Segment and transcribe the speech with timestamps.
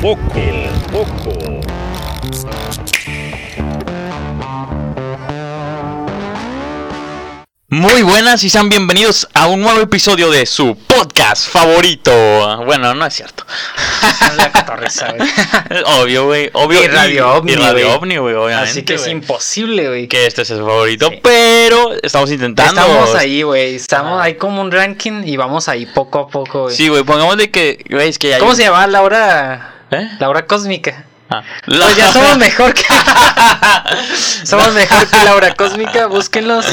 [0.00, 0.32] foco.
[0.36, 1.60] El foco.
[7.68, 12.12] Muy buenas y sean bienvenidos a un nuevo episodio de su podcast favorito.
[12.66, 13.46] Bueno, no es cierto.
[14.36, 15.26] La cotorreza, güey.
[16.02, 16.50] Obvio, güey.
[16.52, 16.84] Obvio.
[16.84, 17.94] Y Radio Ovni, Y Radio.
[17.94, 18.70] Ovni, güey, obviamente.
[18.70, 20.06] Así que es imposible, güey.
[20.06, 21.20] Que este es el favorito, Sí.
[21.22, 22.78] pero estamos intentando.
[22.78, 23.74] Estamos ahí, güey.
[23.74, 26.76] Estamos ahí como un ranking y vamos ahí poco a poco, güey.
[26.76, 28.38] Sí, güey, pongamos de que, güey, es que ya.
[28.38, 29.68] ¿Cómo se llama la hora?
[29.92, 30.10] ¿Eh?
[30.18, 31.04] La hora cósmica.
[31.30, 31.42] Ah.
[31.64, 32.82] Pues ya somos mejor que.
[34.44, 36.06] somos mejor que la hora cósmica.
[36.06, 36.66] Búsquenlos.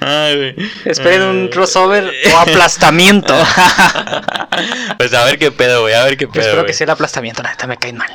[0.00, 0.70] Ay, güey.
[0.84, 3.34] Esperen un Eh, crossover o aplastamiento.
[4.98, 6.40] pues a ver qué pedo, güey, a ver qué pedo.
[6.42, 6.66] Espero güey.
[6.66, 7.42] que sea el aplastamiento.
[7.42, 8.10] La neta me caen mal.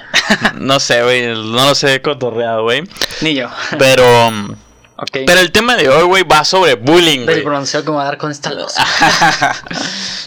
[0.56, 2.84] No sé, güey, no lo sé cotorreado, güey.
[3.22, 3.50] Ni yo.
[3.80, 4.28] Pero.
[4.28, 4.56] um,
[5.00, 5.20] Ok.
[5.28, 7.44] Pero el tema de hoy, güey, va sobre bullying, güey.
[7.44, 8.74] bronceo que me va a dar con esta luz.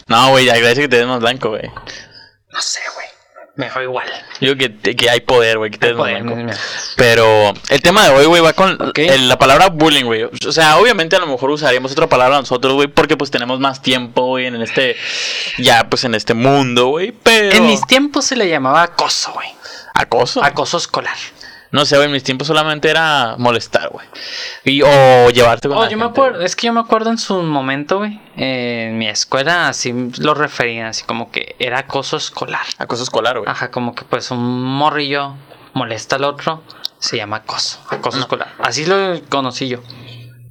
[0.06, 1.68] no, güey, agradece que te des más blanco, güey.
[2.52, 3.06] No sé, güey.
[3.56, 4.08] Me fue igual.
[4.40, 6.56] Yo que, que hay poder, güey, que te mira.
[6.96, 10.22] Pero el tema de hoy, güey, va con el- la palabra bullying, güey.
[10.24, 13.82] O sea, obviamente a lo mejor usaríamos otra palabra nosotros, güey, porque pues tenemos más
[13.82, 14.96] tiempo, güey, en este,
[15.58, 17.12] ya pues en este mundo, güey.
[17.12, 17.56] Pero...
[17.56, 19.48] En mis tiempos se le llamaba acoso, güey.
[19.94, 20.42] Acoso.
[20.42, 21.16] Acoso escolar.
[21.72, 24.06] No sé, güey, en mis tiempos solamente era molestar, güey.
[24.64, 27.18] Y, o llevarte con Oh, la yo me acuerdo, es que yo me acuerdo en
[27.18, 28.20] su momento, güey.
[28.36, 32.66] eh, en mi escuela así lo referían, así como que era acoso escolar.
[32.78, 33.48] Acoso escolar, güey.
[33.50, 35.34] Ajá, como que pues un morrillo
[35.72, 36.62] molesta al otro,
[36.98, 38.22] se llama acoso, acoso No.
[38.24, 38.48] escolar.
[38.58, 39.78] Así lo conocí yo.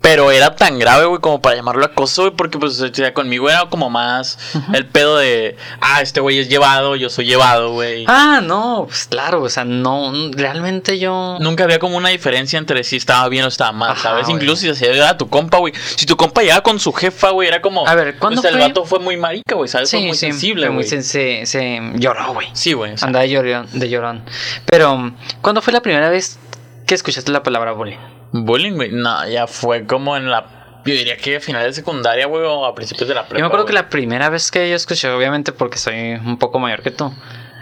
[0.02, 3.50] Pero era tan grave, güey, como para llamarlo acoso, güey, porque pues o sea, conmigo
[3.50, 4.38] era como más
[4.73, 8.06] el pedo de, ah, este güey es llevado, yo soy llevado, güey.
[8.08, 11.38] Ah, no, pues claro, o sea, no, realmente yo...
[11.41, 14.30] Nunca había como una diferencia entre si estaba bien o estaba mal, Ajá, ¿sabes?
[14.30, 15.73] Incluso si se era tu compa, güey.
[15.95, 17.86] Si tu compa llegaba con su jefa, güey, era como.
[17.86, 18.67] A ver, ¿cuándo pues, el fue?
[18.69, 19.91] vato fue muy marica, güey, ¿sabes?
[19.91, 22.47] fue muy sensible, muy sen- se, se lloró, güey.
[22.53, 22.94] Sí, güey.
[23.01, 24.24] Andaba de llorón, de llorón.
[24.66, 26.40] Pero, ¿cuándo fue la primera vez
[26.85, 27.97] que escuchaste la palabra bullying?
[28.31, 28.91] Bullying, güey.
[28.91, 30.81] No, ya fue como en la.
[30.85, 33.38] Yo diría que a finales de secundaria, güey, o a principios de la prepa.
[33.38, 36.57] Yo me acuerdo que la primera vez que yo escuché, obviamente porque soy un poco
[36.59, 37.13] mayor que tú.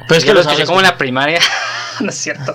[0.07, 1.39] Pero es que lo lo escuché como en la primaria.
[1.99, 2.53] no es cierto.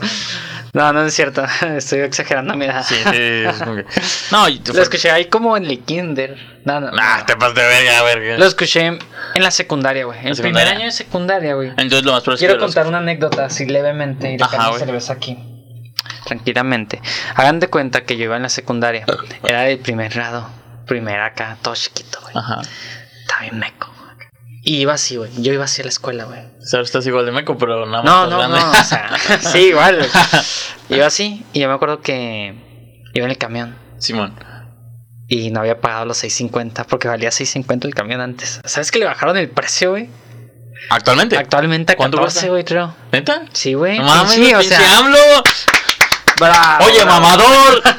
[0.73, 1.45] No, no es cierto.
[1.77, 2.83] Estoy exagerando mi edad.
[2.83, 3.85] Sí, sí, es como que-
[4.31, 6.39] No, Lo escuché ahí como en el kinder.
[6.65, 6.91] No, no.
[6.93, 7.27] Nah, no.
[7.27, 8.39] te de verga, verga.
[8.39, 8.99] Lo escuché en
[9.43, 10.19] la secundaria, güey.
[10.27, 11.69] El primer año de secundaria, güey.
[11.71, 14.79] Entonces lo más probable Quiero los- contar una anécdota así levemente y güey.
[14.79, 15.37] cerveza aquí.
[16.25, 17.01] Tranquilamente.
[17.35, 19.05] Hagan de cuenta que yo iba en la secundaria.
[19.43, 20.49] Era del primer grado.
[20.87, 22.33] Primera acá, todo chiquito, güey.
[22.37, 22.61] Ajá.
[23.21, 23.89] Estaba bien meco.
[24.65, 25.31] Y iba así, güey.
[25.43, 26.41] Yo iba así a la escuela, güey.
[26.41, 28.05] O sea, estás igual de meco, pero nada más.
[28.05, 28.61] No, no, grande.
[28.61, 28.71] no.
[28.71, 29.11] O sea,
[29.41, 29.97] sí, igual.
[29.99, 30.11] güey.
[30.99, 31.45] Iba así.
[31.53, 32.55] Y yo me acuerdo que
[33.15, 33.77] iba en el camión.
[33.99, 34.35] Simón.
[35.27, 38.61] Y no había pagado los 6.50 porque valía 6.50 el camión antes.
[38.65, 40.11] ¿Sabes que le bajaron el precio, güey?
[40.91, 41.39] ¿Actualmente?
[41.39, 42.51] Actualmente a ¿Cuánto 14, cuesta?
[42.51, 42.95] güey, creo.
[43.13, 43.43] ¿Neta?
[43.53, 43.99] Sí, güey.
[43.99, 44.99] No mames, sí, o sea.
[44.99, 45.19] AMLO.
[46.43, 47.21] Bravo, Oye, bravo.
[47.21, 47.83] mamador.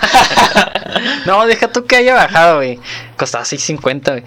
[1.25, 2.79] No, deja tú que haya bajado, güey.
[3.17, 4.23] Costaba 6.50, güey.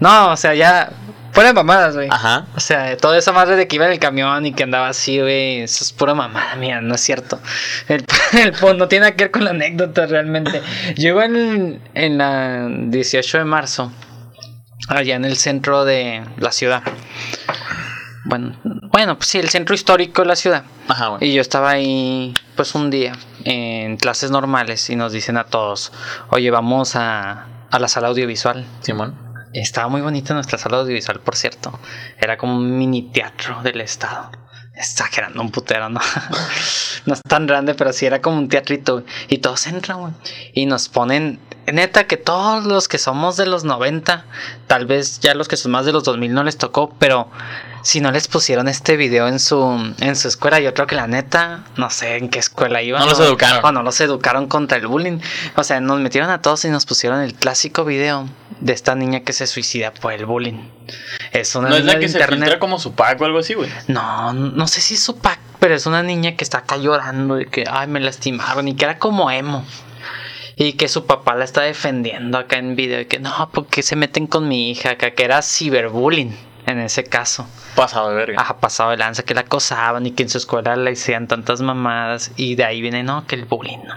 [0.00, 0.90] No, o sea, ya.
[1.32, 2.08] Fuera de mamadas, güey.
[2.10, 2.46] Ajá.
[2.54, 5.18] O sea, toda esa madre de que iba en el camión y que andaba así,
[5.18, 5.62] güey.
[5.62, 7.40] Eso es pura mamada, mía, no es cierto.
[7.88, 10.62] El, el no tiene que ver con la anécdota realmente.
[10.96, 13.92] Iba en, en la 18 de marzo,
[14.88, 16.84] allá en el centro de la ciudad.
[18.24, 20.64] Bueno, bueno, pues sí, el centro histórico de la ciudad.
[20.88, 21.28] Ajá, güey.
[21.28, 23.12] Y yo estaba ahí, pues un día,
[23.44, 25.92] en clases normales, y nos dicen a todos:
[26.30, 28.66] Oye, vamos a, a la sala audiovisual.
[28.80, 29.14] Simón.
[29.52, 31.78] Estaba muy bonita nuestra sala audiovisual, por cierto.
[32.18, 34.32] Era como un mini teatro del estado.
[34.74, 36.00] Exagerando un putero, ¿no?
[37.06, 39.04] no es tan grande, pero sí era como un teatrito.
[39.28, 40.12] Y todos entran, güey.
[40.54, 41.38] Y nos ponen.
[41.72, 44.24] Neta, que todos los que somos de los 90,
[44.66, 47.30] tal vez ya los que son más de los 2000 no les tocó, pero
[47.84, 51.06] si no les pusieron este video en su, en su escuela, yo creo que la
[51.06, 53.00] neta, no sé en qué escuela iban.
[53.00, 53.64] No los o- educaron.
[53.64, 55.18] O no los educaron contra el bullying.
[55.54, 58.26] O sea, nos metieron a todos y nos pusieron el clásico video
[58.60, 60.66] de esta niña que se suicida por el bullying.
[61.32, 63.70] Es una No es la que se filtra como su pack o algo así, güey.
[63.88, 67.40] No, no sé si es su pack, pero es una niña que está acá llorando
[67.40, 69.64] y que, ay, me lastimaron y que era como emo.
[70.56, 73.96] Y que su papá la está defendiendo acá en video y que no, porque se
[73.96, 76.34] meten con mi hija acá, que era ciberbullying
[76.66, 77.46] en ese caso.
[77.74, 78.40] Pasado de verga.
[78.40, 81.60] Ajá, pasado de lanza, que la acosaban y que en su escuela le hacían tantas
[81.60, 83.94] mamadas y de ahí viene, no, que el bullying, ¿no?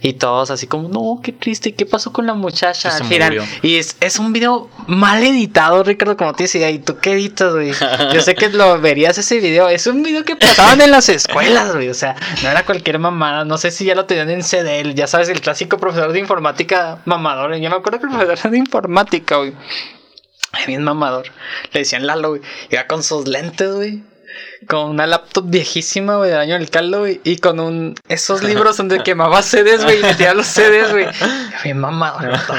[0.00, 2.90] Y todos así como, no, qué triste, ¿qué pasó con la muchacha?
[2.90, 3.44] Se murió.
[3.62, 7.52] y es, es un video mal editado, Ricardo, como te decía, ¿y tú qué editas,
[7.52, 7.72] güey?
[8.12, 11.74] Yo sé que lo verías ese video, es un video que pasaban en las escuelas,
[11.74, 14.94] güey, o sea, no era cualquier mamada, no sé si ya lo tenían en CDL,
[14.94, 18.58] ya sabes, el clásico profesor de informática mamador, yo me acuerdo que el profesor de
[18.58, 19.52] informática, güey.
[20.52, 21.26] Ay, Bien mamador.
[21.72, 22.42] Le decían Lalo, güey.
[22.70, 24.02] Iba con sus lentes, güey.
[24.66, 28.76] Con una laptop viejísima, güey, del año del caldo, güey, y con un esos libros
[28.76, 31.06] donde quemaba CDs, güey, y metía los CDs, güey.
[31.62, 31.74] Güey,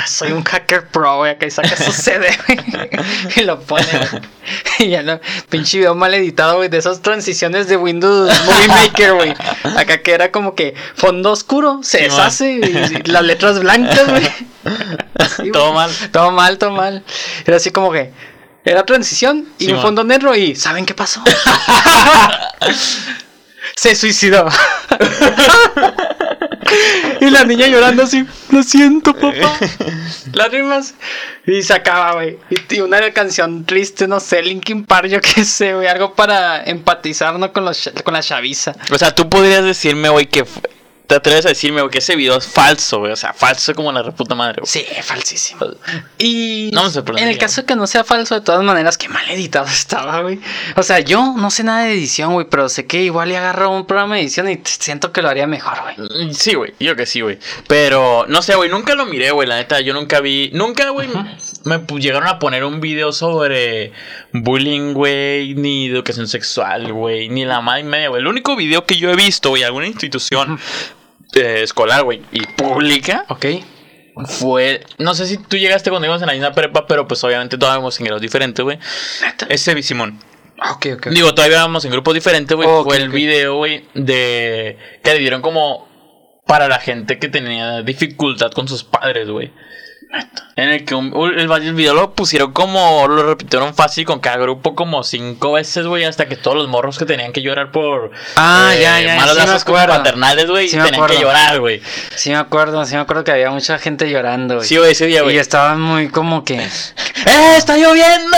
[0.08, 2.60] soy un hacker pro, güey, acá y saca esos CDs, güey,
[3.36, 4.22] y lo pone, güey.
[4.80, 5.20] Y ya no,
[5.50, 9.34] pinche video mal editado, güey, de esas transiciones de Windows Movie Maker, güey.
[9.78, 14.10] Acá que era como que fondo oscuro, se Sí, deshace, y, y las letras blancas,
[14.10, 14.30] güey.
[15.16, 15.52] Así, güey.
[15.52, 15.92] Todo mal.
[16.12, 17.04] Todo mal, todo mal.
[17.46, 18.12] Era así como que
[18.66, 21.22] era transición y un fondo negro y ¿saben qué pasó?
[23.76, 24.48] Se suicidó.
[27.22, 29.58] y la niña llorando así, lo siento, papá.
[30.34, 30.94] Lágrimas.
[31.46, 32.38] Y se acaba, güey.
[32.70, 35.88] Y, una canción triste, no sé, Linkin Park, yo qué sé, güey.
[35.88, 37.52] Algo para empatizar, ¿no?
[37.52, 38.74] Con, los, con la chaviza.
[38.92, 40.46] O sea, tú podrías decirme, güey, que.
[41.14, 43.12] Te atreves a decirme, güey, que ese video es falso, güey.
[43.12, 44.66] O sea, falso como la reputa madre, güey.
[44.68, 45.64] Sí, falsísimo.
[46.18, 47.28] Y No me sorprendería.
[47.28, 50.22] en el caso de que no sea falso, de todas maneras, qué mal editado estaba,
[50.22, 50.40] güey.
[50.76, 53.70] O sea, yo no sé nada de edición, güey, pero sé que igual le agarro
[53.70, 56.30] un programa de edición y siento que lo haría mejor, güey.
[56.30, 57.38] Mm, Sí, güey, yo que sí, güey.
[57.68, 61.08] Pero, no sé, güey, nunca lo miré, güey, la neta, yo nunca vi, nunca, güey,
[61.66, 63.92] me llegaron a poner un video sobre
[64.32, 68.20] bullying, güey, ni educación sexual, güey, ni la madre media, güey.
[68.22, 70.60] El único video que yo he visto, güey, alguna institución
[71.36, 73.46] eh, escolar, güey, y pública, Ok.
[74.26, 77.58] fue, no sé si tú llegaste cuando íbamos en la misma prepa, pero pues obviamente
[77.58, 78.80] todos íbamos en grados diferentes, güey.
[79.50, 80.20] Ese Simón.
[80.76, 81.08] Ok, ok.
[81.08, 82.68] Digo, todavía íbamos en grupos diferentes, güey.
[82.84, 84.78] Fue el video, güey, de.
[85.04, 85.88] que le dieron como.
[86.46, 89.52] para la gente que tenía dificultad con sus padres, güey.
[90.56, 93.08] En el que un- el, el video lo pusieron como.
[93.08, 96.04] lo repitieron fácil con cada grupo como cinco veces, güey.
[96.04, 98.12] Hasta que todos los morros que tenían que llorar por.
[98.36, 100.68] Ah, ya, ya, Malos sí lazos paternales, güey.
[100.70, 101.22] Sí me tenían que acuerdo.
[101.22, 101.82] llorar, güey.
[102.16, 104.68] Sí me acuerdo, sí me acuerdo que había mucha gente llorando, güey.
[104.68, 105.38] Sí, güey, ese día, y güey.
[105.40, 106.60] estaban muy como que...
[107.26, 108.38] ¡Eh, está lloviendo!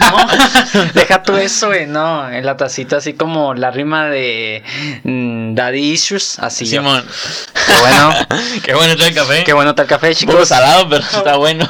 [0.00, 2.30] No, deja tú eso, güey, no.
[2.30, 4.62] En la tacita así como la rima de
[5.02, 6.64] mm, Daddy Issues, así.
[6.64, 7.04] Simón.
[7.66, 8.14] Qué bueno,
[8.64, 9.44] Qué bueno está el café.
[9.44, 10.47] qué bueno está el café, chicos.
[10.48, 11.68] Salado, pero está bueno.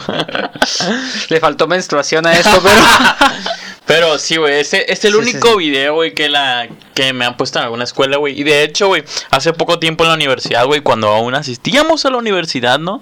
[1.28, 2.80] Le faltó menstruación a esto, pero...
[3.88, 7.24] Pero sí, güey, ese es el Sí, único sí, video, güey, que la que me
[7.24, 8.38] han puesto en alguna escuela, güey.
[8.38, 12.10] Y de hecho, güey, hace poco tiempo en la universidad, güey, cuando aún asistíamos a
[12.10, 12.96] la universidad, ¿no?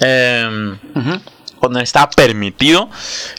[0.00, 1.20] Ujú.
[1.64, 2.90] Cuando estaba permitido,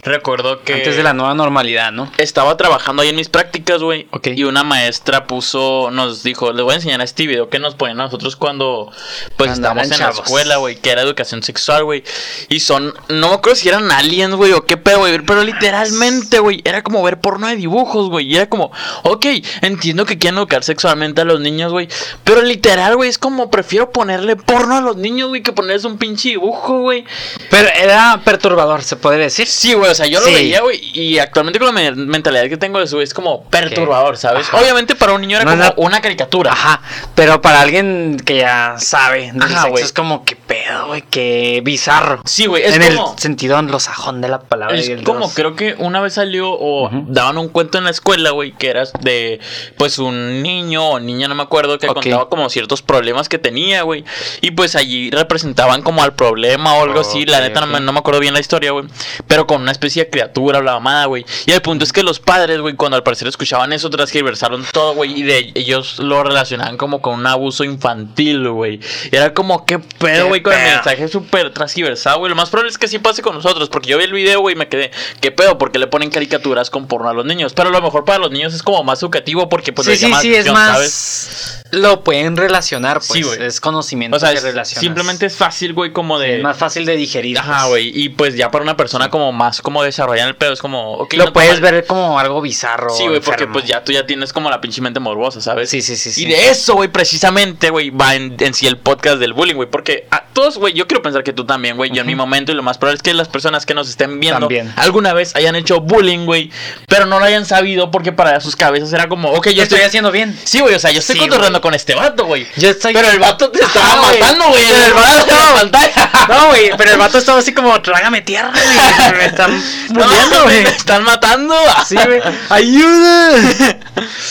[0.02, 2.12] recuerdo que Antes de la nueva normalidad, ¿no?
[2.18, 4.08] estaba trabajando ahí en mis prácticas, güey.
[4.10, 4.30] Ok.
[4.36, 8.02] Y una maestra puso, nos dijo, les voy a enseñar este video que nos ponían
[8.02, 8.92] a nosotros cuando,
[9.38, 12.04] pues, Cuando estamos en la escuela, güey, que era educación sexual, güey.
[12.50, 16.40] Y son, no me acuerdo si eran aliens, güey, o qué pedo, güey, pero literalmente,
[16.40, 18.26] güey, era como ver porno de dibujos, güey.
[18.26, 18.72] Y era como,
[19.04, 19.24] ok,
[19.62, 21.88] entiendo que quieren educar sexualmente a los niños, güey.
[22.24, 26.00] Pero literal, güey, es como prefiero ponerle porno a los niños, güey, que ponerles un
[26.00, 27.06] pinche dibujo, güey.
[27.52, 29.48] Pero era perturbador, se podría decir.
[29.48, 30.34] Sí, güey, o sea, yo lo Sí.
[30.34, 34.18] veía, güey, y actualmente con la me- mentalidad que tengo de güey, es como perturbador,
[34.18, 34.48] ¿sabes?
[34.48, 34.58] Ajá.
[34.62, 35.74] Obviamente para un niño era No, como no.
[35.88, 36.52] una caricatura.
[36.52, 36.82] Ajá,
[37.16, 39.84] pero para alguien que ya sabe del Ajá, sexo güey.
[39.84, 42.22] es como que pedo, güey, que bizarro.
[42.26, 43.14] Sí, güey, es en como...
[43.16, 44.76] el sentido anglosajón de la palabra.
[44.78, 45.34] Es como dos.
[45.34, 48.84] creo que una vez salió o daban un cuento en la escuela, güey, que era
[49.02, 49.40] de
[49.78, 53.82] pues un niño o niña, no me acuerdo, que contaba como ciertos problemas que tenía,
[53.84, 54.04] güey.
[54.42, 57.26] Y pues allí representaban como al problema o algo así.
[57.26, 58.86] La neta no, me, me acuerdo bien la historia, güey.
[59.28, 61.26] Pero con una especie de criatura la mamada, güey.
[61.46, 64.94] Y el punto es que los padres, güey, cuando al parecer escuchaban eso, transgiversaron todo,
[64.94, 65.20] güey.
[65.20, 68.80] Y de ellos lo relacionaban como con un abuso infantil, güey.
[69.12, 70.44] Y era como, ¿qué pedo, ¿Qué güey?
[70.44, 72.30] Con el mensaje súper transgiversado, güey.
[72.30, 73.70] Lo más probable es que sí pase con nosotros.
[73.70, 75.58] Porque yo vi el video, güey, y me quedé, ¿qué pedo?
[75.58, 77.54] Porque le ponen caricaturas con porno a los niños.
[77.54, 80.00] Pero a lo mejor para los niños es como más educativo porque pues sí, les
[80.00, 80.72] sí, llama sí, es atención, más.
[80.76, 81.62] ¿sabes?
[81.72, 83.12] Lo pueden relacionar, pues.
[83.12, 83.44] Sí, güey.
[83.44, 84.80] es conocimiento O sea, que es- relacionas.
[84.82, 86.38] simplemente es fácil, güey, como de...
[86.38, 87.38] es más fácil de digerir.
[87.40, 87.85] Ajá, pues.
[87.92, 88.04] Güey.
[88.06, 90.94] Y pues ya para una persona como más como desarrollada en el pedo es como...
[90.94, 92.90] ok, Lo no puedes ver como algo bizarro.
[92.96, 95.70] Sí, güey, porque pues ya tú ya tienes como la pinche mente morbosa, ¿sabes?
[95.70, 96.24] Sí, sí, sí, sí.
[96.24, 99.70] Y de eso, güey, precisamente, güey, va en, en sí el podcast del bullying, güey.
[99.70, 101.92] Porque a todos, güey, yo quiero pensar que tú también, güey.
[101.92, 104.20] Yo en mi momento, y lo más probable es que las personas que nos estén
[104.20, 104.74] viendo También.
[104.78, 106.52] alguna vez hayan hecho bullying, güey.
[106.88, 109.64] Pero no lo hayan sabido porque para sus cabezas era como, ok, yo estoy.
[109.64, 110.38] estoy haciendo bien.
[110.44, 112.48] Sí, güey, o sea, yo estoy Sí, cotorreando con este vato, güey.
[112.58, 112.94] Yo estoy.
[112.94, 114.20] Pero el vato te estaba Ajá, güey.
[114.20, 114.64] matando, güey.
[114.64, 116.12] El vato estaba pantalla.
[116.28, 119.12] No, güey, pero el vato estaba así como, trágame tierra, güey.
[119.18, 120.64] Me están muriendo, güey.
[120.64, 121.56] me están matando.
[121.88, 122.22] Sí, güey.
[122.50, 123.78] ¡Ayuda!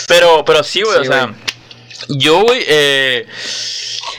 [0.09, 1.35] Pero, pero sí, güey, Sí, o sea.
[2.09, 3.27] Yo, güey, eh,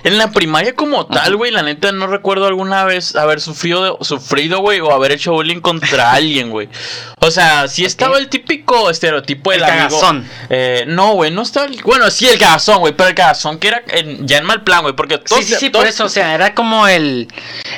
[0.04, 4.60] en la primaria como tal, güey, la neta no recuerdo alguna vez haber sufrido, sufrido,
[4.60, 6.70] güey, o haber hecho bullying contra alguien, güey.
[7.20, 9.88] O sea, sí estaba el típico estereotipo del El amigo.
[9.90, 10.30] cagazón.
[10.50, 13.68] Eh, no, güey, no estaba el, Bueno, sí, el cagazón, güey, pero el cagazón que
[13.70, 15.44] era en- ya en mal plan, güey, porque todos...
[15.44, 17.28] Sí, sí, sí, todos- por eso, o sea, era como el,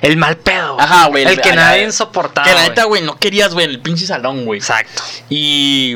[0.01, 0.79] el mal pedo.
[0.79, 1.23] Ajá, güey.
[1.25, 2.47] El que la- nadie soportaba.
[2.47, 4.59] Que la neta, güey, no querías, güey, en el pinche salón, güey.
[4.59, 5.01] Exacto.
[5.29, 5.95] Y.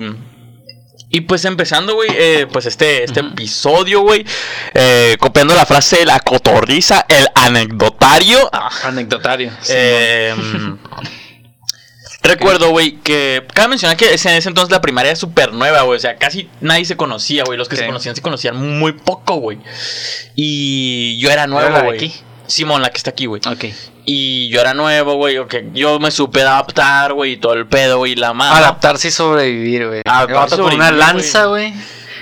[1.11, 4.25] Y pues empezando, güey, eh, pues este, este episodio, güey,
[4.73, 8.49] eh, copiando la frase de la cotorriza, el anecdotario.
[8.83, 9.51] Anecdotario.
[9.61, 10.33] sí, Eh,
[12.23, 15.97] Recuerdo, güey, que cabe mencionar que en ese entonces la primaria es súper nueva, güey.
[15.97, 17.57] O sea, casi nadie se conocía, güey.
[17.57, 19.57] Los que se conocían se conocían muy poco, güey.
[20.35, 21.95] Y yo era nuevo, ¿Era güey.
[21.97, 22.13] aquí?
[22.45, 23.41] Simón, la que está aquí, güey.
[23.47, 23.65] Ok.
[24.05, 25.37] Y yo era nuevo, güey.
[25.37, 28.63] ok, Yo me supe adaptar, güey, y todo el pedo, güey, y la madre.
[28.63, 30.01] Adaptarse y sobrevivir, güey.
[30.05, 31.73] Adaptarse y con una lanza, güey.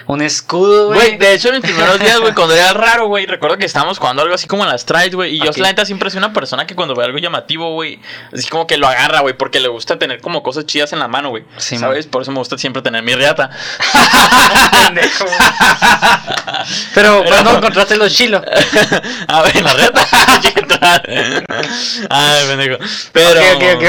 [0.09, 3.59] Un escudo, Güey, de hecho, en mis primeros días, güey, cuando era raro, güey, recuerdo
[3.59, 5.35] que estábamos jugando algo así como en las trades, güey.
[5.35, 5.57] Y yo, Ok.
[5.57, 7.99] la neta, siempre soy una persona que cuando ve algo llamativo, güey,
[8.33, 11.07] así como que lo agarra, güey, porque le gusta tener como cosas chidas en la
[11.07, 11.43] mano, güey.
[11.57, 12.07] Sí, ¿Sabes?
[12.07, 13.51] Por eso me gusta siempre tener mi riata.
[14.71, 15.37] Pendejo, güey.
[16.95, 18.41] Pero, ¿cuándo encontraste los chilos?
[19.27, 20.07] A ver, la riata.
[22.09, 22.77] Ay, pendejo.
[23.11, 23.41] Pero.
[23.41, 23.83] Ok, ok,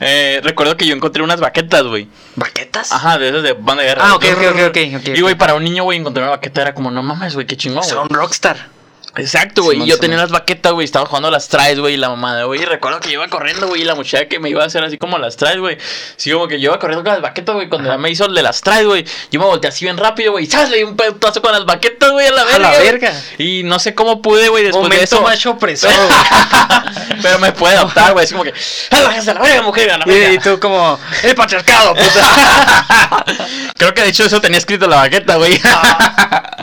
[0.00, 2.08] eh, recuerdo que yo encontré unas baquetas, güey.
[2.34, 2.92] ¿Baquetas?
[2.92, 4.02] Ajá, de esas de banda de guerra.
[4.04, 5.08] Ah, ok, ok, ok, ok, ok.
[5.16, 7.56] Y, güey, para un niño, güey, encontrar una baqueta era como, no mames, güey, qué
[7.56, 7.84] chingón.
[7.84, 8.75] Son rockstar.
[9.16, 9.82] Exacto, güey.
[9.82, 10.84] Y yo tenía las baquetas, güey.
[10.84, 11.94] Estaba jugando las traes, güey.
[11.94, 12.60] Y la mamada, güey.
[12.62, 13.82] Y recuerdo que yo iba corriendo, güey.
[13.82, 15.78] Y la muchacha que me iba a hacer así como las traes, güey.
[16.16, 17.68] Sí, como que yo iba corriendo con las baquetas, güey.
[17.68, 19.04] Cuando ya me hizo el de las traes, güey.
[19.30, 20.46] Yo me volteé así bien rápido, güey.
[20.46, 20.70] ¿Sabes?
[20.70, 22.58] Le di un pedazo con las baquetas, güey, a la A verga.
[22.58, 22.84] la güey.
[22.84, 23.22] verga.
[23.38, 25.22] Y no sé cómo pude, güey, después de Momento eso.
[25.22, 27.18] macho opresor, güey.
[27.22, 28.24] Pero me puede adaptar, güey.
[28.24, 28.52] Es como que.
[28.90, 29.90] ¡A la a la verga, mujer!
[29.90, 30.42] A la Y, y verga!
[30.42, 33.24] tú como, el patriarcado, puta.
[33.78, 35.60] Creo que de hecho eso tenía escrito en la baqueta, güey.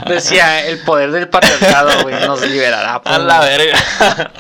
[0.08, 2.96] Decía, el poder del patriarcado, güey, nos liberará.
[2.96, 3.78] A pues, la verga.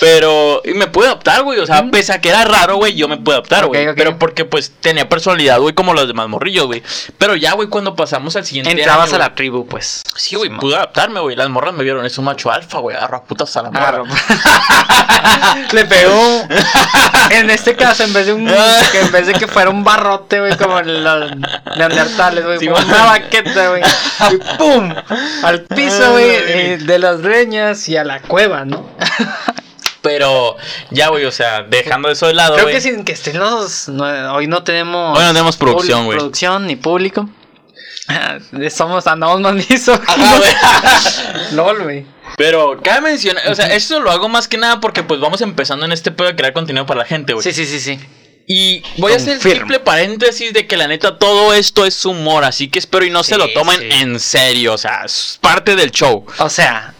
[0.00, 1.58] Pero y me pude adaptar, güey.
[1.58, 3.94] O sea, pese a que era raro, güey, yo me pude adaptar, güey.
[3.94, 6.82] Pero porque pues tenía personalidad, güey, como los demás morrillos, güey.
[7.18, 10.02] Pero ya, güey, cuando pasamos al siguiente Entrabas año, a la tribu, pues.
[10.16, 11.36] Sí, güey, pude adaptarme, güey.
[11.36, 12.96] Las morras me vieron, es un macho alfa, güey.
[12.96, 14.02] Agarro a putas a la morra.
[15.72, 16.48] Le pegó.
[17.30, 18.44] En este caso, en vez de un.
[18.90, 21.30] Que en vez de que fuera un barrote, güey, como los
[21.76, 22.58] neandertales, güey.
[22.58, 23.82] Sí, una baqueta, güey.
[24.32, 24.92] Y ¡pum!
[25.44, 26.24] Al piso, güey.
[26.28, 27.22] eh, de las
[27.88, 28.88] y a la cueva, ¿no?
[30.02, 30.56] Pero
[30.90, 33.88] ya, güey, o sea, dejando eso de lado, Creo que sin que estén los.
[33.88, 35.18] no- hoy no tenemos.
[35.18, 36.18] Hoy no tenemos producción, güey.
[36.18, 37.28] Producción ni público.
[38.70, 39.40] Somos, andamos.
[39.88, 40.50] Ajá, güey.
[41.52, 42.06] LOL, güey.
[42.36, 45.84] Pero cabe mencionar, o sea, esto lo hago más que nada porque pues vamos empezando
[45.84, 47.42] en este pedo de crear contenido para la gente, güey.
[47.42, 48.00] Sí, sí, sí, sí.
[48.46, 49.58] Y voy a hacer Confirmo.
[49.60, 53.22] simple paréntesis de que la neta todo esto es humor, así que espero y no
[53.22, 53.88] se lo tomen sí.
[53.90, 56.24] en serio, o sea, es parte del show.
[56.38, 56.94] O sea,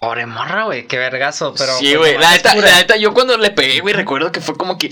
[0.00, 1.76] pobre morra, güey, qué vergazo, pero.
[1.78, 4.78] sí, güey, la neta, la neta, yo cuando le pegué, güey, recuerdo que fue como
[4.78, 4.90] que...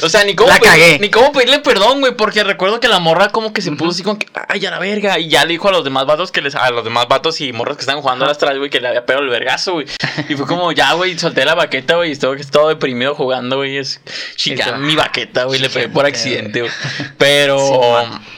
[0.00, 1.00] O sea, ni cómo, La cagué.
[1.00, 4.04] ni cómo pedirle perdón, güey, porque recuerdo que la morra como que se puso así
[4.04, 6.40] como que, ay, a la verga, y ya le dijo a los demás vatos que
[6.40, 8.80] les, a los demás vatos y morras que están jugando a las traes, güey, que
[8.80, 9.86] le había pegado el vergazo, güey.
[10.28, 13.78] Y fue como, ya, güey, solté la baqueta, güey, y estuve todo deprimido jugando, güey,
[13.78, 14.00] es
[14.36, 14.76] chica, Eso.
[14.76, 16.72] mi baqueta, güey, le pegué por accidente, güey.
[17.16, 17.58] Pero...
[18.08, 18.37] Sí.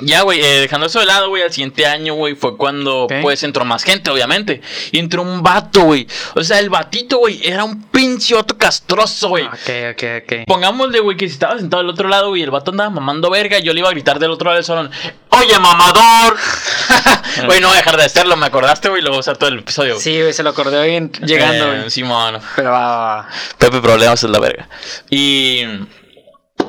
[0.00, 3.42] Ya, güey, eh, dejando eso de lado, güey, al siguiente año, güey, fue cuando, pues,
[3.42, 4.60] entró más gente, obviamente.
[4.92, 6.06] Y entró un vato, güey.
[6.34, 9.44] O sea, el batito, güey, era un pinche vato castroso, güey.
[9.44, 10.32] Ok, ok, ok.
[10.46, 13.58] Pongámosle, güey, que si estaba sentado del otro lado, güey, el vato andaba mamando verga,
[13.58, 14.90] yo le iba a gritar del otro lado del salón,
[15.30, 16.36] ¡Oye, mamador!
[17.46, 19.48] Güey, no voy a dejar de hacerlo, me acordaste, güey, lo voy a usar todo
[19.50, 19.94] el episodio.
[19.94, 20.02] güey.
[20.04, 21.90] Sí, güey, se lo acordé hoy en- llegando, Eh, güey.
[21.90, 22.38] Simón.
[22.54, 23.28] Pero va, va, va.
[23.58, 24.68] Pepe Problemas es la verga.
[25.10, 25.64] Y.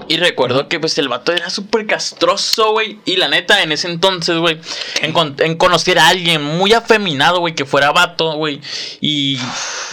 [0.08, 3.00] Y recuerdo que pues el vato era súper castroso, güey.
[3.06, 4.60] Y la neta, en ese entonces, güey,
[5.02, 8.62] en, con- en conocer a alguien muy afeminado, güey, que fuera vato, güey.
[9.02, 9.40] Y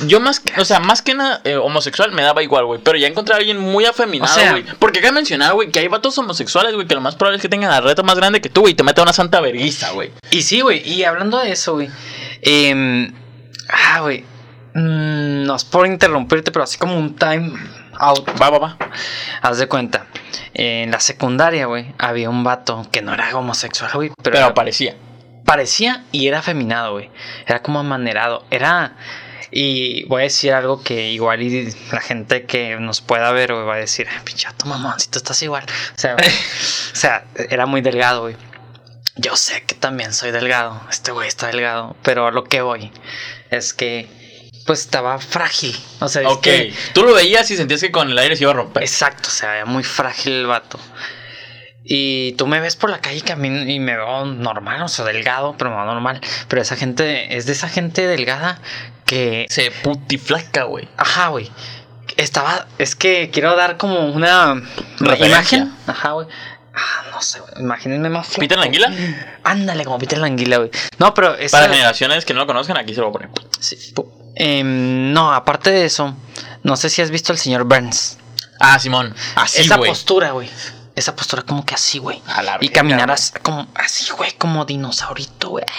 [0.07, 2.81] yo más, que- o sea, más que nada eh, homosexual me daba igual, güey.
[2.83, 4.65] Pero ya encontré a alguien muy afeminado, O sea- güey.
[4.79, 7.49] Porque acá mencionar, güey, que hay vatos homosexuales, güey, que lo más probable es que
[7.49, 8.73] tengan la reta más grande que tú, güey.
[8.73, 10.11] Y te meta una santa verguiza, güey.
[10.31, 11.89] Y sí, güey, y hablando de eso, güey.
[12.43, 13.13] em,
[13.69, 14.25] ah, güey.
[14.75, 17.53] mm, no es por interrumpirte, pero así como un time
[18.03, 18.29] out.
[18.41, 18.77] Va, va, va.
[19.41, 20.07] Haz de cuenta.
[20.55, 24.11] En la secundaria, güey, había un vato que no era homosexual, güey.
[24.23, 24.95] Pero, Pero parecía.
[25.45, 27.11] parecía y era afeminado, güey.
[27.47, 28.45] Era como amanerado.
[28.51, 28.97] Era.
[29.51, 33.67] Y voy a decir algo que igual y la gente que nos pueda ver, güey,
[33.67, 35.65] va a decir, "Ah, pinchato mamón, si tú estás igual.
[35.95, 36.17] O sea,
[36.93, 38.37] o sea, era muy delgado, güey.
[39.17, 40.81] Yo sé que también soy delgado.
[40.91, 41.95] Este güey está delgado.
[42.03, 42.91] Pero a lo que voy
[43.51, 44.09] es que,
[44.67, 45.77] pues estaba frágil.
[46.01, 46.43] O sea, es Ok.
[46.43, 48.83] que- Tú lo veías y sentías que con el aire se iba a romper.
[48.83, 50.79] Exacto, o sea, muy frágil el vato.
[51.85, 55.05] Y tú me ves por la calle y camino y me veo normal, o sea,
[55.05, 56.21] delgado, pero no normal.
[56.49, 58.61] Pero esa gente, es de esa gente delgada
[59.05, 59.47] que.
[59.51, 60.89] Se putiflaca, güey.
[60.97, 61.51] Ajá, güey.
[62.17, 62.67] Estaba.
[62.79, 64.55] Es que quiero dar como una
[65.01, 65.27] Referencia.
[65.59, 65.75] imagen.
[65.89, 66.29] Ajá, güey.
[66.75, 67.53] Ah, no sé, güey.
[67.59, 68.41] Imagínense más flaco.
[68.41, 68.93] ¿Peter la anguila?
[69.43, 70.71] Ándale, como Peter la anguila, güey.
[70.99, 71.51] No, pero es.
[71.51, 73.49] Para generaciones que no lo conozcan, aquí se lo voy a poner.
[73.59, 73.93] Sí,
[74.43, 76.17] em, no, aparte de eso,
[76.63, 78.19] no sé si has visto al señor Burns.
[78.59, 79.15] Ah, Simón.
[79.37, 80.49] Así, Esa postura, güey.
[80.95, 82.21] Esa postura como que así, güey.
[82.27, 85.65] A la Y verga, caminaras como así, güey, como dinosaurito, güey.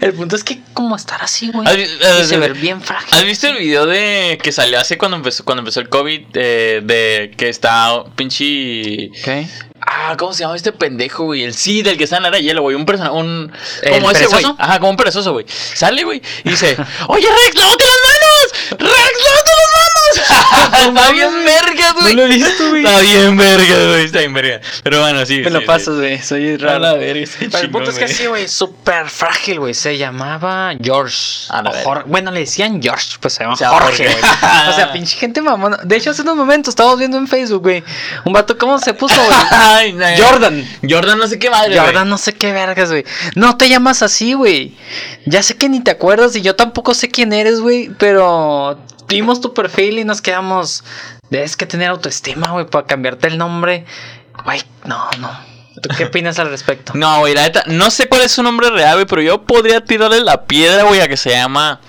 [0.00, 1.66] el punto es que como estar así, güey.
[1.66, 3.08] ¿Has vi- Y se ver bien frágil.
[3.12, 6.26] ¿Has visto el video de que salió hace cuando empezó, cuando empezó el COVID?
[6.34, 9.10] eh, de que está pinche.
[9.24, 9.46] ¿Qué?
[9.88, 11.44] Ah, ¿cómo se llama este pendejo, güey?
[11.44, 12.74] El sí, del que está en la hielo, güey.
[12.74, 13.52] Un personaje, un.
[13.82, 14.44] ¿El Como ese, güey.
[14.58, 15.46] Ajá, como un perezoso, güey.
[15.48, 16.76] Sale, güey, y dice:
[17.08, 18.70] Oye, Rex, lávate las manos.
[18.70, 19.50] Rex, lávate.
[20.86, 22.14] está bien verga, güey.
[22.14, 22.84] No lo he visto, güey.
[22.84, 24.04] Está bien verga, güey.
[24.04, 24.60] Está bien verga.
[24.82, 25.40] Pero bueno, sí.
[25.40, 26.22] Me lo sí, pasas, güey.
[26.22, 26.78] Soy A raro.
[26.80, 28.14] la verga, Pero el punto chingón, es que güey.
[28.14, 29.74] sí, güey, súper frágil, güey.
[29.74, 31.16] Se llamaba George.
[31.50, 34.70] A la O Bueno, le decían George, pues se llama Jorge, güey.
[34.70, 35.78] O sea, pinche gente mamona.
[35.82, 37.82] De hecho, hace unos momentos estábamos viendo en Facebook, güey.
[38.24, 39.92] Un vato, ¿cómo se puso, güey?
[39.96, 40.04] No.
[40.18, 40.66] Jordan.
[40.88, 41.78] Jordan, no sé qué madre.
[41.78, 43.04] Jordan, no sé qué vergas, güey.
[43.34, 44.74] No te llamas así, güey.
[45.26, 47.90] Ya sé que ni te acuerdas y yo tampoco sé quién eres, güey.
[47.98, 50.84] Pero vimos tu perfil y nos quedamos.
[51.30, 53.84] Debes que tener autoestima, güey, para cambiarte el nombre.
[54.44, 55.30] Güey, no, no.
[55.82, 56.92] ¿Tú qué opinas al respecto?
[56.96, 59.84] No, güey, la neta, no sé cuál es su nombre real, güey, pero yo podría
[59.84, 61.80] tirarle la piedra, güey, a que se llama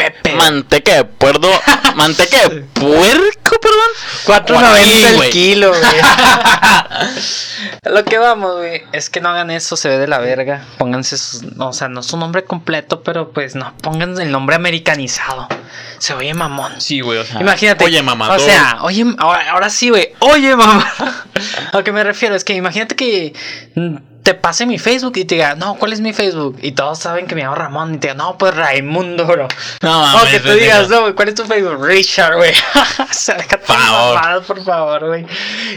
[0.00, 0.34] Pepe.
[0.34, 1.48] manteca de puerco,
[1.94, 4.46] manteca de puerco, perdón.
[4.46, 5.82] 4.90 el kilo, güey.
[7.84, 10.64] Lo que vamos, güey, es que no hagan eso, se ve de la verga.
[10.78, 15.48] Pónganse sus, o sea, no su nombre completo, pero pues no, pónganse el nombre americanizado.
[15.98, 16.80] Se oye mamón.
[16.80, 17.40] Sí, güey, o sea.
[17.40, 17.84] Imagínate.
[17.84, 18.32] Oye, mamá.
[18.32, 20.14] O sea, oye, ahora, ahora sí, güey.
[20.20, 20.90] Oye, mamá.
[21.72, 23.34] A lo que me refiero es que imagínate que
[24.22, 26.58] te pase mi Facebook y te diga, no, ¿cuál es mi Facebook?
[26.62, 29.48] Y todos saben que me llamo Ramón y te diga, no, pues Raimundo, bro.
[29.82, 30.30] no O mames.
[30.30, 31.82] que tú digas, no, güey, ¿cuál es tu Facebook?
[31.84, 32.52] Richard, güey.
[32.98, 33.04] o
[33.64, 34.14] Favor.
[34.14, 35.26] mamadas, por favor, güey.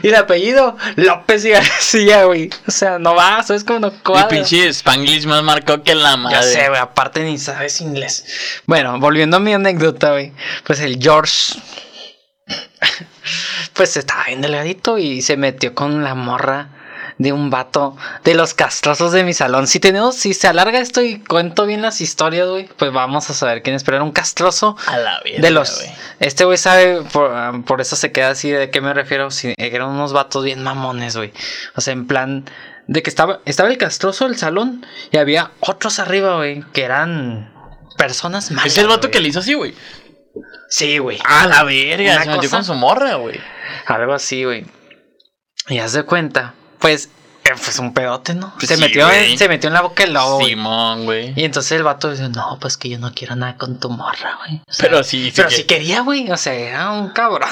[0.01, 2.49] Y el apellido, López y García, güey.
[2.67, 4.27] O sea, no va, ¿sabes cómo no cuadra?
[4.27, 6.35] pinche Spanglish más marcó que la madre.
[6.35, 8.25] Ya sé, güey, aparte ni sabes inglés.
[8.65, 10.33] Bueno, volviendo a mi anécdota, güey.
[10.65, 11.53] Pues el George.
[13.73, 16.67] Pues estaba bien delgadito y se metió con la morra
[17.17, 19.67] de un vato de los castrosos de mi salón.
[19.67, 23.33] Si tenemos, si se alarga esto y cuento bien las historias, güey, pues vamos a
[23.33, 23.83] saber quién es.
[23.83, 25.83] Pero era un castroso A la de los.
[26.19, 28.51] Este güey sabe, por, ah, por eso se queda así.
[28.51, 29.31] ¿De qué me refiero?
[29.31, 31.33] Si, eran unos vatos bien mamones, güey.
[31.75, 32.45] O sea, en plan.
[32.85, 37.53] De que estaba, estaba el castroso del salón y había otros arriba, güey, que eran
[37.97, 38.73] personas malas.
[38.73, 39.73] Es el vato que le hizo así, güey.
[40.67, 41.19] Sí, güey.
[41.23, 42.23] A la verga.
[42.23, 43.39] Se metió con su morra, güey.
[43.85, 44.65] Algo así, güey.
[45.69, 47.07] Y haz de cuenta, pues,
[47.57, 48.53] pues un pedote, ¿no?
[48.55, 50.43] Pues se, sí, metió en, se metió en la boca del lobo.
[50.45, 51.33] Simón, güey.
[51.35, 54.37] Y entonces el vato dice, no, pues que yo no quiero nada con tu morra,
[54.45, 54.61] güey.
[54.67, 56.31] O sea, Pero sí, sí Pero que- sí quería, güey.
[56.31, 57.49] O sea, era un cabrón.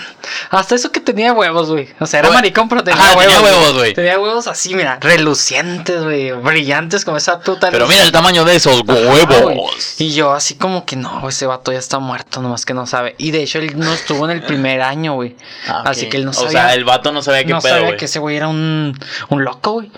[0.49, 1.89] Hasta eso que tenía huevos, güey.
[1.99, 3.33] O sea, era maricón, pero tenía Ajá, huevos.
[3.35, 3.93] tenía huevos, güey.
[3.93, 6.31] Tenía huevos así, mira, relucientes, güey.
[6.31, 7.69] Brillantes como esa puta.
[7.71, 9.95] Pero mira el tamaño de esos huevos.
[9.99, 13.15] Y yo así como que no, ese vato ya está muerto, nomás que no sabe.
[13.17, 15.35] Y de hecho él no estuvo en el primer año, güey.
[15.67, 16.47] Ah, Así que él no sabía.
[16.49, 18.97] O sea, el vato no sabía qué no pedo, sabía que ese güey era un,
[19.29, 19.90] un loco, güey.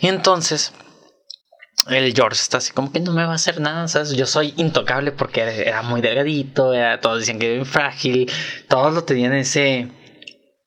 [0.00, 0.72] Y entonces,
[1.88, 4.10] el George está así como que no me va a hacer nada, ¿sabes?
[4.12, 8.30] Yo soy intocable porque era, muy delgadito, era- todos decían que era frágil,
[8.68, 9.88] todos lo tenían en ese...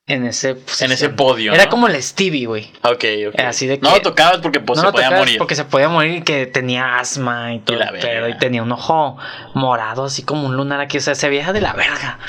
[0.08, 1.70] En ese, pues, En ese podio, Era ¿no?
[1.70, 2.70] como el Stevie, güey.
[2.84, 3.40] Ok, ok.
[3.46, 5.38] Así de No que- lo tocabas porque pues, no se lo podía tocabas morir.
[5.38, 7.78] porque se podía morir y que tenía asma y todo.
[7.78, 8.28] Y la verga.
[8.28, 9.18] y tenía un ojo
[9.54, 10.98] morado, así como un lunar aquí.
[10.98, 12.20] O sea, se veía de la verga.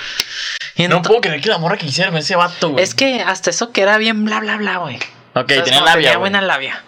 [0.77, 2.85] Y No puedo creer que la morra que hicieron ese vato, güey.
[2.85, 4.99] es que hasta eso que era bien bla bla bla, güey.
[5.35, 6.85] Ok, ¿Sabes tenía labia, Tenía buena labia.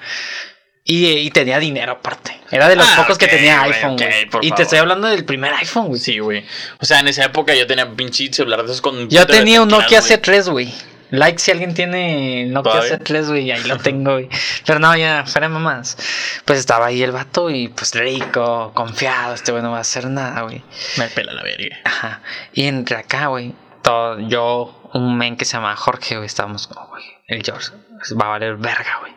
[0.86, 2.38] Y, y tenía dinero aparte.
[2.50, 4.22] Era de los Ah, pocos que tenía iPhone, güey.
[4.22, 4.54] y favor.
[4.54, 5.98] te estoy hablando del primer iPhone, güey.
[5.98, 6.44] Sí, güey.
[6.78, 9.08] O sea, en esa época yo tenía pinche celular de esos con...
[9.08, 10.12] Yo tenía un Nokia güey.
[10.12, 10.74] C3, güey.
[11.10, 12.98] Like si alguien tiene Nokia ¿Todavía?
[12.98, 14.28] C3, güey, ahí lo tengo, güey.
[14.66, 15.96] Pero no, ya, fuera mamás.
[16.44, 20.06] Pues estaba ahí el vato y pues rico, confiado, este güey no va a hacer
[20.08, 20.62] nada, güey.
[20.98, 21.76] Me pela la verga.
[21.84, 22.20] Ajá.
[22.52, 26.86] Y entre acá, güey, todo, yo, un men que se llama Jorge, güey, estábamos como,
[26.86, 27.72] güey, el George,
[28.20, 29.12] va a valer verga, güey.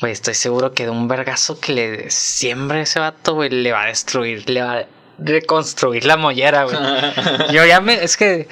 [0.00, 3.84] Güey, estoy seguro que de un vergazo que le siembre ese vato, güey, le va
[3.84, 4.86] a destruir, le va a
[5.18, 6.76] reconstruir la mollera, güey.
[7.52, 8.46] Yo ya me, es que,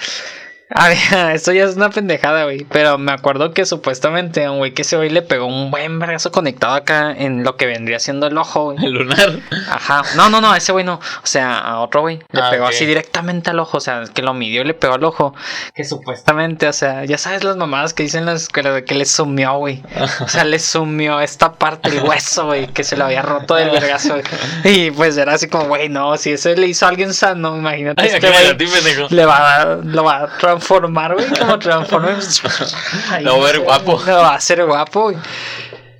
[0.74, 0.98] a ver,
[1.34, 4.82] esto ya es una pendejada, güey, pero me acuerdo que supuestamente a un güey que
[4.82, 8.36] ese güey le pegó un buen vergazo conectado acá en lo que vendría siendo el
[8.38, 8.78] ojo, güey.
[8.84, 9.38] El lunar.
[9.68, 10.02] Ajá.
[10.16, 10.94] No, no, no, ese güey no.
[10.94, 12.20] O sea, a otro güey.
[12.30, 13.78] Le Ah, pegó así directamente al ojo.
[13.78, 15.34] O sea, que lo midió y le pegó al ojo.
[15.74, 18.94] Que supuestamente, o sea, ya sabes las mamadas que dicen en la escuela de que
[18.94, 19.82] le sumió, güey.
[20.20, 23.70] O sea, le sumió esta parte del hueso, güey, que se lo había roto del
[23.70, 24.16] vergazo.
[24.64, 28.02] Y pues era así como, güey, no, si eso le hizo a alguien sano, imagínate.
[28.02, 32.42] Ay, este güey ti, le va a, lo va a transformar, güey, como Transformers.
[33.10, 34.02] Ay, Lo va a ver no sé, guapo.
[34.06, 35.16] Lo va a hacer guapo, güey.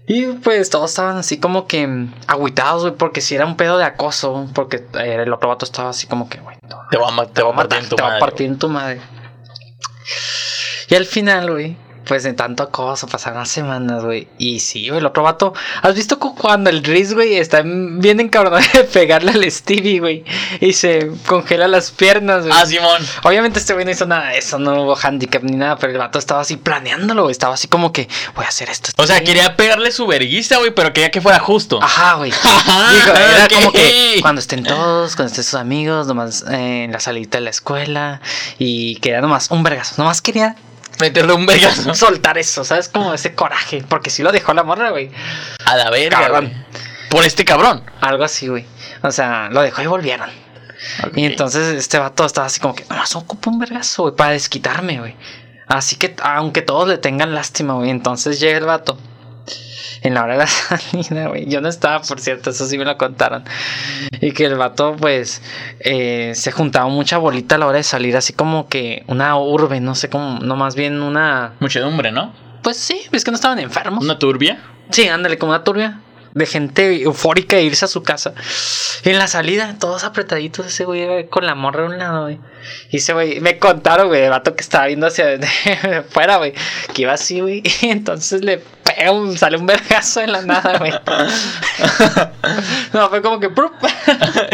[0.07, 3.85] Y pues todos estaban así como que agüitados, güey, porque si era un pedo de
[3.85, 7.43] acoso, porque el otro vato estaba así como que, güey, no, Te va a, te
[7.43, 9.01] va a partir en tu te va a partir en tu madre.
[10.89, 14.29] Y al final, güey, pues de tanto acoso, pasaron las semanas, güey.
[14.39, 15.55] Y sí, güey, el otro vato.
[15.83, 20.25] ¿Has visto cu- cuando el Riz, güey, está bien encabronado de pegarle al Stevie, güey?
[20.61, 22.53] Y se congela las piernas, güey.
[22.57, 23.03] Ah, Simón.
[23.23, 25.99] Obviamente este güey no hizo nada de eso, no hubo handicap ni nada, pero el
[25.99, 27.33] vato estaba así planeándolo, güey.
[27.33, 28.91] Estaba así como que, voy a hacer esto.
[28.97, 31.83] O sea, quería pegarle su verguista, güey, pero quería que fuera justo.
[31.83, 32.33] Ajá, güey.
[33.07, 37.39] Era como que cuando estén todos, cuando estén sus amigos, nomás eh, en la salita
[37.39, 38.21] de la escuela.
[38.59, 39.95] Y quería nomás un vergazo.
[39.99, 40.57] Nomás quería
[41.01, 41.95] Meterle un vergazo.
[41.95, 42.89] soltar eso, ¿sabes?
[42.89, 43.85] Como ese coraje.
[43.89, 45.11] Porque sí lo dejó la morra, güey.
[45.65, 46.47] A la verga, Cabrón.
[46.47, 46.63] güey.
[47.11, 47.85] Por este cabrón.
[48.01, 48.65] Algo así, güey.
[49.03, 50.31] O sea, lo dejó y volvieron.
[51.15, 54.99] Y entonces este vato estaba así como que, nomás ocupo un vergazo, güey, para desquitarme,
[54.99, 55.15] güey.
[55.69, 57.91] Así que, aunque todos le tengan lástima, güey.
[57.91, 58.99] Entonces llega el vato.
[60.03, 61.49] En la hora de la salida, güey.
[61.49, 63.45] Yo no estaba, por cierto, eso sí me lo contaron.
[64.21, 65.43] Y que el vato, pues,
[65.81, 69.81] eh, se juntaba mucha bolita a la hora de salir, así como que una urbe,
[69.81, 71.55] no sé cómo, no más bien una.
[71.61, 72.33] Muchedumbre, ¿no?
[72.63, 74.05] Pues sí, es que no estaban enfermos.
[74.05, 74.61] Una turbia.
[74.91, 76.01] Sí, ándale, como una turbia
[76.35, 78.35] de gente eufórica de irse a su casa.
[79.05, 82.39] Y en la salida, todos apretaditos, ese güey con la morra a un lado, güey.
[82.91, 85.39] Y ese güey, me contaron, güey, el vato que estaba viendo hacia
[85.99, 86.55] afuera, güey,
[86.95, 87.63] que iba así, güey.
[87.83, 90.93] Y entonces le pega un, sale un vergazo en la nada, güey.
[92.93, 93.51] no, fue como que,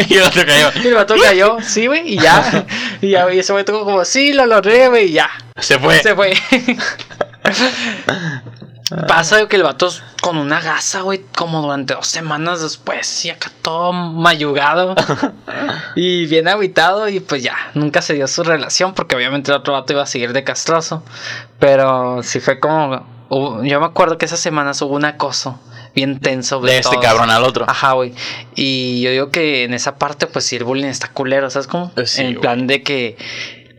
[0.07, 0.71] y el otro cayó.
[0.83, 2.65] y el vato cayó, sí, güey, y ya.
[3.01, 5.29] Y ya, güey, ese güey tuvo como, sí, lo logré, güey, y ya.
[5.59, 6.01] Se fue.
[6.01, 6.33] Se fue.
[9.07, 13.29] Pasa que el vato es con una gasa, güey, como durante dos semanas después, y
[13.29, 14.95] acá todo mayugado.
[15.95, 19.73] y bien aguitado, y pues ya, nunca se dio su relación, porque obviamente el otro
[19.73, 21.03] vato iba a seguir de castroso.
[21.59, 23.05] Pero sí fue como.
[23.29, 25.59] hubo- yo me acuerdo que esas semanas hubo un acoso
[25.95, 27.03] bien tenso De este todos.
[27.05, 27.65] cabrón al otro.
[27.67, 28.13] Ajá, güey.
[28.55, 31.91] Y yo digo que en esa parte, pues sí, el bullying está culero, ¿sabes cómo?
[31.95, 33.17] Eh, sí, en plan de que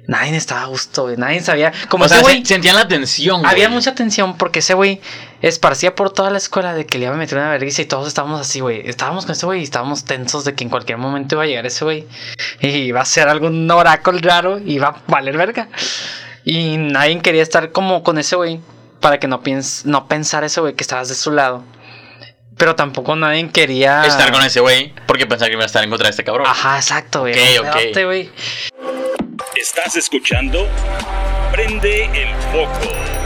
[0.06, 1.16] nadie estaba a gusto, güey.
[1.16, 1.72] Nadie sabía.
[1.88, 2.40] Como o ese sea, güey.
[2.40, 3.74] se- sentían la tensión, Había güey.
[3.76, 5.00] mucha tensión porque ese güey
[5.42, 8.08] esparcía por toda la escuela de que le iba a meter una vergüenza y todos
[8.08, 8.82] estábamos así, güey.
[8.88, 11.66] Estábamos con ese güey y estábamos tensos de que en cualquier momento iba a llegar
[11.66, 12.06] ese güey
[12.60, 15.68] y iba a ser algún oráculo raro y iba a valer verga.
[16.44, 18.60] Y nadie quería estar como con ese güey
[19.00, 21.62] para que no, piens no pensara ese güey que estabas de su lado.
[22.58, 25.88] Pero tampoco nadie quería Estar con ese güey porque pensaba que iba a estar en
[25.88, 26.46] contra de este cabrón.
[26.46, 27.32] Ajá, exacto, güey.
[27.58, 28.04] Ok, ok.
[28.04, 28.30] Güey.
[29.60, 30.66] Estás escuchando
[31.52, 33.19] Prende el Foco.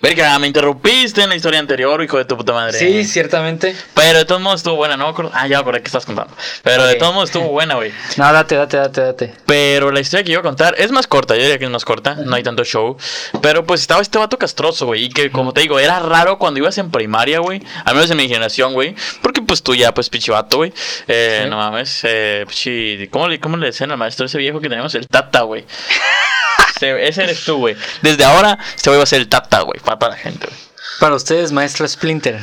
[0.00, 2.78] Verga, me interrumpiste en la historia anterior, hijo de tu puta madre.
[2.78, 3.74] Sí, ciertamente.
[3.94, 5.32] Pero de todos modos estuvo buena, no me acuerdo.
[5.34, 6.32] Ah, ya me acordé que estás contando.
[6.62, 6.98] Pero de Ok.
[7.00, 7.92] todos modos estuvo buena, güey.
[8.16, 9.34] No, date, date, date, date.
[9.44, 11.84] Pero la historia que iba a contar es más corta, yo diría que es más
[11.84, 12.96] corta, no hay tanto show.
[13.42, 16.60] Pero pues estaba este vato castroso, güey, y que como te digo, era raro cuando
[16.60, 20.08] ibas en primaria, güey, al menos en mi generación, güey, porque pues tú ya, pues
[20.10, 20.72] pinche vato, güey,
[21.08, 21.50] eh, Sí.
[21.50, 24.94] no mames, eh, pinche- ¿cómo le, ¿cómo le decían al maestro ese viejo que tenemos?
[24.94, 25.64] El tata, güey.
[26.78, 27.76] Ese, ese eres tú, güey.
[28.02, 30.68] Desde ahora, este güey va a ser el tata, güey, para toda la gente, güey.
[30.98, 32.40] Para ustedes, maestro Splinter.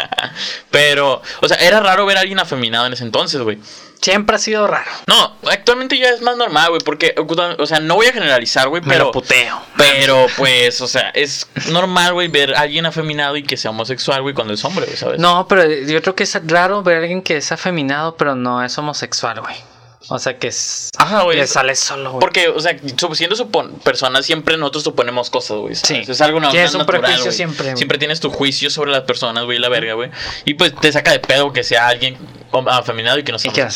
[0.70, 3.58] Pero, o sea, era raro ver a alguien afeminado en ese entonces, güey.
[4.00, 4.90] Siempre ha sido raro.
[5.06, 8.82] No, actualmente ya es más normal, güey, porque, o sea, no voy a generalizar, güey,
[8.82, 9.06] pero...
[9.06, 9.60] lo puteo.
[9.76, 14.22] Pero, pues, o sea, es normal, güey, ver a alguien afeminado y que sea homosexual,
[14.22, 15.18] güey, cuando es hombre, güey, ¿sabes?
[15.18, 18.62] No, pero yo creo que es raro ver a alguien que es afeminado, pero no
[18.62, 19.56] es homosexual, güey.
[20.08, 20.90] O sea, que es.
[20.96, 21.38] Ajá, güey.
[21.38, 22.20] Le sale solo, güey.
[22.20, 22.76] Porque, o sea,
[23.14, 25.74] siendo supon- personas, siempre nosotros suponemos cosas, güey.
[25.74, 26.02] Sí.
[26.06, 27.76] Es algo no- Tienes un natural, prejuicio siempre, güey.
[27.76, 30.10] Siempre tienes tu juicio sobre las personas, güey, la verga, güey.
[30.44, 32.16] Y pues te saca de pedo que sea alguien
[32.68, 33.66] afeminado y que no sea que.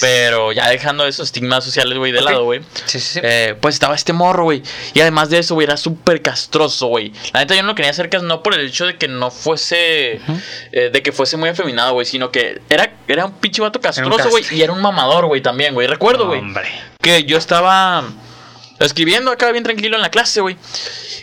[0.00, 2.60] Pero ya dejando esos estigmas sociales, güey, de lado, güey.
[2.86, 3.20] Sí, sí, sí.
[3.22, 4.62] Eh, pues estaba este morro, güey.
[4.94, 7.12] Y además de eso, güey, era súper castroso, güey.
[7.32, 9.30] La neta, yo no lo quería hacer cas no por el hecho de que no
[9.30, 10.20] fuese.
[10.72, 12.06] eh, de que fuese muy afeminado, güey.
[12.06, 14.44] Sino que era, era un pinche vato castroso, güey.
[14.50, 15.86] Y era un mamador, güey, también, güey.
[15.86, 16.40] Recuerdo, güey.
[16.40, 16.68] Hombre.
[17.00, 18.04] Que yo estaba
[18.78, 20.56] escribiendo acá bien tranquilo en la clase, güey.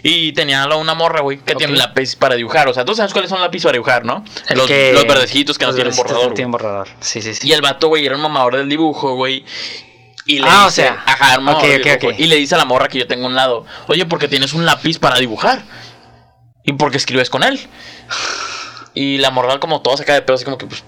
[0.04, 2.68] Y tenía una morra, güey, que tiene un lápiz para dibujar.
[2.70, 4.24] O sea, tú sabes cuáles son lápices para dibujar, ¿no?
[4.52, 6.30] Los, que- los verdecitos que no los tienen verdecitos borrador.
[6.30, 6.88] No tienen borrador.
[7.02, 7.48] Sí, sí, sí.
[7.48, 9.44] Y el vato, güey, era un mamador del dibujo, güey.
[10.26, 11.40] Y le Ah, o dice, sea, ajá.
[12.18, 14.54] Y le dice a la morra que yo tengo a un lado, oye, porque tienes
[14.54, 15.64] un lápiz para dibujar.
[16.64, 17.60] ¿Y por qué escribes con él?
[18.94, 20.84] Y la morra como toda saca de pedo, así como que, pues,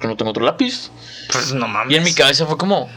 [0.00, 0.90] qué no tengo otro lápiz?
[1.30, 1.92] Pues no mames.
[1.92, 2.88] Y en mi cabeza fue como,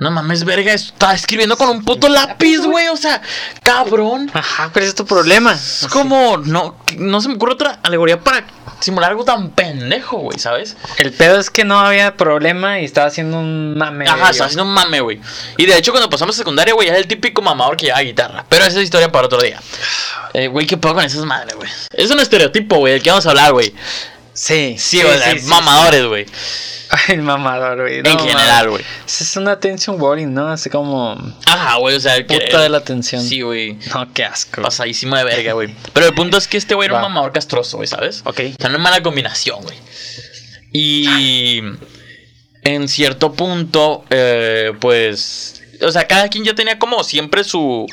[0.00, 2.88] no mames, verga, está escribiendo con un puto lápiz, güey.
[2.88, 3.22] O sea,
[3.62, 4.28] cabrón.
[4.34, 5.52] Ajá, pero ese es tu problema.
[5.52, 8.44] Es como, no, no se me ocurre otra alegoría para
[8.80, 10.76] simular algo tan pendejo, güey, ¿sabes?
[10.96, 14.08] El pedo es que no había problema y estaba haciendo un mame.
[14.08, 15.20] Ajá, estaba haciendo un mame, güey.
[15.56, 18.44] Y de hecho, cuando pasamos a secundaria, güey, era el típico mamador que llevaba guitarra.
[18.48, 19.60] Pero esa es historia para otro día.
[20.34, 21.70] Eh, güey, ¿qué pedo con esas madres, güey?
[21.92, 23.74] Es un estereotipo, güey, del que vamos a hablar, güey.
[24.38, 25.46] Sí, Sí, sí, sí, sí.
[25.48, 26.26] mamadores, güey.
[27.08, 28.02] El mamador, güey.
[28.02, 28.84] No, en general, güey.
[29.06, 30.48] Es una attention boring, ¿no?
[30.48, 31.18] Así como.
[31.44, 33.22] Ajá, güey, o sea, el que- Puta de la atención.
[33.22, 33.74] Sí, güey.
[33.92, 34.62] No, qué asco.
[34.62, 35.74] Pasadísimo de verga, güey.
[35.92, 38.22] Pero el punto es que este güey era un mamador castroso, güey, ¿sabes?
[38.24, 38.40] Ok.
[38.58, 39.76] O sea, una mala combinación, güey.
[40.72, 41.60] Y
[42.62, 47.86] en cierto punto, eh, pues, o sea, cada quien ya tenía como siempre su,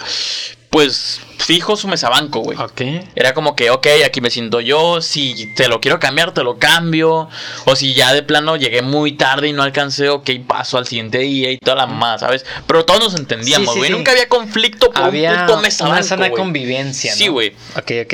[0.76, 2.58] pues, fijo su mesabanco, güey.
[2.58, 2.82] Ok.
[3.16, 6.60] Era como que, ok, aquí me siento yo, si te lo quiero cambiar, te lo
[6.60, 7.30] cambio.
[7.64, 11.20] O si ya de plano llegué muy tarde y no alcancé, ok, paso al siguiente
[11.20, 12.46] día y toda la más, ¿sabes?
[12.68, 13.90] Pero todos nos entendíamos, Sí, sí, güey.
[13.90, 13.96] sí.
[13.96, 17.18] Nunca había conflicto por Había un puto una sana convivencia, ¿no?
[17.20, 17.54] Sí, güey.
[17.78, 18.14] Ok, ok.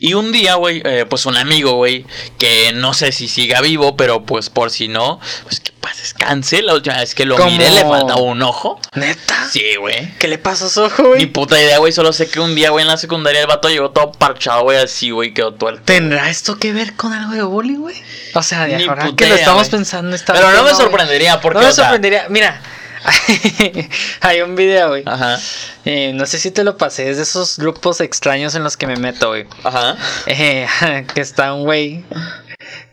[0.00, 2.06] Y un día, güey, eh, pues un amigo, güey,
[2.38, 6.62] que no sé si siga vivo, pero pues por si no, pues pues descanse.
[6.62, 7.50] La última vez que lo ¿Cómo?
[7.50, 8.80] miré le faltaba un ojo.
[8.94, 9.36] ¿Neta?
[9.52, 10.14] Sí, güey.
[10.18, 11.26] ¿Qué le pasó a su ojo, Ni güey?
[11.26, 11.92] puta idea, güey.
[11.92, 14.78] Solo sé que un día, güey, en la secundaria el vato llegó todo parchado, güey,
[14.78, 15.82] así, güey, quedó todo el...
[15.82, 17.96] ¿Tendrá esto que ver con algo de bullying, güey?
[18.34, 20.74] O sea, de Ni ahora puta que lo estamos pensando esta Pero vez, no me
[20.74, 22.26] sorprendería porque, No me sea- sorprendería.
[22.30, 22.62] Mira,
[24.20, 25.02] hay un video, güey.
[25.06, 25.38] Ajá,
[25.84, 28.86] Eh, no sé si te lo pasé, es de esos grupos extraños en los que
[28.86, 29.46] me meto, güey.
[29.62, 29.96] ajá.
[30.26, 30.66] Eh,
[31.14, 32.04] que está un güey.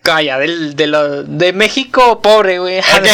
[0.02, 2.80] Calla, del, de, lo, de México pobre, güey.
[2.80, 3.08] Ok.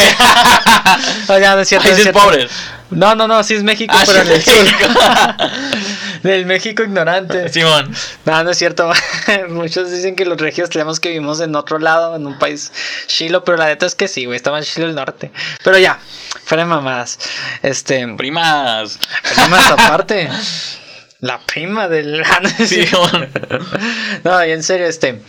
[1.28, 1.86] o sea, no es cierto.
[1.86, 2.20] Ay, no es cierto.
[2.20, 2.48] pobre.
[2.90, 4.64] No, no, no, sí es México, Ah, pero sí en el sur.
[4.64, 4.88] México.
[6.22, 7.48] Del México ignorante.
[7.50, 7.94] Simón.
[8.24, 8.90] No, no es cierto.
[9.50, 12.72] Muchos dicen que los regios tenemos que vivimos en otro lado, en un país
[13.06, 15.30] chilo, pero la neta es que sí, güey, está más chilo el norte.
[15.62, 15.98] Pero ya,
[16.44, 17.18] fuera de mamadas.
[17.62, 18.98] Este, Primas.
[19.34, 20.30] primas aparte.
[21.20, 22.22] La prima del.
[24.24, 25.20] Ah, no, y en serio, este.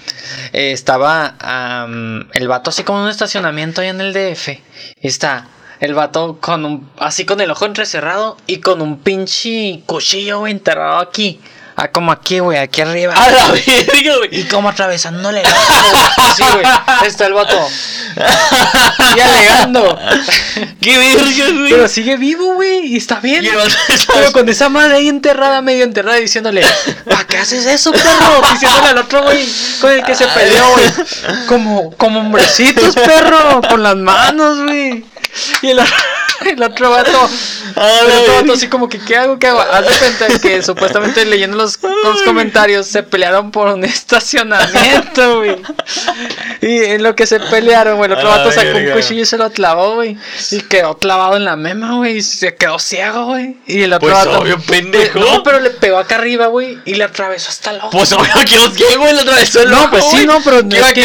[0.54, 4.50] eh, estaba am, el vato así como en un estacionamiento ahí en el DF.
[4.50, 5.48] Y está
[5.80, 6.90] el vato con un.
[6.98, 11.40] Así con el ojo entrecerrado y con un pinche cuchillo, enterrado aquí.
[11.82, 13.14] Ah, como aquí, güey, aquí arriba.
[13.14, 14.30] A la verga, güey.
[14.32, 15.42] Y como atravesándole.
[16.18, 16.66] Así, güey.
[17.06, 17.58] Está el vato.
[19.16, 19.98] Y alegando.
[20.82, 21.70] Qué verga, güey.
[21.70, 22.88] Pero sigue vivo, güey.
[22.88, 23.46] Y está bien.
[23.46, 23.50] Y
[24.14, 26.66] Pero con esa madre ahí enterrada, medio enterrada, diciéndole,
[27.06, 28.42] ¿para qué haces eso, perro?
[28.52, 29.48] Diciéndole al otro güey
[29.80, 31.48] con el que se peleó, güey.
[31.48, 35.06] Como, como hombrecitos, perro, con las manos, güey.
[35.62, 35.80] Y el,
[36.46, 37.30] el otro vato,
[37.76, 39.40] el otro vato así como que, ¿qué hago?
[39.40, 39.60] ¿Qué hago?
[39.62, 43.84] Haz de cuenta que supuestamente leyendo los, los comentarios se pelearon por un
[44.54, 45.56] estacionamiento, güey.
[46.62, 49.38] Y en lo que se pelearon, güey, el otro vato sacó un cuchillo y se
[49.38, 50.18] lo clavó, güey.
[50.52, 52.18] Y quedó clavado en la mema, güey.
[52.18, 53.58] Y se quedó ciego, güey.
[53.66, 54.40] Y el otro Pues vato.
[54.40, 55.20] obvio, pendejo.
[55.20, 56.78] No, pero le pegó acá arriba, güey.
[56.86, 57.90] Y le atravesó hasta el ojo.
[57.92, 60.68] Pues obvio que los que, güey, le atravesó el No, ojo, pues sí, no, pero
[60.68, 61.02] Que es que-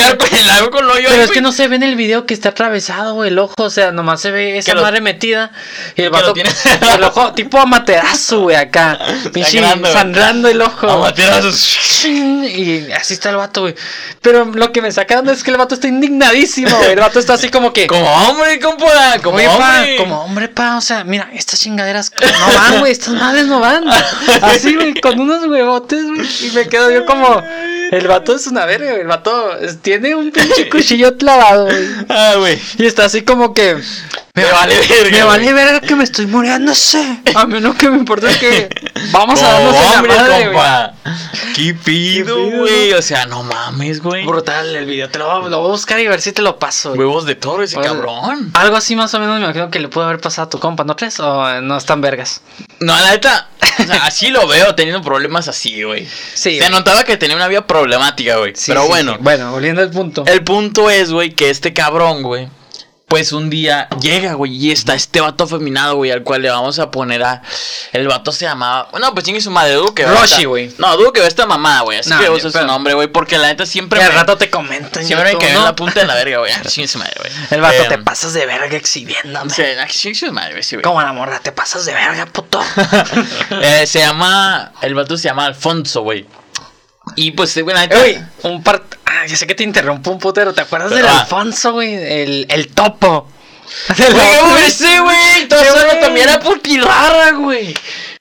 [0.70, 3.30] con Pero ahí, es que no se ve en el video que está atravesado, güey,
[3.30, 3.54] el ojo.
[3.58, 5.23] O sea, nomás se ve esa Que madre metida.
[5.96, 6.32] Y el vato.
[6.32, 6.50] tiene-
[6.94, 8.98] El ojo, tipo amaterazo, güey, acá.
[9.32, 9.60] Pinche
[9.92, 10.88] Sangrando, el ojo.
[10.88, 11.80] A materazos.
[12.04, 13.74] Y así está el vato, güey.
[14.20, 16.90] Pero lo que me saca es que el vato está indignadísimo, güey.
[16.92, 17.86] El vato está así como que.
[17.86, 19.18] Como hombre, compa.
[19.22, 19.96] Como Oye, pa, hombre.
[19.96, 23.84] como hombre, pa, o sea, mira, estas chingaderas no van, güey, estas madres no van.
[24.42, 26.26] Así, güey, con unos huevotes, güey.
[26.42, 27.42] Y me quedo yo como,
[27.90, 29.00] el vato es una verga, güey.
[29.00, 31.88] El vato tiene un pinche cuchillo clavado, güey.
[32.10, 32.58] Ah, güey.
[32.78, 33.78] Y está así como que.
[34.36, 37.20] Me vale verga, Me vale verga que me estoy muriendo, sé.
[37.36, 38.68] A mí lo que me importa es que
[39.12, 40.94] vamos a darnos en la madre, compa.
[41.54, 42.92] ¿Qué pido, güey?
[42.94, 44.26] O sea, no mames, güey.
[44.26, 46.58] Brutal el video, te lo, voy- lo voy a buscar y ver si te lo
[46.58, 46.94] paso.
[46.94, 48.50] Huevos de toro ese O sea, cabrón.
[48.54, 50.82] Algo así más o menos me imagino que le pudo haber pasado a tu compa,
[50.82, 51.20] ¿no crees?
[51.20, 52.40] O no están vergas.
[52.80, 53.46] No, la neta,
[53.78, 56.06] o sea, así lo veo teniendo problemas así, güey.
[56.06, 56.70] Sí, Se güey.
[56.70, 58.54] notaba que tenía una vida problemática, güey.
[58.56, 59.18] Sí, Pero sí, bueno, sí.
[59.20, 60.24] Bueno, volviendo al punto.
[60.26, 62.48] el punto es, güey, que este cabrón, güey,
[63.06, 66.78] pues un día llega, güey, y está este vato afeminado, güey, al cual le vamos
[66.78, 67.42] a poner a.
[67.92, 68.88] El vato se llamaba.
[68.98, 70.74] No, pues chingue su madre, dudo que vea Roshi, güey.
[70.78, 71.98] No, dudo que vea esta mamada, güey.
[71.98, 74.00] Así No, que usa su nombre, güey, porque la neta siempre.
[74.00, 75.02] Me- rato te comentan.
[75.02, 75.58] en Siempre me quedé ¿no?
[75.60, 76.50] en la punta de la verga, güey.
[76.52, 77.32] Ah, chingue su madre, güey.
[77.50, 79.50] El vato, Eh, te pasas de verga exhibiéndome.
[79.54, 80.82] sí, ah, chingue su madre, güey, sí, güey.
[80.82, 82.60] Como la morra, te pasas de verga, puto.
[83.62, 84.72] Eh, se llama.
[84.82, 86.26] El vato se llama Alfonso, güey.
[87.16, 88.02] Y pues, la neta.
[88.02, 88.82] Uy, un par.
[89.06, 90.52] Ah, yo sé que te interrumpo un putero.
[90.52, 91.20] ¿Te acuerdas Pero, del ah.
[91.20, 91.94] Alfonso, güey?
[91.94, 93.28] El, el topo.
[93.96, 95.42] Güey, ese, güey.
[95.42, 95.90] Su güey.
[95.90, 97.74] anatomía era putirrara, güey.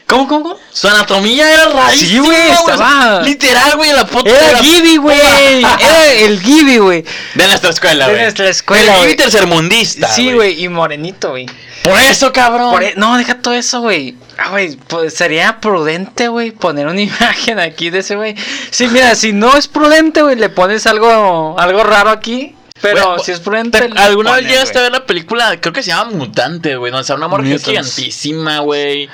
[0.07, 0.57] ¿Cómo, cómo, cómo?
[0.71, 2.09] Su anatomía era rarísima.
[2.11, 4.29] Sí, güey, estaba- Literal, güey, la puta.
[4.29, 5.17] Era la- Gibby, güey.
[5.79, 7.05] Era el Gibby, güey.
[7.35, 8.23] De nuestra escuela, De güey.
[8.23, 9.01] nuestra escuela, El.
[9.01, 10.07] Gibby tercermundista.
[10.09, 11.47] Sí, güey, y morenito, güey.
[11.83, 12.71] Por eso, cabrón.
[12.71, 14.15] Por e- no, deja todo eso, güey.
[14.37, 18.35] Ah, güey, pues sería prudente, güey, poner una imagen aquí de ese güey.
[18.71, 22.55] Sí, mira, si no es prudente, güey, le pones algo, algo raro aquí.
[22.83, 23.79] Pero si es prudente.
[23.79, 24.91] ¿te- ¿Alguna vez pones, llegaste a güey.
[24.91, 25.59] ver la película?
[25.59, 26.91] Creo que se llama Mutante, güey.
[26.91, 27.95] Donde está una morra que es Mutants.
[27.95, 29.09] gigantísima, güey.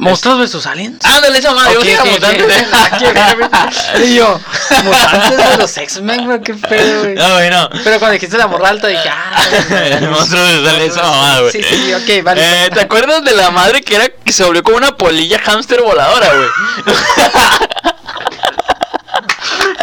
[0.00, 1.02] ¿Monstruos versus aliens?
[1.04, 1.74] Ándale, esa madre.
[1.74, 2.06] Yo ok, dije ok.
[2.10, 2.46] Mutante.
[2.46, 3.70] Verga.
[4.04, 4.40] Y yo,
[4.84, 7.14] mutantes de los X-Men, güey, qué pedo, güey.
[7.14, 7.68] No, güey, no.
[7.84, 9.42] Pero cuando dijiste la morra alta dije, ah.
[9.70, 11.52] El monstruo de sale esa mamada, güey.
[11.52, 12.42] Sí, sí, ok, vale.
[12.66, 15.80] Eh, ¿Te acuerdas de la madre que era que se volvió como una polilla hámster
[15.82, 16.48] voladora, güey?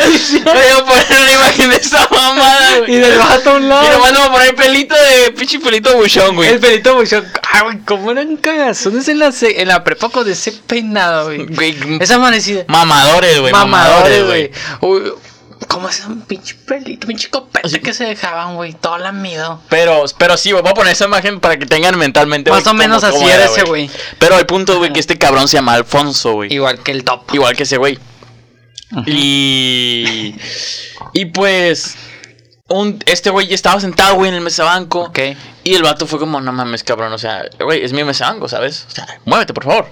[0.43, 2.93] Voy a poner una imagen de esa mamada, güey.
[2.93, 3.91] Y del vato a un Y lado.
[3.93, 6.49] nomás le voy a poner pelito de pinche pelito buchón, güey.
[6.49, 7.25] El pelito buchón.
[7.51, 11.45] Ah, güey, cómo eran cagazones en la, se- en la prepa con ese peinado, güey.
[11.45, 12.65] Güey, Esa amanecida.
[12.67, 13.51] Mamadores, güey.
[13.51, 14.51] Mamadores, güey.
[15.67, 17.79] ¿Cómo es un pinche pelito, pinche copete Sí.
[17.79, 18.73] que se dejaban, güey?
[18.73, 19.61] Todo lamido.
[19.69, 22.51] Pero, pero sí, güey, voy a poner esa imagen para que tengan mentalmente.
[22.51, 23.89] Más o menos así era ese güey.
[24.19, 26.53] Pero el punto, güey, que este cabrón se llama Alfonso, güey.
[26.53, 27.21] Igual que el top.
[27.33, 27.97] Igual que ese güey.
[29.05, 30.35] Y.
[31.13, 31.95] Y pues.
[32.69, 35.11] Un, este güey estaba sentado, güey, en el mesabanco.
[35.65, 37.11] Y el vato fue como, no mames, cabrón.
[37.13, 38.87] O sea, güey, es mi mesabanco, ¿sabes?
[38.89, 39.87] O sea, muévete, por favor.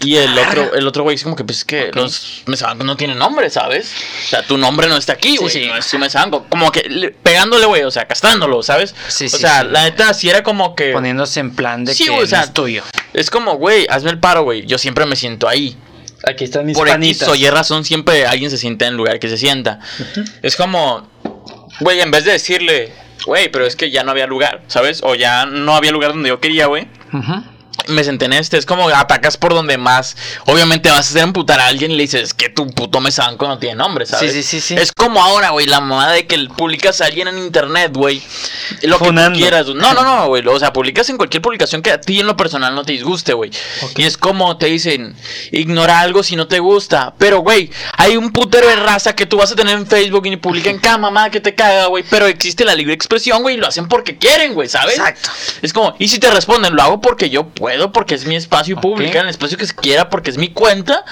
[0.00, 2.96] Y el otro, el otro güey es como que, pues es que los mesabancos no
[2.96, 3.92] tienen nombre, ¿sabes?
[4.24, 5.50] O sea, tu nombre no está aquí, Sí, güey.
[5.50, 5.66] sí.
[5.66, 6.46] No es tu mesabanco.
[6.48, 8.94] Como que le- pegándole, güey, o sea, castrándolo, ¿sabes?
[9.08, 9.68] Sí, o sí, sea, sí.
[9.72, 10.92] la neta, sí era como que.
[10.92, 12.84] Poniéndose en plan de Sí, que o sea, no es tuyo.
[13.12, 14.64] Es como, güey, hazme el paro, güey.
[14.66, 15.76] Yo siempre me siento ahí.
[16.26, 19.18] Aquí están mis Por X o Y razón, siempre alguien se sienta en el lugar
[19.18, 19.80] que se sienta.
[20.42, 21.08] Es como,
[21.80, 22.92] güey, en vez de decirle,
[23.26, 25.00] güey, pero es que ya no había lugar, ¿sabes?
[25.02, 26.88] O ya no había lugar donde yo quería, güey.
[27.12, 27.44] Ujú.
[27.88, 30.16] Me senté en este, es como atacas por donde más.
[30.46, 33.58] Obviamente vas a hacer emputar a alguien y le dices que tu puto mesanco no
[33.58, 34.32] tiene nombre, ¿sabes?
[34.32, 34.74] Sí, sí, sí, sí.
[34.74, 38.22] Es como ahora, güey, la mamada de que publicas a alguien en internet, güey.
[38.82, 39.66] Lo que tú quieras.
[39.66, 40.46] No, no, no, güey.
[40.46, 43.32] O sea, publicas en cualquier publicación que a ti en lo personal no te disguste,
[43.32, 43.50] güey.
[43.96, 45.16] Y es como te dicen,
[45.52, 47.14] ignora algo si no te gusta.
[47.18, 50.36] Pero, güey, hay un putero de raza que tú vas a tener en Facebook y
[50.36, 52.04] publican cada mamada que te caga, güey.
[52.08, 54.98] Pero existe la libre expresión, güey, y lo hacen porque quieren, güey, ¿sabes?
[54.98, 55.30] Exacto.
[55.62, 58.76] Es como, y si te responden, lo hago porque yo puedo, porque es mi espacio
[58.76, 58.82] Ok.
[58.82, 61.04] público, en el espacio que se quiera, porque es mi cuenta.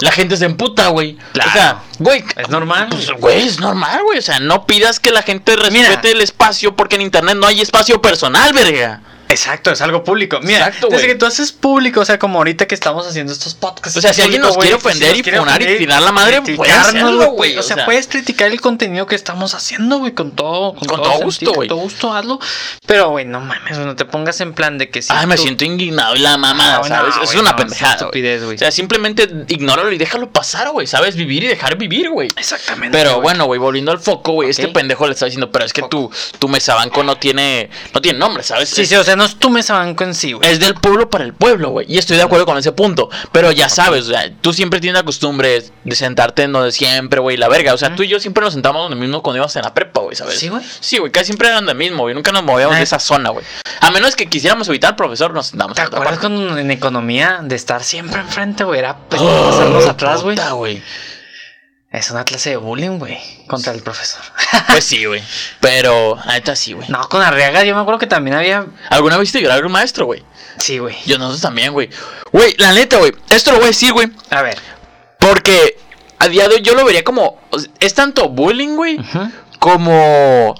[0.00, 1.16] La gente se emputa, güey.
[1.32, 1.50] Claro.
[1.50, 2.24] O sea, güey.
[2.36, 2.88] Es normal.
[2.90, 4.18] Pues, güey, es normal, güey.
[4.18, 6.00] O sea, no pidas que la gente respete Mira.
[6.02, 9.00] el espacio porque en internet no hay espacio personal, verga.
[9.28, 10.38] Exacto, es algo público.
[10.42, 13.54] Mira, Exacto, desde que tú haces público, o sea, como ahorita que estamos haciendo estos
[13.54, 13.96] podcasts.
[13.96, 17.56] O sea, si alguien nos quiere ofender y funar y tirar la madre, hacerlo, güey,
[17.58, 21.52] O sea, puedes criticar el contenido que estamos haciendo, güey, con todo, Con todo gusto,
[21.52, 21.68] güey.
[21.68, 22.38] Con todo gusto, hazlo.
[22.86, 25.42] Pero, güey, no mames, no te pongas en plan de que si Ay, me tú-
[25.42, 27.14] siento indignado y la mamada, Ah, no, ¿sabes?
[27.22, 27.94] es güey, una no, es pendejada.
[27.94, 28.56] estupidez, güey.
[28.56, 30.86] O sea, simplemente ignóralo y déjalo pasar, güey.
[30.86, 31.16] ¿Sabes?
[31.16, 32.28] Vivir y dejar vivir, güey.
[32.36, 32.96] Exactamente.
[32.96, 35.82] Pero bueno, güey, volviendo al foco, güey, este pendejo le está diciendo, pero es que
[35.82, 38.70] tu, tu mesabanco no tiene, no tiene nombre, ¿sabes?
[38.70, 40.48] Sí, es, sí, o sea, no es tu mesa banco en sí, güey.
[40.48, 41.86] es del pueblo para el pueblo, güey.
[41.88, 43.10] Y estoy de acuerdo con ese punto.
[43.32, 47.20] Pero ya sabes, o sea, tú siempre tienes la costumbre de sentarte en donde siempre,
[47.20, 47.74] güey, la verga.
[47.74, 50.00] O sea, tú y yo siempre nos sentamos donde mismo cuando íbamos en la prepa,
[50.00, 50.38] güey, ¿sabes?
[50.38, 50.62] Sí, güey.
[50.80, 52.14] Sí, güey, casi siempre era donde mismo, güey.
[52.14, 53.44] Nunca nos movíamos de esa zona, güey.
[53.80, 57.56] A menos que quisiéramos evitar al profesor, nos sentamos ¿Te acuerdas cuando en economía de
[57.56, 58.78] estar siempre enfrente, güey?
[58.78, 60.82] Era Oh, pasarnos atrás, güey.
[61.90, 64.20] Es una clase de bullying, güey, contra el profesor.
[64.68, 65.22] Pues sí, güey.
[65.60, 66.86] Pero, neta sí, güey.
[66.88, 68.66] no, con Arriaga yo me acuerdo que también había.
[68.90, 70.22] ¿Alguna vez te un maestro, güey?
[70.58, 70.96] Sí, güey.
[71.06, 71.88] Yo nosotros también, güey.
[72.32, 73.12] Güey, la neta, güey.
[73.30, 74.08] Esto lo voy a decir, güey.
[74.30, 74.58] A ver.
[75.18, 75.78] Porque
[76.18, 77.40] a día de hoy yo lo vería como.
[77.80, 78.98] Es tanto bullying, güey.
[79.00, 79.30] Ujú.
[79.58, 80.54] Como.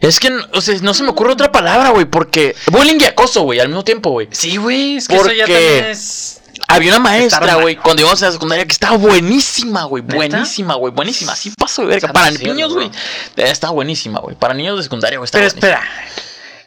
[0.00, 2.06] Es que, o sea, no se me ocurre otra palabra, güey.
[2.06, 2.54] Porque.
[2.70, 4.28] Bullying y acoso, güey, al mismo tiempo, güey.
[4.32, 6.39] Sí, güey, es que eso ya Porque- también es.
[6.68, 10.02] Había una maestra, güey, cuando íbamos a la secundaria que estaba buenísima, güey.
[10.02, 10.92] Buenísima, güey.
[10.92, 11.32] Buenísima.
[11.32, 12.12] Así paso de verga.
[12.12, 12.90] Para niños, güey.
[13.36, 14.36] Estaba buenísima, güey.
[14.36, 15.28] Para niños de secundaria, güey.
[15.30, 15.66] Pero buenísima.
[15.66, 15.82] espera.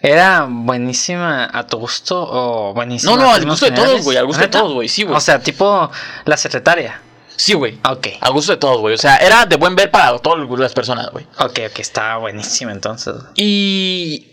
[0.03, 4.25] ¿Era buenísima a tu gusto o buenísima No, no, al gusto de todos, güey, al
[4.25, 5.15] gusto de todos, güey, sí, güey.
[5.15, 5.89] O sea, tipo
[6.25, 6.99] la secretaria.
[7.37, 7.79] Sí, güey.
[7.89, 8.07] Ok.
[8.19, 8.95] A gusto de todos, güey.
[8.95, 11.25] O sea, era de buen ver para todas las personas, güey.
[11.39, 13.15] Ok, ok, estaba buenísima entonces.
[13.35, 14.32] Y.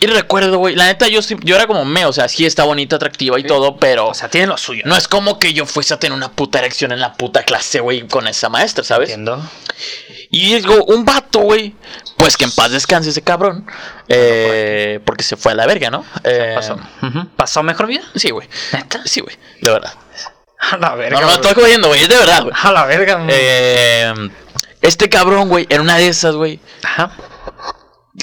[0.00, 0.74] Y recuerdo, güey.
[0.74, 2.04] La neta, yo, yo era como me.
[2.06, 4.08] O sea, sí está bonita, atractiva y todo, pero.
[4.08, 4.82] O sea, tiene lo suyo.
[4.86, 7.80] no es como que yo fuese a tener una puta erección en la puta clase,
[7.80, 9.10] güey, con esa maestra, ¿sabes?
[9.10, 9.42] Entiendo.
[10.30, 11.74] Y digo, un vato, güey.
[12.16, 13.66] Pues que en paz descanse ese cabrón.
[14.08, 16.04] Eh, porque se fue a la verga, ¿no?
[16.24, 16.78] Eh, Pasó.
[17.02, 17.28] Ujú.
[17.36, 18.02] ¿Pasó mejor vida?
[18.14, 18.48] Sí, güey.
[18.72, 19.02] ¿Neta?
[19.04, 19.36] Sí, güey.
[19.60, 19.92] De verdad.
[20.58, 21.20] A la verga.
[21.20, 22.02] No, no, estoy jodiendo, güey.
[22.02, 22.54] Es de verdad, güey.
[22.60, 23.14] A la verga.
[23.16, 23.28] güey.
[23.30, 24.14] Eh,
[24.80, 26.58] este cabrón, güey, en una de esas, güey.
[26.82, 27.12] Ajá.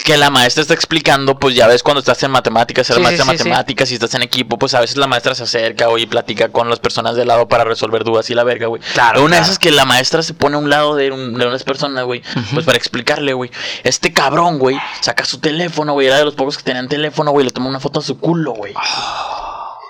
[0.04, 3.26] Que la maestra está explicando, pues ya ves cuando estás en matemáticas, eres Sí, maestra
[3.26, 6.04] sí, de matemáticas y estás en equipo, pues a veces la maestra se acerca, güey,
[6.04, 8.82] y platica con las personas de lado para resolver dudas y la verga, güey.
[8.94, 9.44] Claro, Una de claro.
[9.46, 12.24] esas que la maestra se pone a un lado de, un- de unas personas, güey,
[12.54, 13.52] pues para explicarle, güey.
[13.84, 17.46] Este cabrón, güey, saca su teléfono, güey, era de los pocos que tenían teléfono, güey,
[17.46, 18.74] le toma una foto a su culo, güey.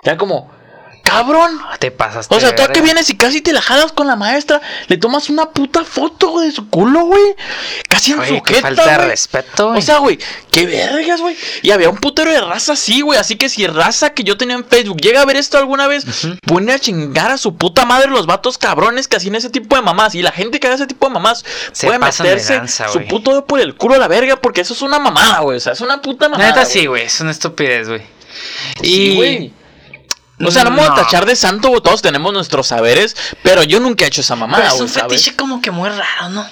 [0.03, 0.51] Era como,
[1.03, 1.59] Cabrón.
[1.79, 2.33] Te pasaste.
[2.33, 4.97] O sea, tú a que vienes y casi te la jalas con la maestra, le
[4.97, 7.35] tomas una puta foto güey, de su culo, güey.
[7.89, 9.79] Casi en Oye, su qué jeta, falta de respeto, güey.
[9.79, 10.17] O sea, güey,
[10.49, 11.35] qué vergas, güey.
[11.61, 13.19] Y había un putero de raza así, güey.
[13.19, 16.05] Así que si raza que yo tenía en Facebook llega a ver esto alguna vez,
[16.45, 19.81] pone a chingar a su puta madre los vatos cabrones que hacían ese tipo de
[19.81, 20.15] mamás.
[20.15, 21.43] Y la gente que hace ese tipo de mamás
[21.73, 24.81] Se puede meterse su puto dedo por el culo a la verga porque eso es
[24.81, 25.57] una mamada, güey.
[25.57, 26.49] O sea, es una puta mamada.
[26.49, 27.03] Neta, sí, güey.
[27.03, 28.01] Es una estupidez, güey.
[28.81, 29.15] Sí, Y.
[29.15, 29.53] güey.
[30.47, 33.79] O sea, no me voy a tachar de santo, todos tenemos nuestros saberes, pero yo
[33.79, 35.11] nunca he hecho esa Pero mamada, es güey, un ¿sabes?
[35.21, 36.45] fetiche como que muy raro, ¿no?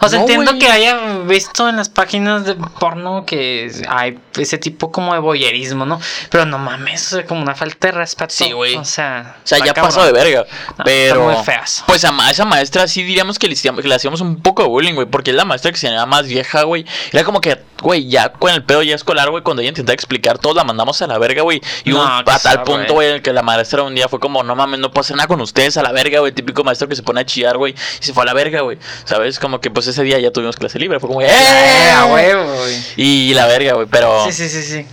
[0.00, 4.58] O sea, No, entiendo que haya visto en las páginas de porno que hay ese
[4.58, 6.00] tipo como de boyerismo, ¿no?
[6.30, 8.32] Pero no mames, o sea, como una falta de respeto.
[8.34, 8.76] Sí, güey.
[8.76, 9.84] O sea, O sea, ya cabrón.
[9.94, 10.46] pasó de verga.
[10.70, 11.24] está pero.
[11.24, 11.84] muy feazo.
[11.86, 14.68] Pues a, esa maestra sí diríamos que le, hacíamos- que le hacíamos un poco de
[14.68, 15.06] bullying, güey.
[15.06, 16.84] Porque es la maestra que se llamaba más vieja, güey.
[17.12, 19.42] Era como que, güey, ya con el pedo ya escolar, güey.
[19.42, 21.60] Cuando ella intentaba explicar todo, la mandamos a la verga, güey.
[21.84, 24.42] Y No, un- a tal punto, güey, en que la maestra un día fue como,
[24.42, 26.32] no mames, no puedo hacer nada con ustedes a la verga, güey.
[26.32, 27.74] Típico maestro que se pone a chillar, güey.
[28.00, 28.78] Y se fue a la verga, güey.
[29.04, 29.38] ¿Sabes?
[29.38, 31.00] Como que pues ese día ya tuvimos clase libre.
[31.00, 31.30] Fue como, ¡eh!
[31.94, 32.82] A huevo, güey.
[32.96, 33.86] Y la verga, güey.
[33.90, 34.24] Pero.
[34.26, 34.86] Sí, sí, sí, sí.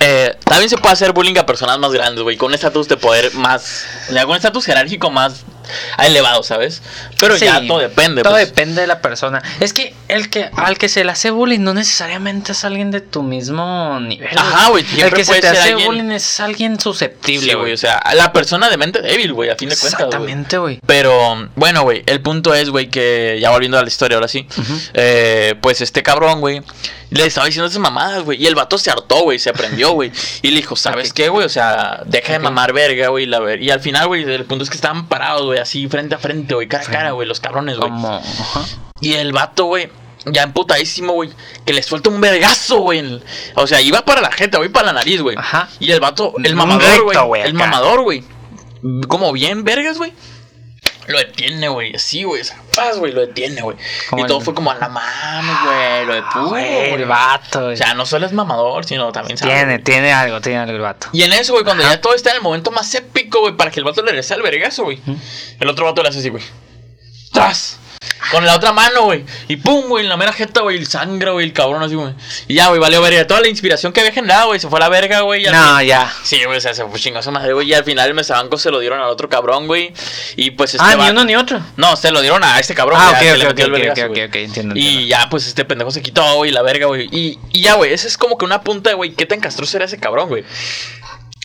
[0.00, 2.96] Eh, también se puede hacer bullying a personas más grandes, güey, con un estatus de
[2.96, 5.44] poder más, con un estatus jerárquico más
[5.98, 6.82] elevado, ¿sabes?
[7.18, 8.22] Pero ya todo depende.
[8.22, 8.48] Todo pues.
[8.48, 9.42] depende de la persona.
[9.60, 13.00] Es que el que al que se le hace bullying no necesariamente es alguien de
[13.00, 14.36] tu mismo nivel.
[14.36, 17.76] Ajá, güey, El que se te hace alguien- bullying es alguien susceptible, Sí, güey, o
[17.76, 20.00] sea, la persona de mente débil, güey, a fin de cuentas.
[20.00, 20.80] Exactamente, güey.
[20.86, 24.46] Pero, bueno, güey, el punto es, güey, que ya volviendo a la historia ahora sí,
[24.94, 26.62] eh, pues este cabrón, güey,
[27.10, 30.10] le estaba diciendo esas mamadas, güey, y el vato se hartó, güey, se aprendió, güey,
[30.42, 31.46] y le dijo, ¿sabes qué, güey?
[31.46, 33.28] O sea, deja de mamar verga, güey.
[33.60, 36.54] Y al final, güey, el punto es que estaban parados, güey, así frente a frente,
[36.54, 37.90] güey, cara a cara, güey, los cabrones, güey.
[37.90, 38.20] Como.
[39.00, 39.90] Y el vato, güey,
[40.26, 41.30] ya emputadísimo, güey,
[41.64, 43.22] que le suelta un vergazo, güey.
[43.54, 45.36] O sea, iba para la gente, güey, para la nariz, güey.
[45.36, 45.68] Ajá.
[45.78, 47.42] Y el vato, el mamador, güey.
[47.42, 48.24] El mamador, güey.
[49.08, 50.12] Como bien vergas, güey.
[51.08, 52.42] Lo detiene, güey, así, güey,
[52.74, 53.76] paz, güey, lo detiene, güey.
[54.16, 56.92] Y todo fue como a la mano, güey, lo Güey, güey.
[56.94, 57.74] el vato, güey.
[57.74, 59.52] O sea, no solo es mamador, sino también sabe.
[59.52, 61.08] Tiene, tiene algo, tiene algo el vato.
[61.12, 61.94] Y en eso, güey, cuando Ajá.
[61.94, 64.34] ya todo está en el momento más épico, güey, para que el vato le regrese
[64.34, 65.00] al vergazo, güey.
[65.60, 66.42] El otro vato le hace así, güey.
[67.32, 67.78] ¡Tras!
[68.30, 69.24] Con la otra mano, güey.
[69.46, 72.12] Y pum, güey, en la mera jeta, güey, el sangre, güey, el cabrón así, güey.
[72.48, 73.26] Y ya, güey, valió verga.
[73.26, 75.44] Toda la inspiración que había generado, güey, se fue a la verga, güey.
[75.44, 76.12] No, fin- ya.
[76.24, 77.68] Sí, güey, o sea, se fue chingosa madre, güey.
[77.68, 79.92] Y al final el mesabanco se lo dieron al otro cabrón, güey.
[80.34, 80.84] Y pues este.
[80.84, 81.60] Ah, ni va- uno ni otro.
[81.76, 82.98] No, se lo dieron a este cabrón.
[83.00, 85.64] Ah, ya, ok, ok, le ok, metió el ok, vergazo, entiendo, Y ya, pues este
[85.64, 87.08] pendejo se quitó, güey, la verga, güey.
[87.12, 89.12] Y, y ya, güey, ese es como que una punta, güey.
[89.12, 90.44] ¿Qué tan castroso era ese cabrón, güey?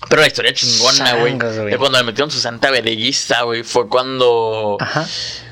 [0.09, 1.37] Pero la historia chingona, güey.
[1.69, 3.61] De cuando le metieron su santa verguista, güey.
[3.63, 4.77] Fue cuando.
[4.79, 5.05] Ajá.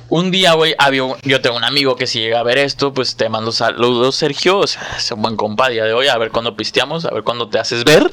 [0.10, 0.76] Un día, güey,
[1.24, 4.58] yo tengo un amigo que si llega a ver esto, pues te mando saludos, Sergio.
[4.58, 6.08] O sea, es un buen compa a día de hoy.
[6.08, 8.10] A ver cuándo pisteamos, a ver cuándo te haces ver.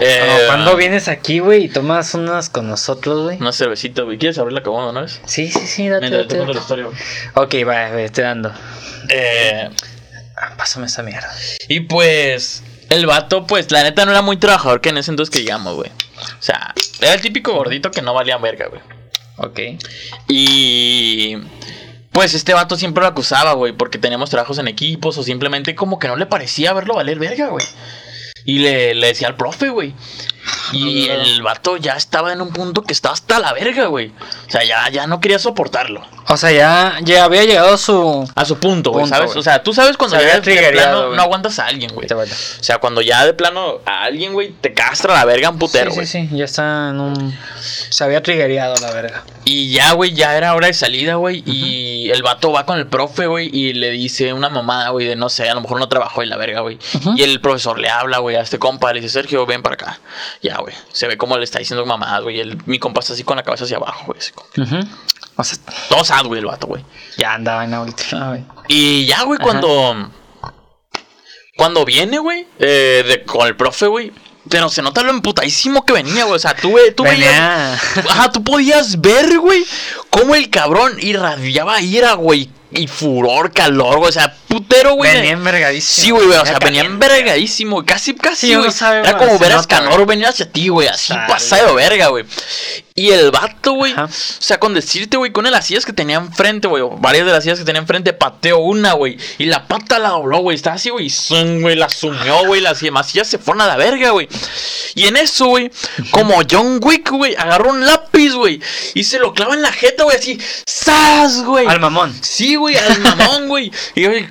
[0.00, 3.36] Eh, Cuando vienes aquí, güey, y tomas unas con nosotros, güey.
[3.38, 4.16] Una cervecita, güey.
[4.16, 5.20] ¿Quieres abrir la cabona, no es?
[5.26, 6.46] Sí, sí, sí, date, te date.
[6.46, 6.86] la historia.
[7.34, 8.52] Ok, va, güey, estoy dando.
[9.10, 9.68] Eh,
[10.36, 11.30] Ah, pásame esa mierda.
[11.68, 15.32] y pues, el vato, pues, la neta no era muy trabajador que en ese entonces
[15.32, 15.90] que digamos, güey.
[15.90, 18.80] O sea, era el típico gordito que no valía verga, güey.
[19.36, 19.60] Ok.
[20.28, 21.36] Y
[22.12, 25.98] pues este vato siempre lo acusaba, güey, porque teníamos trabajos en equipos o simplemente como
[25.98, 27.66] que no le parecía verlo valer verga, güey.
[28.44, 29.94] Y le, le decía al profe, güey.
[30.72, 34.08] Y el vato ya estaba en un punto que estaba hasta la verga, güey.
[34.08, 36.02] O sea, ya, ya no quería soportarlo.
[36.28, 38.28] O sea, ya, ya había llegado su.
[38.34, 39.30] A su punto, güey, Punto, ¿sabes?
[39.30, 39.40] güey.
[39.40, 41.16] O sea, tú sabes cuando ya de plano güey.
[41.16, 42.08] no aguantas a alguien, güey.
[42.10, 42.26] O
[42.60, 45.96] sea, cuando ya de plano a alguien, güey, te castra la verga un putero, sí,
[45.96, 46.06] güey.
[46.06, 47.38] sí, sí, ya está en un.
[47.90, 49.22] Se había triggereado la verga.
[49.44, 51.42] Y ya, güey, ya era hora de salida, güey.
[51.46, 55.16] Y el vato va con el profe, güey, y le dice una mamada, güey, de
[55.16, 56.78] no sé, a lo mejor no trabajó en la verga, güey.
[57.16, 60.00] Y el profesor le habla, güey, a este compa, le dice, Sergio, ven para acá.
[60.42, 60.74] Ya, güey.
[60.92, 62.42] Se ve como le está diciendo mamadas, güey.
[62.66, 64.18] Mi compa está así con la cabeza hacia abajo, güey.
[65.36, 65.58] O sea,
[65.88, 66.84] Todo sad, güey, el vato, güey.
[67.16, 68.44] ya andaba en la última, güey.
[68.68, 70.10] Y ya, güey, cuando.
[71.56, 74.12] Cuando viene, güey, eh, de- con el profe, güey.
[74.50, 76.36] Pero se nota lo emputadísimo que venía, güey.
[76.36, 77.18] O sea, tú, güey, tú veías.
[77.18, 77.74] Venía.
[78.10, 79.64] Ajá, tú podías ver, güey,
[80.10, 82.50] cómo el cabrón irradiaba ira, güey.
[82.74, 84.08] Y furor, calor, güey.
[84.08, 85.12] O sea, putero, güey.
[85.12, 86.04] Venía envergadísimo.
[86.04, 88.70] Sí, güey, güey, o sea, venía envergadísimo, casi, casi, Sí, güey.
[89.02, 90.04] Era como ver a güey.
[90.06, 91.26] venir hacia ti, güey, así Sale.
[91.28, 92.24] pasado de verga, güey.
[92.96, 94.04] Y el vato, güey, Ajá.
[94.04, 97.42] o sea, con decirte, güey, con las sillas que tenía enfrente, güey, varias de las
[97.42, 100.90] sillas que tenía enfrente, pateó una, güey, y la pata la dobló, güey, estaba así,
[100.90, 104.28] güey, y güey, la sumió, güey, las demás sillas se fueron a la verga, güey.
[104.94, 105.72] Y en eso, güey,
[106.12, 108.60] como John Wick, güey, agarró un lápiz, güey,
[108.94, 111.66] y se lo clava en la jeta, güey, así, ¡zas, güey!
[111.66, 112.16] Al mamón.
[112.22, 113.72] Sí, güey, al mamón, güey.
[113.94, 114.28] Y, güey,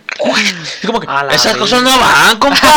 [0.81, 2.59] y como que, esas cosas no van, compa.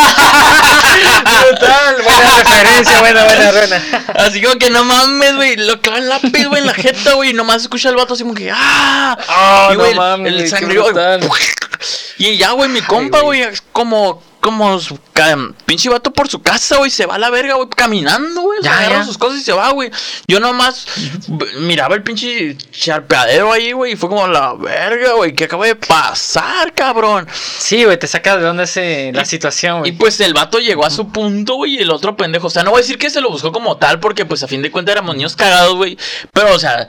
[1.49, 3.83] Brutal, buena referencia, buena, buena, buena.
[4.17, 5.57] Así como que no mames, güey.
[5.57, 7.33] Lo lo clavan lápiz, güey, en la jeta, güey.
[7.33, 9.17] Nomás escucha el vato así como que, ¡ah!
[9.29, 10.81] Oh, y, güey, no mames, el qué sangre.
[12.19, 13.43] Y ya, güey, mi compa, güey,
[13.73, 14.97] como, como su
[15.65, 18.61] pinche vato por su casa, güey, se va a la verga, güey, caminando, güey.
[18.63, 19.91] Ya, agarra sus cosas y se va, güey.
[20.29, 20.87] Yo nomás
[21.59, 25.75] miraba el pinche charpeadero ahí, güey, y fue como la verga, güey, ¿qué acaba de
[25.75, 27.27] pasar, cabrón?
[27.59, 29.93] Sí, güey, te saca de dónde se la situación, Y güey.
[29.93, 32.47] pues el vato llegó a su punto, güey, y el otro pendejo.
[32.47, 34.47] O sea, no voy a decir que se lo buscó como tal, porque pues a
[34.49, 35.99] fin de cuentas éramos niños cagados, güey.
[36.33, 36.87] Pero, o sea,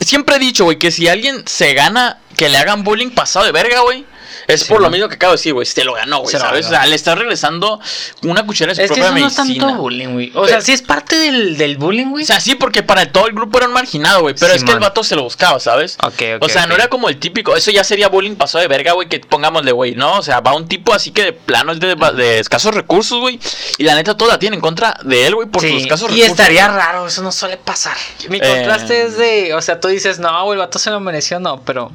[0.00, 3.52] siempre he dicho, güey, que si alguien se gana que le hagan bullying pasado de
[3.52, 4.04] verga, güey.
[4.46, 5.66] Es Sí, por lo mismo que acabo de decir, güey.
[5.66, 6.66] Se lo ganó, güey, ¿sabes?
[6.66, 6.76] ganó.
[6.76, 7.80] O sea, le está regresando
[8.22, 9.66] una cuchara de su Es que propia eso no es medicina.
[9.66, 10.32] tanto bullying, güey.
[10.34, 12.24] O sea, sí es parte del, del bullying, güey.
[12.24, 14.34] O sea, sí, porque para todo el grupo era un marginado, güey.
[14.38, 15.96] Pero Sí, es que el vato se lo buscaba, ¿sabes?
[16.02, 17.56] Ok, ok, O sea, no era como el típico.
[17.56, 19.08] Eso ya sería bullying pasado de verga, güey.
[19.08, 20.18] Que pongámosle, güey, ¿no?
[20.18, 23.38] O sea, va un tipo así que de plano es de, de escasos recursos, güey.
[23.78, 26.10] Y la neta, todo la tiene en contra de él, güey, por sus Sí, escasos
[26.10, 26.30] y recursos.
[26.30, 27.96] estaría raro, eso no suele pasar.
[28.28, 28.40] Mi Eh.
[28.40, 31.60] contraste es de, o sea, tú dices, no, güey, el vato se lo mereció, no,
[31.62, 31.90] pero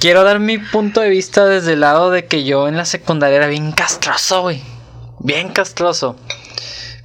[0.00, 3.36] quiero dar mi punto de vista desde el lado de que yo en la secundaria
[3.36, 4.62] era bien castroso, güey.
[5.18, 6.16] Bien castroso.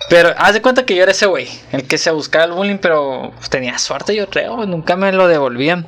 [0.09, 2.77] Pero haz de cuenta que yo era ese güey, el que se buscaba el bullying,
[2.77, 5.87] pero tenía suerte, yo creo, nunca me lo devolvían.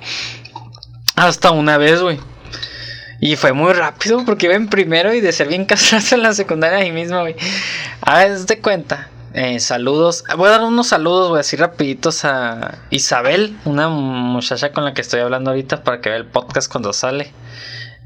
[1.15, 2.19] Hasta una vez, güey.
[3.19, 6.33] Y fue muy rápido porque iba en primero y de ser bien castroso en la
[6.33, 7.35] secundaria ahí mismo, güey.
[8.01, 9.09] Haz de cuenta.
[9.37, 10.23] Eh, saludos.
[10.35, 15.01] Voy a dar unos saludos, güey, así rapiditos a Isabel, una muchacha con la que
[15.01, 17.31] estoy hablando ahorita para que vea el podcast cuando sale.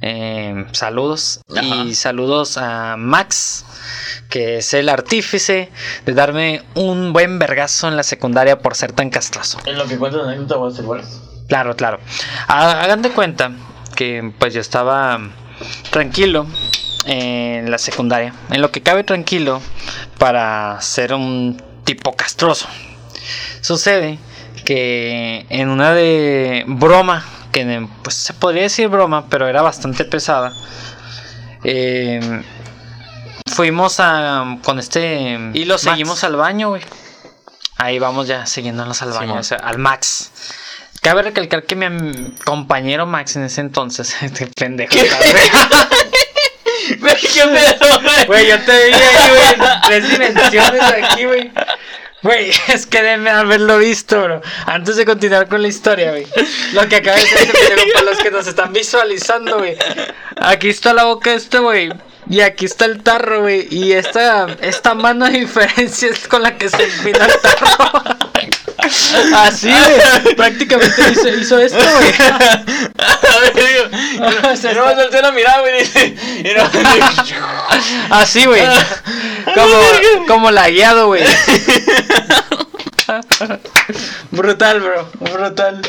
[0.01, 1.41] Eh, saludos.
[1.55, 1.63] Ajá.
[1.85, 3.65] Y saludos a Max,
[4.29, 5.69] que es el artífice
[6.05, 9.59] de darme un buen vergazo en la secundaria por ser tan castroso.
[9.65, 11.01] En lo que cuentas la anécdota, voy a hacer igual.
[11.47, 11.99] Claro, claro.
[12.47, 13.51] Ha- Hagan de cuenta
[13.95, 15.19] que pues yo estaba
[15.91, 16.47] tranquilo
[17.05, 18.33] en la secundaria.
[18.49, 19.61] En lo que cabe tranquilo
[20.17, 22.67] para ser un tipo castroso.
[23.61, 24.19] Sucede
[24.65, 30.53] que en una de broma, que pues se podría decir broma, pero era bastante pesada.
[31.63, 32.41] eh,
[33.53, 35.81] fuimos a con este y lo Max.
[35.81, 36.81] seguimos al baño, güey.
[37.77, 39.37] Ahí vamos ya siguiéndonos al baño, Simón.
[39.39, 40.31] o sea, al Max.
[41.01, 44.93] Cabe recalcar que mi compañero Max en ese entonces, este pendejo.
[47.33, 48.25] ¿Qué pedo, güey?
[48.25, 51.51] Güey, yo te vi ahí, güey, en tres dimensiones aquí, güey.
[52.23, 54.41] Güey, es que deben haberlo visto, bro.
[54.65, 56.27] Antes de continuar con la historia, güey.
[56.73, 59.77] Lo que acaba de pendejo para los que nos están visualizando, güey.
[60.37, 61.91] Aquí está la boca de este, güey.
[62.29, 63.67] Y aquí está el tarro, güey.
[63.71, 68.03] Y esta, esta mano de diferencia es con la que se empina el tarro.
[69.35, 70.35] Así, güey.
[70.35, 72.11] Prácticamente hizo, hizo esto, güey.
[74.71, 75.79] Y no me la mirada, güey.
[75.79, 76.69] dice, Y no,
[78.15, 78.61] Así, güey.
[79.53, 79.79] Como,
[80.27, 81.23] como lagueado, güey.
[84.31, 85.09] Brutal, bro.
[85.19, 85.81] Brutal.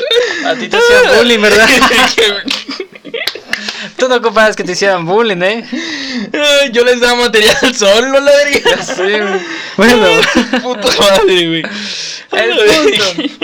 [0.45, 1.67] A ti te hacían bullying, ¿verdad?
[3.97, 5.63] Tú no ocupabas que te hicieran bullying, ¿eh?
[6.33, 8.83] Ay, Yo les daba material solo, la verga.
[8.83, 9.41] Sí, güey.
[9.77, 10.07] Bueno,
[10.61, 11.63] Puta madre, güey.
[12.31, 13.43] el punto.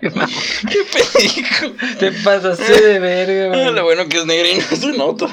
[0.00, 1.72] Qué pendejo.
[1.98, 3.96] Te pasaste de verga, Ah, Lo güey.
[3.96, 5.26] bueno que es negra y no se nota.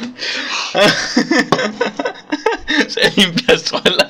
[2.90, 4.10] Se limpia sola.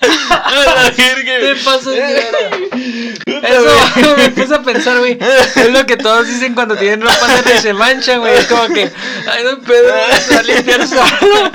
[0.00, 0.43] A la verga,
[1.40, 3.14] Te pasas de.
[3.26, 5.18] Eso me puse a pensar, güey.
[5.20, 8.34] Es lo que todos dicen cuando tienen ropa y se manchan, güey.
[8.34, 8.90] Es como que,
[9.26, 9.94] ay, no pedo,
[10.26, 11.50] se va a limpiar solo.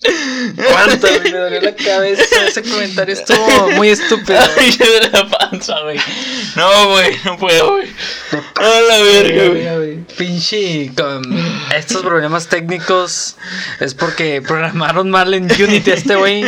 [0.00, 1.08] ¿Cuánto?
[1.24, 2.46] Me dolió la cabeza.
[2.46, 4.38] Ese comentario estuvo muy estúpido.
[4.58, 5.98] Ay, de la panza, güey.
[6.54, 7.88] No, güey, no puedo, güey.
[8.54, 9.98] A la verga, güey.
[10.16, 10.92] Pinche.
[10.96, 11.22] con
[11.74, 13.36] estos problemas técnicos
[13.80, 16.44] es porque programaron mal en Unity a este güey.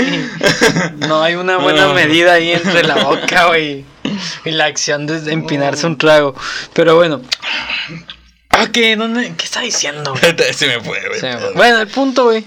[0.99, 1.95] No hay una buena No.
[1.95, 3.85] medida ahí entre la boca, güey.
[4.45, 6.37] Y la acción de empinarse un trago.
[6.73, 7.21] Pero bueno.
[8.51, 8.95] Ah, ¿qué?
[8.97, 9.33] ¿Dónde?
[9.37, 10.53] ¿Qué está diciendo, güey?
[10.55, 11.55] Se me fue, güey.
[11.55, 12.45] Bueno, el punto, güey.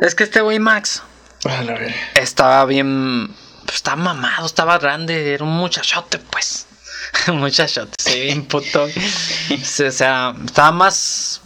[0.00, 1.02] Es que este güey Max
[1.44, 1.94] verga.
[2.14, 3.34] estaba bien.
[3.64, 6.66] pues, estaba mamado, estaba grande, era un muchachote, pues.
[7.28, 8.84] un muchachote, sí, bien puto.
[8.84, 11.42] o sea, estaba más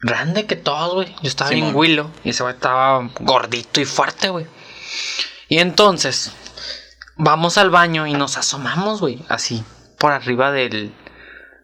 [0.00, 1.14] grande que todos, güey.
[1.22, 1.76] Yo estaba bien Simón.
[1.76, 4.46] Willow y ese güey estaba gordito y fuerte, güey.
[5.48, 6.32] Y entonces,
[7.16, 9.64] vamos al baño y nos asomamos, güey, así,
[9.98, 10.94] por arriba del.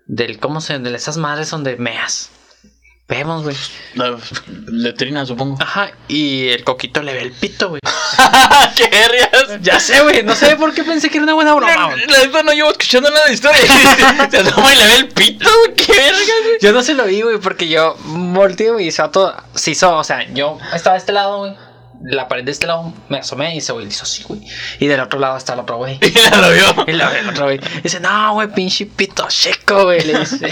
[0.07, 0.79] del ¿Cómo se.?
[0.79, 2.31] de esas madres donde meas.
[3.09, 3.57] Vemos, güey.
[3.94, 4.18] La
[4.66, 5.57] letrina, supongo.
[5.61, 7.80] Ajá, y el coquito le ve el pito, güey.
[8.76, 9.62] ¡Qué vergas!
[9.62, 12.04] Ya sé, güey, no sé por qué pensé que era una buena broma, güey.
[12.09, 13.61] La neta no llevo escuchando nada de historia.
[14.30, 15.74] Se toma y le ve el pito, güey.
[15.76, 16.59] ¡Qué vergas, güey!
[16.61, 19.36] Yo no se lo vi, güey, porque yo volteé, güey, y se todo.
[19.54, 21.54] Se hizo, o sea, yo estaba de este lado, güey.
[22.02, 24.40] La pared de este lado me asomé y ese güey le hizo así, güey.
[24.80, 25.98] Y del otro lado está el otro güey.
[26.02, 26.84] Y ya lo vio.
[26.88, 27.61] Y la el otro güey.
[27.84, 30.00] Dice, no, güey, pinche pito chico, güey.
[30.00, 30.50] Le dice.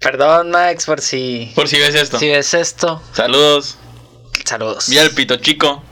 [0.00, 1.52] Perdón, Max, por si.
[1.54, 2.18] Por si ves esto.
[2.18, 3.02] Si ves esto.
[3.12, 3.78] Saludos.
[4.44, 4.88] Saludos.
[4.88, 5.82] Vi al pito chico.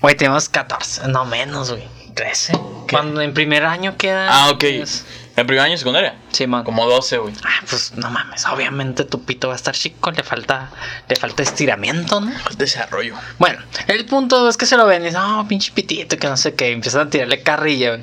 [0.00, 1.08] Güey, tenemos 14.
[1.08, 1.84] No menos, güey.
[2.14, 2.58] 13.
[2.90, 4.28] Cuando en primer año queda.
[4.30, 4.64] Ah, ok.
[4.78, 5.04] pues,
[5.36, 6.16] ¿En primer año de secundaria?
[6.32, 6.64] Sí, man.
[6.64, 7.32] Como 12, güey.
[7.44, 10.70] Ah, pues no mames, obviamente tu pito va a estar chico, le falta,
[11.08, 12.32] le falta estiramiento, ¿no?
[12.56, 13.14] Desarrollo.
[13.38, 16.36] Bueno, el punto es que se lo ven y dicen, no, pinche pitito, que no
[16.36, 18.02] sé qué, y empiezan a tirarle carrilla, güey.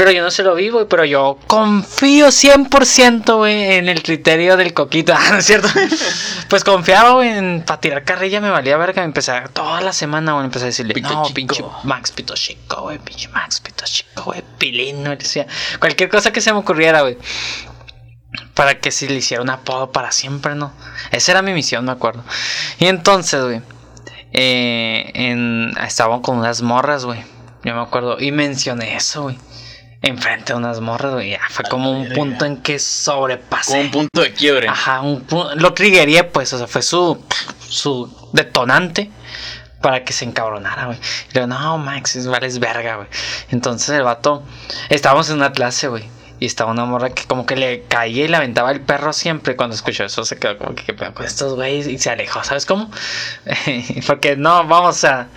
[0.00, 4.56] Pero yo no se lo vi, güey, pero yo confío 100%, güey, en el criterio
[4.56, 5.68] del coquito, Ah, ¿no es cierto?
[6.48, 10.32] pues confiaba, güey, en para tirar carrilla me valía verga, empecé a- toda la semana,
[10.32, 11.34] güey, empecé a decirle, Pito no, chico.
[11.34, 15.46] pinche Max Pito Chico, güey, pinche Max Pito Chico, güey, güey, decía,
[15.78, 17.18] cualquier cosa que se me ocurriera, güey.
[18.54, 20.72] Para que si le hiciera un apodo para siempre, ¿no?
[21.10, 22.24] Esa era mi misión, me acuerdo.
[22.78, 23.60] Y entonces, güey,
[24.32, 27.22] eh, en, estaban con unas morras, güey.
[27.64, 28.18] Yo me acuerdo.
[28.18, 29.38] Y mencioné eso, güey.
[30.02, 31.30] Enfrente de unas morras, güey.
[31.30, 33.72] Ya fue como un punto en que sobrepasé.
[33.72, 34.68] Como un punto de quiebre.
[34.68, 35.26] Ajá, un
[35.56, 37.22] lo triggeré, pues, o sea, fue su,
[37.68, 39.10] su detonante
[39.80, 40.98] para que se encabronara, güey.
[40.98, 43.08] Y le digo, no, Max, es vales verga, güey.
[43.50, 44.42] Entonces el vato,
[44.88, 46.04] estábamos en una clase, güey.
[46.38, 49.56] Y estaba una morra que como que le caía y le aventaba el perro siempre.
[49.56, 51.86] Cuando escuchó eso se quedó como que, ¿qué pedo con estos güeyes?
[51.86, 52.90] Y se alejó, ¿sabes cómo?
[54.06, 55.28] Porque no, vamos a...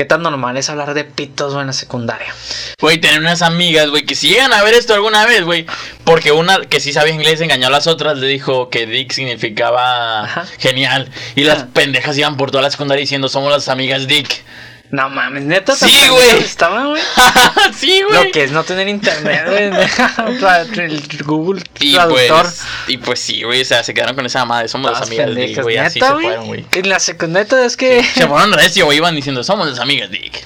[0.00, 2.34] ¿Qué tan normal es hablar de pitos, güey, en la secundaria?
[2.80, 5.66] Güey, tener unas amigas, güey, que si llegan a ver esto alguna vez, güey.
[6.04, 10.24] Porque una que sí sabía inglés engañó a las otras, le dijo que Dick significaba
[10.24, 10.46] Ajá.
[10.58, 11.10] genial.
[11.36, 14.42] Y las pendejas iban por toda la secundaria diciendo, somos las amigas Dick.
[14.90, 15.74] No mames, neta.
[15.76, 16.38] Sí, güey.
[16.38, 17.02] Estaban, güey.
[17.76, 18.24] sí, güey.
[18.24, 19.70] Lo que es no tener internet, güey.
[21.24, 22.42] Google Y Traductor.
[22.42, 25.34] pues, y pues sí, güey, o sea, se quedaron con esa madre, somos las amigas
[25.34, 26.64] de Dick, güey, así se fueron, güey.
[26.72, 28.02] En la secundaria es que.
[28.02, 30.44] Se fueron recio, güey, iban diciendo, somos las amigas Dick.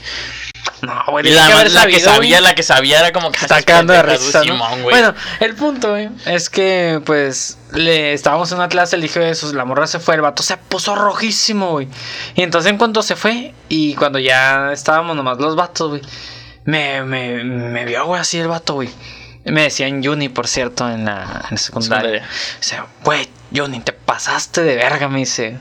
[0.82, 1.30] No, güey.
[1.30, 2.00] La, que haber la que güey.
[2.00, 4.42] sabía, la que sabía era como que Está "Estas cagando de risa.
[4.82, 9.52] Bueno, el punto, güey, es que, pues, le estábamos en una clase, le dije eso,
[9.52, 11.88] la morra se fue, el vato se puso rojísimo, güey.
[12.34, 16.02] Y entonces en cuanto se fue, y cuando ya estábamos nomás los vatos, güey,
[16.64, 18.90] me, me, me vio, güey, así el vato, güey.
[19.44, 21.58] Me decían Juni, por cierto, en la, en.
[21.58, 22.22] Secundaria.
[22.58, 25.58] O sea, güey, Juni, te pasaste de verga, me dice.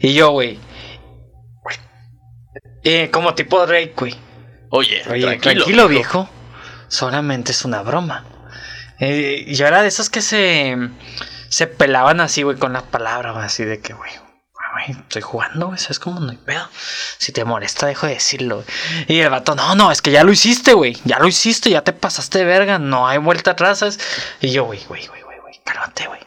[0.00, 0.58] Y yo, güey.
[2.84, 4.14] Eh, como tipo Drake, güey.
[4.70, 6.28] Oye, Oye, tranquilo, viejo.
[6.88, 8.24] Solamente es una broma.
[8.98, 10.76] Eh, yo era de esos que se,
[11.48, 14.10] se pelaban así, güey, con la palabra, güey, así de que, güey,
[14.88, 16.20] estoy jugando, güey, ¿sabes cómo?
[16.20, 16.68] No hay pedo.
[17.18, 18.56] Si te molesta, dejo de decirlo.
[18.56, 18.66] güey.
[19.08, 21.82] Y el vato, no, no, es que ya lo hiciste, güey, ya lo hiciste, ya
[21.82, 23.98] te pasaste de verga, no hay vuelta atrás, ¿sabes?
[24.40, 26.20] Y yo, güey, güey, güey, güey, cálmate, güey.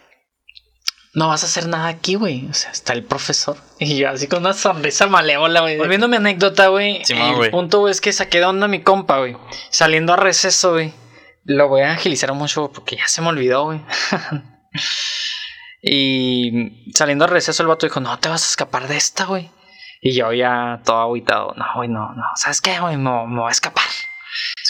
[1.20, 2.48] No vas a hacer nada aquí, güey.
[2.50, 3.58] O sea, está el profesor.
[3.80, 5.78] Y yo así con una sonrisa malévola, güey.
[5.78, 7.04] Volviendo a mi anécdota, güey.
[7.04, 7.52] Simón, el güey.
[7.52, 9.36] punto, güey, es que saqué de onda a mi compa, güey.
[9.70, 10.94] Saliendo a receso, güey.
[11.44, 13.82] Lo voy a agilizar mucho porque ya se me olvidó, güey.
[15.82, 19.52] y saliendo a receso, el vato dijo, no te vas a escapar de esta, güey.
[20.02, 21.54] Y yo ya todo aguitado.
[21.58, 22.24] No, güey, no, no.
[22.36, 22.96] ¿Sabes qué, güey?
[22.96, 23.84] Me, me voy a escapar.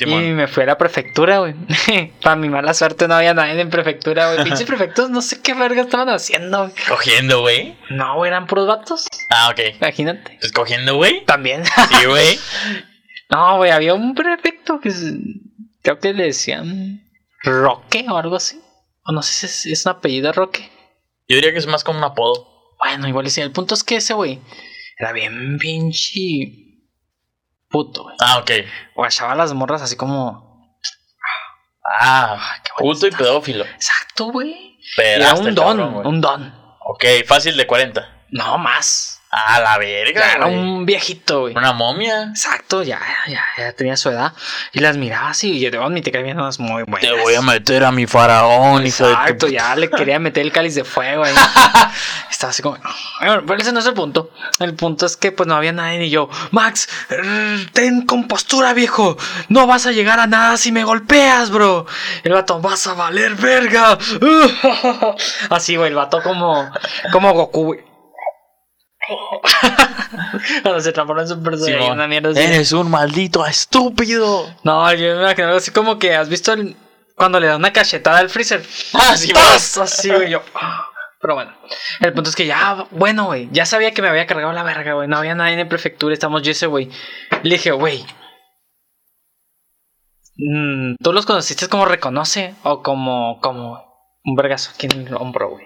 [0.02, 1.54] Y me fui a la prefectura, güey.
[2.22, 4.44] Para mi mala suerte no había nadie en prefectura, güey.
[4.46, 6.70] Pinches prefectos, no sé qué verga estaban haciendo.
[6.70, 6.74] güey.
[6.88, 7.78] Cogiendo, güey.
[7.90, 9.08] No, güey, eran puros vatos.
[9.30, 9.76] Ah, ok.
[9.82, 10.38] Imagínate.
[10.40, 11.26] Pues cogiendo, güey.
[11.26, 11.64] También.
[11.66, 12.40] Sí, güey.
[13.30, 14.92] no, güey, había un prefecto que
[15.82, 17.04] creo que le decían
[17.44, 18.62] Roque o algo así.
[19.04, 20.70] O no sé si es, es un apellido Roque.
[21.28, 22.48] Yo diría que es más como un apodo.
[22.80, 23.42] Bueno, igual sí.
[23.42, 24.40] El punto es que ese güey
[24.98, 26.69] era bien pinche
[27.70, 28.16] puto, güey.
[28.20, 28.52] Ah, ok.
[28.96, 30.74] Guachaba las morras así como.
[31.86, 33.66] Ah, qué bueno puto y pedófilo.
[33.66, 34.78] Exacto, güey.
[34.98, 36.54] Era un don, un don.
[36.86, 38.26] Ok, fácil de 40.
[38.30, 39.19] No más.
[39.32, 40.22] Ah, la verga.
[40.22, 40.58] Ya era güey.
[40.58, 41.56] un viejito, güey.
[41.56, 42.24] Una momia.
[42.24, 44.34] Exacto, ya, ya, ya tenía su edad.
[44.74, 47.02] Y las miraba así, y yo debo admitir que había unas muy buenas.
[47.02, 49.52] Te voy a meter a mi faraón, hijo de Exacto, tu...
[49.52, 51.36] ya le quería meter el cáliz de fuego ahí.
[52.32, 52.80] Estaba así como.
[53.20, 54.32] Bueno, pero ese no es el punto.
[54.60, 56.30] El punto es que pues no había nadie ni yo.
[56.50, 56.90] Max,
[57.74, 59.16] ten compostura, viejo.
[59.50, 61.86] No vas a llegar a nada si me golpeas, bro.
[62.24, 63.98] El vato, vas a valer verga.
[65.50, 66.72] Así, güey, el vato como.
[67.12, 67.89] Como Goku, güey.
[70.64, 72.40] Cuando se transforma en una mierda así.
[72.40, 74.54] Eres un maldito estúpido.
[74.64, 76.76] No, yo me imagino así como que has visto el-
[77.16, 78.64] cuando le da una cachetada al freezer.
[78.94, 79.34] Ah, sí.
[79.36, 80.42] Así, güey, yo.
[81.22, 81.54] Pero bueno,
[82.00, 84.94] el punto es que ya, bueno, güey, ya sabía que me había cargado la verga,
[84.94, 85.10] güey.
[85.10, 86.90] No había nadie en la prefectura, estamos yo ese güey.
[87.44, 88.06] Le dije, güey,
[90.38, 93.84] mm, ¿tú los conociste como reconoce o como, como
[94.24, 95.66] un vergazo aquí en el hombro, güey?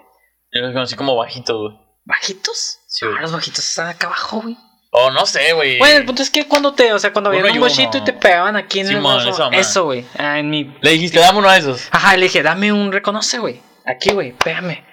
[0.52, 1.80] Yo los conocí como bajitos, güey.
[2.06, 2.80] ¿Bajitos?
[2.94, 3.08] Sí.
[3.08, 4.56] Ah, los bajitos están acá abajo, güey.
[4.92, 5.80] O no sé, güey.
[5.80, 8.14] Bueno, el punto es que cuando te, o sea, cuando había un bochito y te
[8.14, 9.52] pegaban aquí en el Simón, brazo.
[9.52, 10.06] Eso, güey.
[10.16, 10.72] Ah, en mi.
[10.82, 11.88] Le dijiste, dame uno de esos.
[11.90, 13.60] Ajá, le dije, dame un reconoce, güey.
[13.84, 14.86] Aquí, güey, pégame.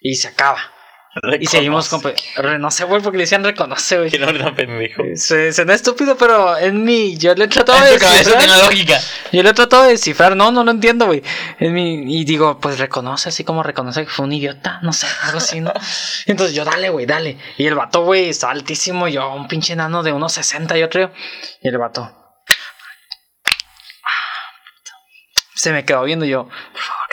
[0.00, 0.73] Y se acaba.
[1.40, 2.02] Y seguimos con.
[2.60, 4.10] No sé, güey, porque le decían reconoce, güey.
[4.10, 5.02] Que no tan pendejo.
[5.14, 7.16] Se, suena estúpido, pero en mi.
[7.16, 8.64] Yo le he tratado de cabeza tiene descifrar.
[8.64, 9.00] lógica.
[9.32, 11.22] Yo le he tratado de descifrar, no, no lo entiendo, güey.
[11.58, 12.20] En mi.
[12.20, 15.60] Y digo, pues reconoce, así como reconoce que fue un idiota, no sé, algo así,
[15.60, 15.72] ¿no?
[16.26, 17.38] Y entonces yo, dale, güey, dale.
[17.56, 21.12] Y el vato, güey, está altísimo, yo, un pinche enano de unos 60, yo creo.
[21.62, 22.20] Y el vato.
[25.54, 26.48] Se me quedó viendo yo,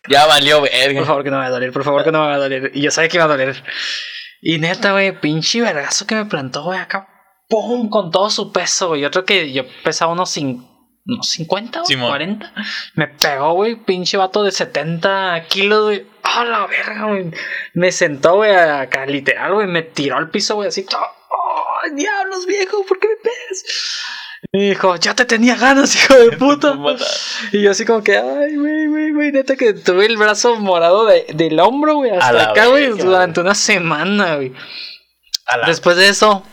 [0.08, 1.06] Ya valió, por verga.
[1.06, 2.72] favor que no me va a doler, por favor que no me va a doler.
[2.74, 3.64] Y yo sabía que iba a doler.
[4.42, 7.08] Y neta, güey, pinche vergazo que me plantó, güey, acá.
[7.48, 7.90] ¡Pum!
[7.90, 9.02] Con todo su peso, güey.
[9.02, 10.68] Yo creo que yo pesaba unos, cin-
[11.06, 12.10] unos 50, güey, Simón.
[12.10, 12.54] 40.
[12.96, 16.08] Me pegó, güey, pinche vato de 70 kilos, güey.
[16.24, 17.30] ¡A la verga, güey!
[17.74, 19.68] Me sentó, güey, acá, literal, güey.
[19.68, 20.86] Me tiró al piso, güey, así.
[20.96, 22.86] ¡Oh, diablos, viejo!
[22.88, 23.64] ¿Por qué me pegas?
[24.54, 26.76] Y dijo, ya te tenía ganas, hijo de puta.
[27.52, 31.06] Y yo así como que, ay, güey, güey, güey, neta que tuve el brazo morado
[31.06, 34.54] de- del hombro, güey, hasta la acá, güey, durante una semana, güey.
[35.68, 36.44] Después de eso,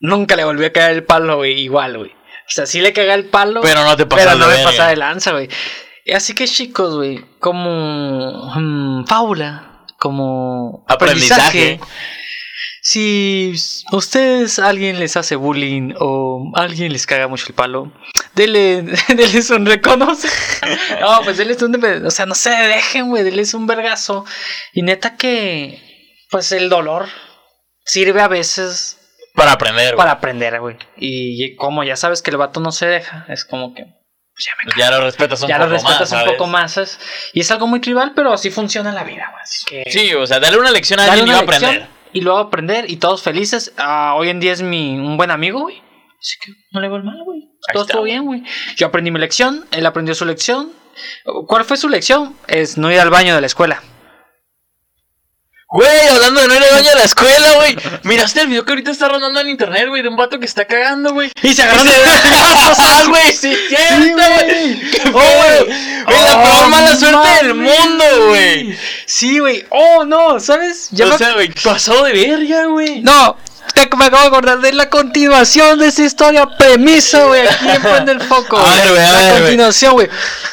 [0.00, 2.10] nunca le volvió a caer el palo, güey, igual, güey.
[2.10, 4.56] O sea, sí le caga el palo, Pero no te pero pasas no de me
[4.58, 4.70] verga.
[4.70, 5.48] pasa de lanza, güey.
[6.14, 11.80] Así que, chicos, güey, como mm, fábula, como Aprendizaje.
[11.80, 11.80] aprendizaje.
[12.86, 13.54] Si
[13.92, 17.90] ustedes, alguien les hace bullying o alguien les caga mucho el palo,
[18.34, 20.28] denle, denles un reconoce.
[21.00, 21.82] No, pues denles un.
[22.04, 24.26] O sea, no se dejen, güey, denles un vergazo.
[24.74, 25.80] Y neta que,
[26.30, 27.08] pues el dolor
[27.86, 28.98] sirve a veces
[29.34, 29.96] Para aprender, güey.
[29.96, 30.76] para aprender, güey.
[30.98, 33.84] Y como ya sabes que el vato no se deja, es como que.
[33.84, 36.98] pues ya me Ya lo respetas un ya poco lo respetas más, poco más.
[37.32, 39.84] Y es algo muy tribal, pero así funciona la vida, güey.
[39.84, 39.90] Que.
[39.90, 41.93] Sí, o sea, dale una lección a Dale alguien y va a aprender.
[42.14, 43.74] Y luego aprender y todos felices.
[43.76, 45.82] Ah, hoy en día es mi un buen amigo, güey.
[46.18, 47.50] Así que no le va mal, güey.
[47.72, 48.42] Todo está, estuvo bien, güey.
[48.76, 50.72] Yo aprendí mi lección, él aprendió su lección.
[51.46, 52.34] ¿Cuál fue su lección?
[52.46, 53.82] Es no ir al baño de la escuela.
[55.76, 57.76] Güey, hablando de no ir al baño a la escuela, güey.
[58.04, 60.66] Miraste el video que ahorita está rondando en internet, güey, de un vato que está
[60.66, 61.32] cagando, güey.
[61.42, 61.92] Y se agarran de
[62.78, 64.80] Ah, güey, sí, cierto, güey.
[64.92, 65.64] Qué feo, güey.
[66.04, 67.78] Güey, la Oh, peor mala suerte del mames.
[67.80, 68.78] mundo, güey.
[69.06, 69.64] Sí, güey.
[69.70, 70.90] Oh, no, ¿sabes?
[70.92, 73.00] Ya O sea, güey, pasado de verga, güey.
[73.00, 73.36] No,
[73.74, 76.46] te- me acabo de acordar de la continuación de esa historia.
[76.58, 77.46] Premisa, güey.
[77.46, 78.56] Aquí en prende el foco.
[78.58, 80.08] A ver, güey, a La ver, continuación, güey.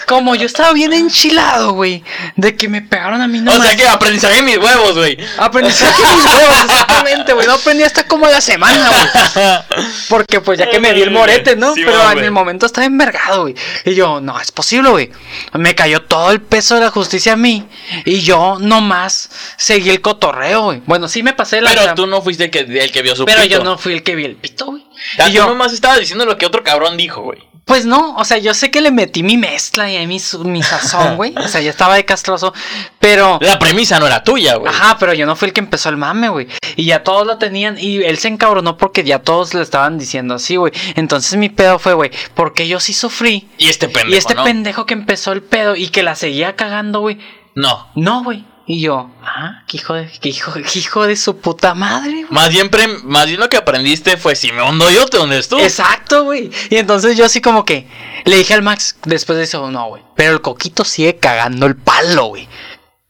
[0.08, 2.04] Como yo estaba bien enchilado, güey.
[2.36, 3.68] De que me pegaron a mí O nomás.
[3.68, 5.18] sea que aprendizaje en mis huevos, güey.
[5.38, 7.48] Aprendizaje de mis huevos, exactamente, güey.
[7.48, 9.88] No aprendí hasta como la semana, güey.
[10.10, 11.74] Porque pues ya que me di el morete, ¿no?
[11.74, 13.56] Sí, Pero en el momento estaba envergado, güey.
[13.86, 15.12] Y yo, no, es posible, güey.
[15.54, 17.68] Me cayó todo el peso de la justicia a mí.
[18.06, 20.82] Y yo nomás seguí el cotorreo, güey.
[20.86, 23.26] Bueno, sí me pasé la Pero tú no fuiste el que, el que vio su
[23.26, 23.58] Pero pito.
[23.58, 24.84] yo no fui el que vi el pito, güey.
[25.28, 27.40] Y yo, nomás estabas diciendo lo que otro cabrón dijo, güey.
[27.66, 30.62] pues no, o sea, yo sé que le metí mi mezcla y ahí mi, mi
[30.64, 31.34] sazón, güey.
[31.38, 32.54] O sea, ya estaba de castroso.
[33.00, 33.40] Pero.
[33.42, 34.72] La premisa no era tuya, güey.
[34.72, 36.48] Ajá, pero yo no fui el que empezó el mame, güey.
[36.76, 37.78] Y ya todos lo tenían.
[37.80, 40.72] Y él se encabronó porque ya todos le estaban diciendo así, güey.
[40.96, 43.48] Entonces mi pedo fue, güey, porque yo sí sufrí.
[43.58, 44.44] Y este pendejo, y este ¿no?
[44.44, 47.18] pendejo que empezó el pedo y que la seguía cagando, güey.
[47.56, 47.90] No.
[47.96, 48.46] No, güey.
[48.68, 52.28] Y yo, ah, qué hijo de, qué hijo, qué hijo de su puta madre, güey.
[52.30, 55.48] Más bien, pre- más bien lo que aprendiste fue si me hundo yo, te hundes
[55.50, 55.60] tú.
[55.60, 56.52] Exacto, güey.
[56.70, 57.88] Y entonces yo así como que
[58.24, 60.04] le dije al Max después de eso, no, güey.
[60.16, 62.48] Pero el coquito sigue cagando el palo, güey.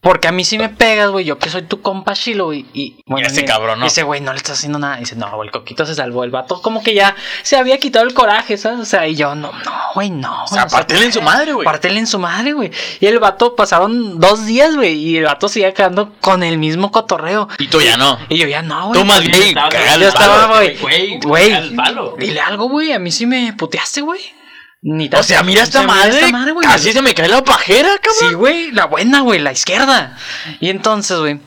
[0.01, 1.25] Porque a mí sí me pegas, güey.
[1.25, 2.65] Yo que soy tu compa Chilo, güey.
[2.73, 3.85] Y bueno, ese mira, cabrón, ¿no?
[3.85, 4.97] Ese güey no le está haciendo nada.
[4.97, 6.23] Dice, no, güey, el coquito se salvó.
[6.23, 8.79] El vato como que ya se había quitado el coraje, ¿sabes?
[8.79, 10.43] O sea, y yo, no, no, güey, no.
[10.43, 11.65] O sea, partele en su madre, güey.
[11.65, 12.71] Partele en su madre, güey.
[12.99, 14.95] Y el vato pasaron dos días, güey.
[14.95, 17.47] Y el vato seguía quedando con el mismo cotorreo.
[17.59, 18.17] Y tú ya no.
[18.27, 18.99] Y yo ya no, güey.
[18.99, 19.55] Tú más bien,
[19.99, 20.77] Yo estaba, güey.
[21.21, 21.71] Güey,
[22.17, 22.91] dile algo, güey.
[22.91, 24.40] A mí sí me puteaste, güey.
[24.83, 26.15] Ni O sea, mira esta mira madre.
[26.15, 26.67] esta madre, güey.
[26.67, 28.29] Así se me cae la pajera, cabrón.
[28.29, 30.17] Sí, güey, la buena, güey, la izquierda.
[30.59, 31.39] Y entonces, güey,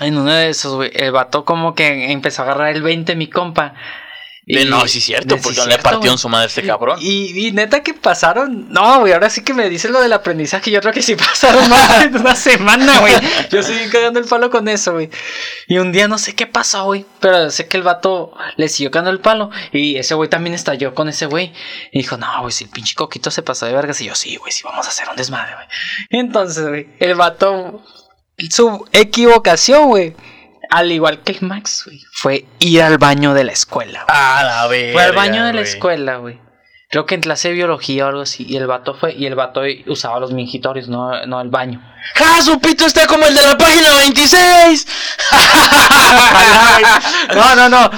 [0.00, 3.28] en uno de esos, güey, el vato como que empezó a agarrar el 20, mi
[3.28, 3.74] compa.
[4.46, 6.98] No, sí es cierto, Sí, porque es le partió en su madre este cabrón.
[7.00, 8.70] Y, y neta que pasaron.
[8.70, 10.70] No, güey, ahora sí que me dices lo del aprendizaje.
[10.70, 13.14] Yo creo que sí pasaron más de una semana, güey.
[13.50, 15.08] Yo seguí cagando el palo con eso, güey.
[15.66, 17.06] Y un día no sé qué pasó, güey.
[17.20, 19.50] Pero sé que el vato le siguió cagando el palo.
[19.72, 21.52] Y ese güey también estalló con ese güey.
[21.90, 24.00] Y dijo, no, güey, si el pinche coquito se pasó de vergas.
[24.02, 25.66] Y yo, sí, güey, sí, vamos a hacer un desmadre, güey.
[26.10, 27.82] Entonces, güey, el vato.
[28.50, 30.14] Su equivocación, güey.
[30.70, 32.00] Al igual que el Max, güey.
[32.12, 34.04] Fue ir al baño de la escuela.
[34.08, 34.92] Ah, la verga.
[34.92, 36.40] Fue al baño de la escuela, güey.
[36.90, 38.46] Creo que en clase de biología o algo así.
[38.48, 39.14] Y el vato fue.
[39.14, 41.82] Y el vato usaba los mingitorios, no, no el baño.
[42.14, 42.40] ¡Ja!
[42.42, 44.86] Su pito está como el de la página 26.
[47.34, 47.90] No, no, no.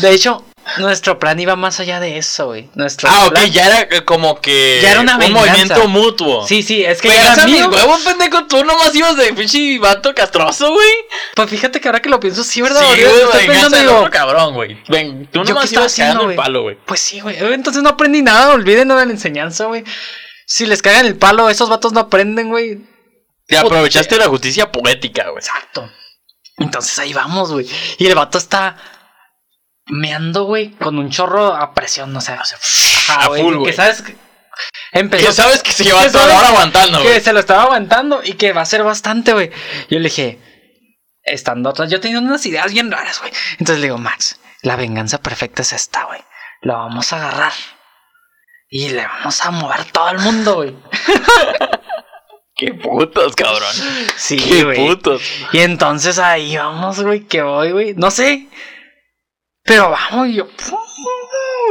[0.00, 0.44] De hecho,
[0.76, 2.68] nuestro plan iba más allá de eso, güey.
[2.74, 4.80] Nuestro Ah, ok, plan- ya era como que.
[4.82, 5.46] Ya era una un venganza.
[5.50, 6.46] movimiento mutuo.
[6.46, 7.70] Sí, sí, es que ya Venganza era a mis mío.
[7.70, 8.46] huevos, pendejo.
[8.46, 10.88] Tú nomás ibas de pinche vato castroso, güey.
[11.34, 12.80] Pues fíjate que ahora que lo pienso, sí, ¿verdad?
[12.80, 14.82] Sí, güey, estoy pensando digo, otro cabrón, güey.
[14.88, 16.76] Ven, tú ¿Yo qué nomás ibas cagando haciendo, el palo, güey.
[16.86, 17.36] Pues sí, güey.
[17.54, 18.50] Entonces no aprendí nada.
[18.52, 19.84] Olvídenlo de la enseñanza, güey.
[20.46, 22.78] Si les cagan el palo, esos vatos no aprenden, güey.
[23.46, 25.38] Te aprovechaste de la justicia poética, güey.
[25.38, 25.90] Exacto.
[26.58, 27.66] Entonces ahí vamos, güey.
[27.98, 28.76] Y el vato está
[29.88, 34.02] meando, güey, con un chorro a presión, o sea, ajá, a güey, full, que sabes
[34.02, 34.16] que
[34.92, 37.40] empezó Que sabes que se lleva que toda la sabes hora aguantando, que se lo
[37.40, 39.50] estaba aguantando y que va a ser bastante, güey.
[39.88, 40.38] Yo le dije,
[41.24, 43.32] estando atrás, yo tenía unas ideas bien raras, güey.
[43.52, 46.20] Entonces le digo, Max, la venganza perfecta es esta, güey.
[46.62, 47.52] La vamos a agarrar
[48.68, 50.76] y le vamos a mover todo el mundo, güey.
[52.56, 53.72] Qué putos, cabrón.
[54.16, 55.22] Sí, Qué putos.
[55.52, 57.94] Y entonces ahí vamos, güey, que voy, güey.
[57.94, 58.48] No sé.
[59.68, 60.48] Pero vamos, y yo.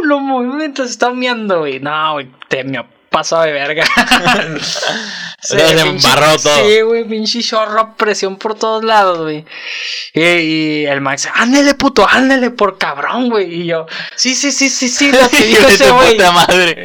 [0.04, 1.80] Los movimientos están miando, güey.
[1.80, 3.84] No, güey, te me pasó de verga.
[5.40, 6.56] Se embarró todo.
[6.64, 9.46] Sí, güey, pinche chorro, presión por todos lados, güey.
[10.14, 13.62] Y, y el Max, ándale, puto, ándale por cabrón, güey.
[13.62, 13.86] Y yo,
[14.16, 16.18] sí, sí, sí, sí, sí, lo que dijo ese güey.
[16.18, 16.84] madre.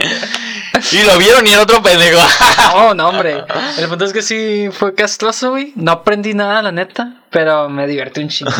[0.92, 2.20] Y lo vieron y era otro pendejo.
[2.72, 3.44] No, no, hombre.
[3.78, 5.72] El punto es que sí fue castroso, güey.
[5.76, 7.21] No aprendí nada, la neta.
[7.32, 8.52] Pero me divertí un chingo.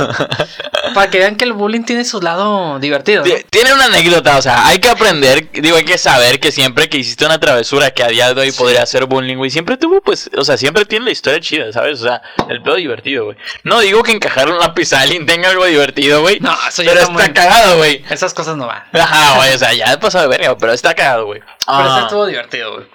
[0.94, 3.22] Para que vean que el bullying tiene su lado divertido.
[3.50, 6.96] Tiene una anécdota, o sea, hay que aprender, digo, hay que saber que siempre que
[6.98, 10.30] hiciste una travesura que a día de hoy podría ser bullying, güey, siempre tuvo, pues,
[10.36, 12.00] o sea, siempre tiene la historia chida, ¿sabes?
[12.00, 13.36] O sea, el pedo divertido, güey.
[13.62, 16.40] No digo que encajar un lápiz a alguien tenga algo divertido, güey.
[16.40, 18.02] No, eso ya Pero está muy- cagado, güey.
[18.10, 18.82] Esas cosas no van.
[18.92, 21.40] Ajá, güey, o sea, ya he pasado de verga, pero está cagado, güey.
[21.40, 22.86] Pero Ah, este estuvo divertido, güey.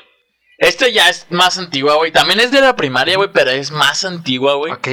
[0.58, 2.12] Este ya es más antigua, güey.
[2.12, 4.74] También es de la primaria, güey, pero es más antigua, güey.
[4.74, 4.88] Ok.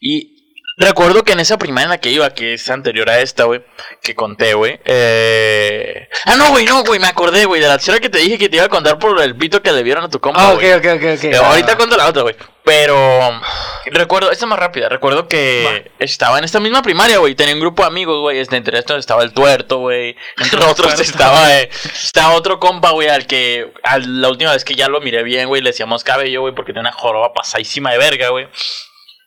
[0.00, 0.35] Y
[0.76, 3.64] recuerdo que en esa primaria en la que iba, que es anterior a esta, güey,
[4.02, 4.78] que conté, güey.
[4.84, 6.08] Eh...
[6.24, 8.48] Ah, no, güey, no, güey, me acordé, güey, de la historia que te dije que
[8.48, 10.62] te iba a contar por el pito que le vieron a tu compa, Ah, ok,
[10.78, 11.24] ok, ok, ok.
[11.24, 11.76] Eh, Ah, ahorita va.
[11.76, 12.34] cuento la otra, güey.
[12.64, 13.40] Pero
[13.86, 14.88] recuerdo, esta es más rápida.
[14.88, 17.36] Recuerdo que estaba en esta misma primaria, güey.
[17.36, 18.40] Tenía un grupo de amigos, güey.
[18.40, 20.16] Este, entre estos estaba el tuerto, güey.
[20.36, 21.70] Entre otros estaba, eh,
[22.02, 25.46] estaba otro compa, güey, al que a la última vez que ya lo miré bien,
[25.46, 28.48] güey, le decíamos cabello, güey, porque tenía una joroba pasadísima de verga, güey.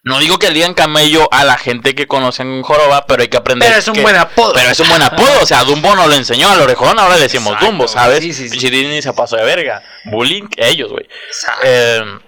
[0.04, 3.68] No digo que digan camello a la gente que conocen joroba, pero hay que aprender.
[3.68, 4.54] Pero es un que- buen apodo.
[4.54, 5.42] Pero es un buen apodo.
[5.42, 7.88] O sea, Dumbo nos lo enseñó al orejón, ahora le decimos Exacto, Dumbo.
[7.88, 8.22] ¿sabes?
[8.22, 8.70] Sí, sí, sí.
[8.70, 9.84] Disney se pasó de verga.
[10.06, 11.06] Bullying, ellos, güey.
[11.28, 11.62] Exacto.
[11.66, 12.20] Eh,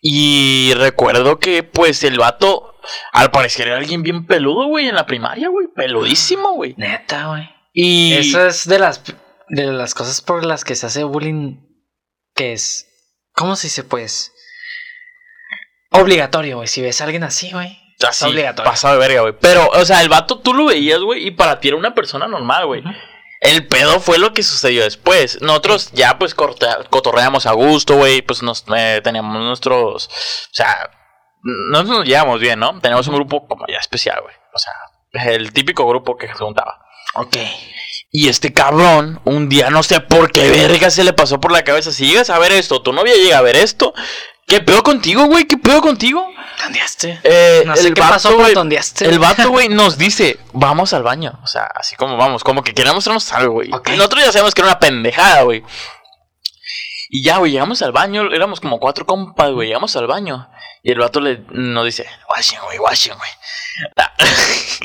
[0.00, 2.74] y recuerdo que, pues, el vato,
[3.12, 5.68] al parecer era alguien bien peludo, güey, en la primaria, güey.
[5.74, 6.74] Peludísimo, güey.
[6.76, 7.48] Neta, güey.
[7.72, 8.14] Y.
[8.14, 9.02] Eso es de las,
[9.48, 11.58] de las cosas por las que se hace bullying.
[12.34, 12.86] Que es.
[13.34, 14.32] ¿Cómo se dice, pues?
[15.92, 16.68] Obligatorio, güey.
[16.68, 17.78] Si ves a alguien así, güey.
[18.06, 18.70] así, obligatorio.
[18.70, 19.34] pasado de verga, güey.
[19.40, 22.26] Pero, o sea, el vato tú lo veías, güey, y para ti era una persona
[22.26, 22.82] normal, güey.
[23.40, 25.42] El pedo fue lo que sucedió después.
[25.42, 28.22] Nosotros ya, pues, cotorreamos a gusto, güey.
[28.22, 30.06] Pues nos eh, teníamos nuestros.
[30.06, 30.90] O sea,
[31.42, 32.78] nosotros nos llevamos bien, ¿no?
[32.80, 34.34] Teníamos un grupo como ya especial, güey.
[34.54, 34.72] O sea,
[35.32, 36.78] el típico grupo que se juntaba.
[37.14, 37.36] Ok.
[38.12, 41.64] Y este cabrón, un día no sé por qué verga se le pasó por la
[41.64, 41.90] cabeza.
[41.90, 43.94] Si llegas a ver esto, tu novia llega a ver esto.
[44.46, 45.44] ¿Qué pedo contigo, güey?
[45.44, 46.26] ¿Qué pedo contigo?
[46.62, 47.20] ¿Tondeaste?
[47.24, 49.06] Eh, No sé el qué vato, pasó, pero tondeaste.
[49.06, 51.38] El vato, güey, nos dice, vamos al baño.
[51.42, 53.72] O sea, así como vamos, como que queremos mostrarnos algo, güey.
[53.72, 53.88] Ok.
[53.88, 55.64] Y nosotros ya sabemos que era una pendejada, güey.
[57.14, 60.48] Y ya, güey, llegamos al baño, éramos como cuatro compas, güey, llegamos al baño.
[60.82, 63.30] Y el vato le, nos dice, washen, güey, washen, güey.
[63.96, 64.12] Ah.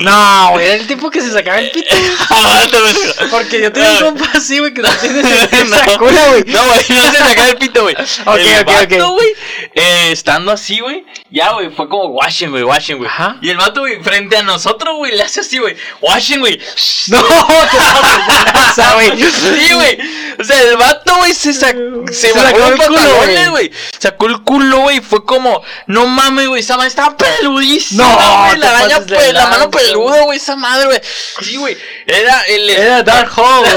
[0.00, 0.64] No, güey.
[0.64, 1.88] Era el tipo que se sacaba el pito.
[2.30, 2.92] Aguántame.
[3.32, 6.44] Porque yo tengo un compa así, güey, que no tiene esa cura, güey.
[6.46, 7.96] No, güey, no se saca el pito, güey.
[7.96, 9.12] Ok, el ok, vato, ok.
[9.14, 9.34] güey,
[9.74, 13.10] eh, estando así, güey, Ya, güey, fue como washing, güey, washing, güey.
[13.10, 13.38] Ajá.
[13.42, 16.60] Y el vato, güey, frente a nosotros, güey, le hace así, güey, washing, güey.
[17.08, 17.20] No,
[18.76, 19.30] te güey.
[19.30, 19.98] Sí, güey.
[20.40, 23.72] O sea, el vato, güey, se, sac- se, sacó el culo, güey.
[23.98, 25.00] Sacó el culo, güey.
[25.00, 26.60] Fue como, no mames, güey.
[26.60, 28.04] Estaba peludísima.
[28.04, 30.38] No, te la araña, la mano peluda, güey.
[30.38, 31.00] Esa madre, güey.
[31.42, 31.76] Sí, güey.
[32.06, 32.70] Era el.
[32.70, 33.68] Era Dark Hole,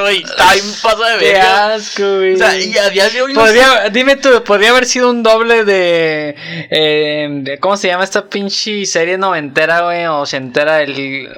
[0.00, 0.22] güey.
[0.24, 1.74] Estaba bien pasada de Qué verga.
[1.74, 2.34] asco, güey.
[2.34, 5.64] O sea, y a día de hoy Podría, dime tú, podría haber sido un doble
[5.64, 6.34] de,
[6.70, 10.06] eh, de- ¿Cómo se llama esta pinche serie noventera, güey?
[10.06, 11.28] O ochentera, el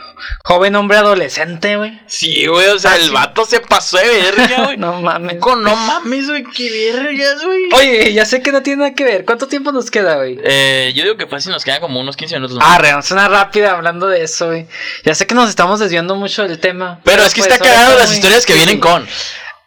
[0.45, 2.01] joven hombre adolescente, güey.
[2.07, 2.69] Sí, güey.
[2.69, 3.11] O sea, Ah, el sí.
[3.11, 4.77] vato se pasó de verga, güey.
[4.87, 5.39] No mames.
[5.39, 6.45] Con- no mames, güey.
[6.45, 7.63] Qué vergas, güey.
[7.75, 9.25] Oye, ya sé que no tiene nada que ver.
[9.25, 10.39] ¿Cuánto tiempo nos queda, güey?
[10.45, 12.46] Eh, yo digo que fácil nos quedan como unos 15 minutos.
[12.61, 14.67] Ah, reamos una rápida hablando de eso, güey.
[15.05, 17.01] Ya sé que nos estamos desviando mucho del tema.
[17.05, 18.59] Pero es que pues, está ahora cagado las muy- historias que sí.
[18.59, 19.07] vienen con.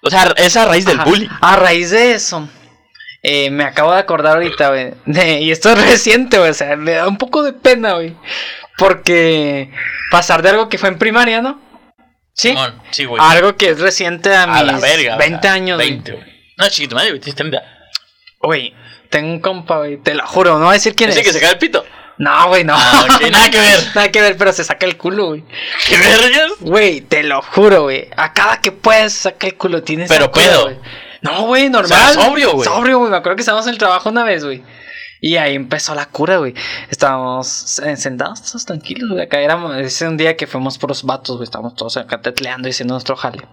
[0.01, 1.09] O sea, es a raíz del Ajá.
[1.09, 1.27] bullying.
[1.41, 2.47] A raíz de eso,
[3.21, 4.93] eh, me acabo de acordar ahorita, güey.
[5.43, 6.51] Y esto es reciente, güey.
[6.51, 8.15] O sea, me da un poco de pena, güey.
[8.77, 9.69] Porque
[10.11, 11.61] pasar de algo que fue en primaria, ¿no?
[12.33, 12.49] Sí.
[12.49, 13.21] Simón, sí, güey.
[13.21, 15.17] a algo que es reciente a mis a la verga.
[15.17, 15.89] 20 o sea, años, güey.
[15.89, 16.25] 20, güey.
[16.57, 17.61] No, chiquito, madre, güey, tienes 30.
[18.39, 18.73] Güey,
[19.09, 19.97] tengo un compa, güey.
[19.97, 21.27] Te lo juro, no voy a decir quién ¿Ese es.
[21.27, 21.85] que se cae el pito?
[22.19, 22.75] No, güey, no.
[22.75, 23.79] Ah, nada que ver.
[23.95, 25.45] nada que ver, pero se saca el culo, güey.
[25.87, 26.51] ¿Qué vergas?
[26.59, 28.09] Güey, te lo juro, güey.
[28.17, 30.09] A cada que puedes saca el culo, tienes.
[30.09, 30.81] Pero esa cura, pedo.
[31.21, 32.13] No, güey, normal.
[32.13, 32.65] sea, sobrio, güey.
[32.65, 33.09] Sobrio, güey.
[33.09, 34.61] Me acuerdo que estábamos en el trabajo una vez, güey.
[35.21, 36.53] Y ahí empezó la cura, güey.
[36.89, 39.23] Estábamos eh, sentados todos tranquilos, güey.
[39.23, 41.45] Acá éramos, ese un día que fuimos por los vatos, güey.
[41.45, 43.47] Estábamos todos acá tetleando y haciendo nuestro jale.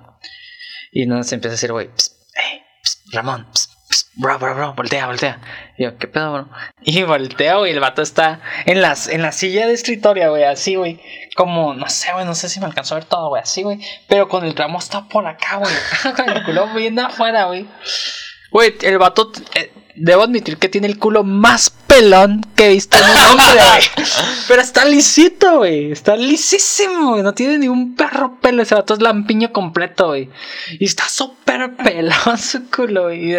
[0.90, 1.90] Y nos empieza a decir, güey,
[2.34, 3.75] hey, psst, Ramón, psst,
[4.16, 5.40] bro, bro, bro, voltea, voltea.
[5.76, 6.48] Y yo, ¿qué pedo, bro?
[6.82, 10.74] Y volteo, güey, el vato está en, las, en la silla de escritorio, güey, así,
[10.74, 11.00] güey.
[11.36, 13.78] Como, no sé, güey, no sé si me alcanzó a ver todo, güey, así, güey.
[14.08, 15.74] Pero con el ramo está por acá, güey.
[16.16, 17.66] con el culo bien afuera, güey.
[18.56, 22.96] Güey, el vato, eh, debo admitir que tiene el culo más pelón que he visto
[22.96, 24.06] en un hombre, güey.
[24.48, 25.92] Pero está lisito, güey.
[25.92, 27.22] Está lisísimo, güey.
[27.22, 28.62] No tiene ni un perro pelo.
[28.62, 30.30] Ese vato es lampiño completo, güey.
[30.80, 33.36] Y está súper pelón su culo, güey.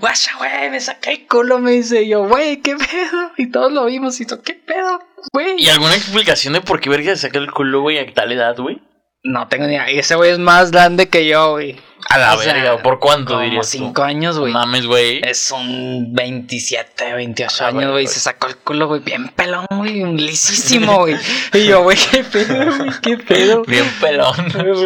[0.00, 3.30] Guacha, güey, me saqué el culo, me dice Y yo, güey, ¿qué pedo?
[3.36, 4.98] Y todos lo vimos y yo, ¿qué pedo,
[5.32, 5.62] güey?
[5.62, 8.56] ¿Y alguna explicación de por qué verga se saca el culo, güey, a tal edad,
[8.56, 8.82] güey?
[9.22, 9.92] No tengo ni idea.
[9.92, 11.76] Y ese güey es más grande que yo, güey.
[12.08, 13.78] A la O sea, verga, ¿por cuánto como dirías tú?
[13.78, 14.52] cinco años, güey.
[14.52, 15.20] Mames, güey.
[15.24, 18.04] Es un 27, 28 Ah, años, güey.
[18.04, 18.12] pues.
[18.14, 20.04] Se sacó el culo, güey, bien pelón, güey.
[20.14, 21.16] Lisísimo, güey.
[21.52, 23.64] Y yo, güey, qué pedo, güey, qué pedo.
[23.64, 24.34] Bien pelón.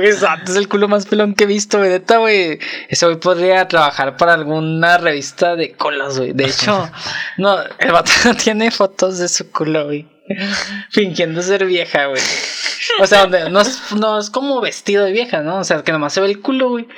[0.03, 1.91] Exacto, es el culo más pelón que he visto, güey.
[1.91, 2.59] Neta, güey.
[2.89, 6.33] Ese güey podría trabajar para alguna revista de colas, güey.
[6.33, 6.91] De hecho,
[7.37, 8.11] no, el vato
[8.43, 10.07] tiene fotos de su culo, güey.
[10.91, 12.23] Fingiendo ser vieja, güey.
[13.01, 15.59] O sea, donde no es, no es como vestido de vieja, ¿no?
[15.59, 16.89] O sea, que nomás se ve el culo, güey.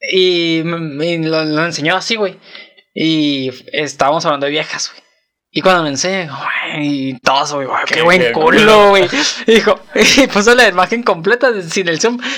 [0.00, 2.38] Y, lo, lo enseñó así, güey.
[2.94, 5.01] Y estábamos hablando de viejas, güey.
[5.54, 9.06] Y cuando me enseña, güey, y todos, güey, qué, Qué- buen qué culo, güey.
[9.46, 12.18] Dijo, y puso la imagen completa sin el zoom.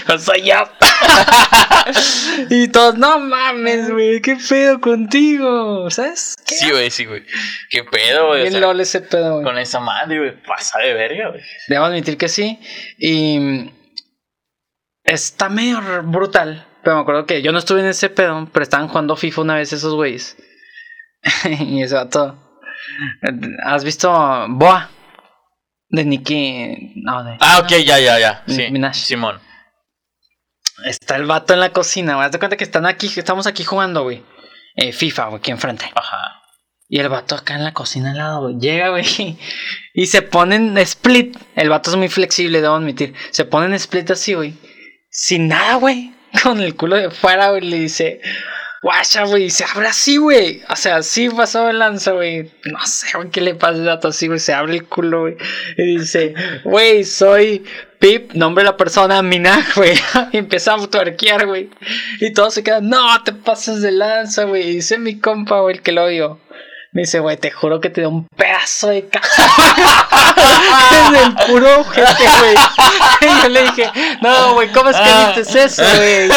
[2.50, 5.88] Y todos, no mames, güey, qué pedo contigo.
[5.90, 6.34] ¿Sabes?
[6.44, 6.54] ¿Qué?
[6.56, 7.24] Sí, güey, sí, güey.
[7.70, 8.50] ¿Qué pedo, güey?
[8.50, 9.44] Sea, lol ese pedo, güey.
[9.44, 10.42] con esa madre, güey.
[10.42, 11.42] Pasa de verga, güey.
[11.68, 12.58] Debo admitir que sí.
[12.98, 13.70] Y
[15.04, 16.66] está medio brutal.
[16.82, 19.54] Pero me acuerdo que yo no estuve en ese pedo, pero estaban jugando FIFA una
[19.56, 20.36] vez esos güeyes.
[21.60, 22.38] y eso vato.
[23.64, 24.10] ¿Has visto
[24.48, 24.90] Boa?
[25.88, 26.92] De Nicky.
[26.96, 27.36] No, de.
[27.40, 28.42] Ah, ok, ya, ya, ya.
[28.46, 28.68] Sí.
[28.70, 28.94] Minaj.
[28.94, 29.40] Simón.
[30.84, 32.26] Está el vato en la cocina, güey.
[32.26, 34.22] Haz de cuenta que están aquí, estamos aquí jugando, güey.
[34.74, 35.90] Eh, FIFA, güey, aquí enfrente.
[35.94, 36.42] Ajá.
[36.88, 38.58] Y el vato acá en la cocina al lado, güey.
[38.58, 39.04] Llega, güey.
[39.96, 41.36] Y se ponen split.
[41.54, 43.14] El vato es muy flexible, debo admitir.
[43.30, 44.54] Se ponen split así, güey.
[45.08, 46.12] Sin nada, güey.
[46.42, 47.62] Con el culo de fuera, güey.
[47.62, 48.20] Le dice,
[48.84, 49.48] guacha, güey.
[49.48, 50.62] Se abre así, güey.
[50.68, 52.50] O sea, así pasó el lanza, güey.
[52.66, 54.38] No sé, güey, qué le pasa al vato así, güey.
[54.38, 55.36] Se abre el culo, güey.
[55.78, 57.64] Y dice, güey, soy
[57.98, 59.94] Pip, nombre de la persona, Minaj, güey.
[60.32, 61.70] Y empieza a tuerquear, güey.
[62.20, 64.68] Y todos se quedan, no, te pases de lanza, güey.
[64.68, 66.38] Y dice mi compa, güey, el que lo vio.
[66.94, 69.42] Me dice, güey, te juro que te da un pedazo de caja.
[71.10, 72.54] Desde el puro ojete, güey.
[73.20, 73.90] Y yo le dije,
[74.22, 75.34] no, güey, ¿cómo es que Ah.
[75.36, 76.28] dices eso, güey?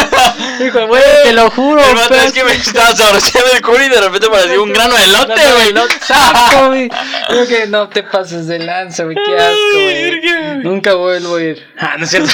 [0.60, 1.80] Dijo, güey, te lo juro.
[1.84, 4.96] El es que me de estaba saboreando el culo y de repente parecía un grano
[4.96, 5.68] de elote, de güey.
[5.70, 6.90] elote, Exacto, güey.
[7.30, 9.16] Digo que no te pases de lanza, güey.
[9.24, 10.64] Qué asco, güey.
[10.64, 11.68] Nunca vuelvo a ir.
[11.78, 12.32] Ah, no es cierto.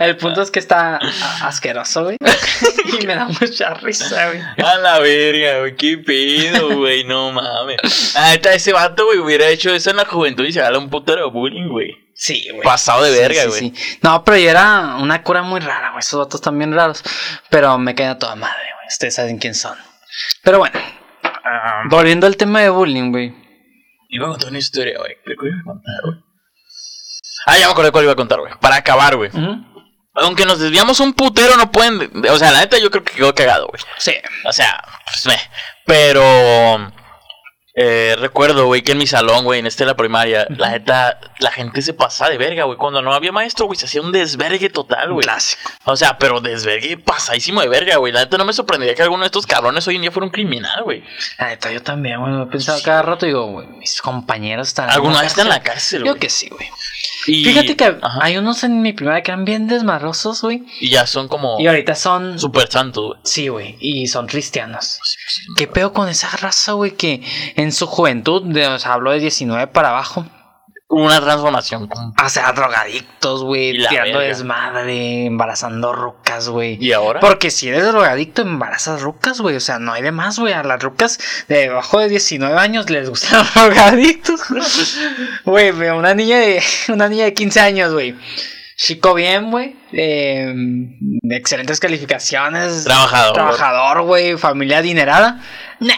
[0.00, 0.98] El punto es que está
[1.42, 2.16] asqueroso, güey.
[3.00, 4.40] Y me da mucha risa, güey.
[4.62, 8.14] A la verga, güey, qué pedo, güey, no mames.
[8.16, 10.90] Ah, neta, ese vato, güey, hubiera hecho eso en la juventud y se gana un
[10.90, 11.90] putero de bullying, güey.
[12.14, 12.62] Sí, güey.
[12.62, 13.58] Pasado de Sí, verga, güey.
[13.60, 13.74] sí.
[14.02, 16.00] No, pero ya era una cura muy rara, güey.
[16.00, 17.02] Esos datos bien raros.
[17.50, 18.86] Pero me queda toda madre, güey.
[18.88, 19.76] Ustedes saben quién son.
[20.42, 20.78] Pero bueno,
[21.46, 23.34] Ah, Volviendo al tema de bullying, güey.
[24.10, 25.12] iba a contar una historia, güey.
[25.24, 26.16] ¿Qué iba a contar, güey?
[27.46, 28.52] Ah, ya me acordé cuál iba a contar, güey.
[28.60, 29.30] Para acabar, güey.
[30.14, 32.10] Aunque nos desviamos un putero, no pueden.
[32.30, 33.82] O sea, la neta, yo creo que quedó cagado, güey.
[33.98, 34.14] Sí.
[34.44, 35.36] O sea, pues me.
[35.86, 37.03] Pero.
[37.76, 41.18] Eh, recuerdo, güey, que en mi salón, güey, en este de la primaria, la neta,
[41.40, 42.78] la gente se pasaba de verga, güey.
[42.78, 45.24] Cuando no había maestro, güey, se hacía un desvergue total, güey.
[45.24, 45.62] Clásico.
[45.84, 48.12] O sea, pero desvergue pasadísimo de verga, güey.
[48.12, 50.32] La neta no me sorprendería que alguno de estos cabrones hoy en día fuera un
[50.32, 51.02] criminal, güey.
[51.38, 52.42] La neta, yo también, güey.
[52.42, 53.26] He pensado cada rato.
[53.26, 54.88] Digo, güey, mis compañeros están.
[54.90, 55.74] Alguna vez está en la cárcel.
[55.74, 56.20] cárcel, Yo güey.
[56.20, 56.68] que sí, güey.
[57.26, 58.18] Y- Fíjate que Ajá.
[58.22, 60.62] hay unos en mi primaria que eran bien desmadrosos, güey.
[60.78, 62.38] Y ya son como Y ahorita son.
[62.38, 63.20] super santos, güey.
[63.24, 63.76] Sí, güey.
[63.80, 65.00] Y son cristianos.
[65.56, 66.92] ¿Qué pedo con esa raza, güey?
[66.92, 67.22] Que
[67.56, 70.26] en su juventud, de, o sea, hablo de 19 para abajo.
[70.88, 71.88] Una transformación.
[72.24, 73.72] O sea, drogadictos, güey.
[73.72, 74.28] Tirando verga.
[74.28, 76.76] desmadre, embarazando rucas, güey.
[76.78, 77.20] ¿Y ahora?
[77.20, 79.56] Porque si eres drogadicto, embarazas rucas, güey.
[79.56, 80.52] O sea, no hay de más, güey.
[80.52, 84.40] A las rucas de debajo de 19 años les gustan los drogadictos.
[85.44, 88.14] Güey, una niña de una niña de 15 años, güey.
[88.76, 89.76] Chico bien, güey.
[89.92, 90.52] Eh,
[91.30, 92.84] excelentes calificaciones.
[92.84, 93.32] Trabajador.
[93.34, 94.36] Trabajador, güey.
[94.36, 95.40] Familia adinerada.
[95.80, 95.94] Nah.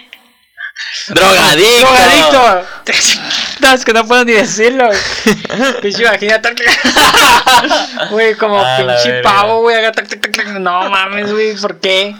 [1.09, 1.87] Drogadicto.
[1.87, 2.69] Drogadicto.
[3.59, 4.89] No, es que no puedo ni decirlo.
[5.83, 6.55] Pinche imagínate.
[8.11, 9.77] Güey, como A la pinche pavo, güey.
[10.61, 11.57] No mames, güey.
[11.57, 12.15] ¿Por qué?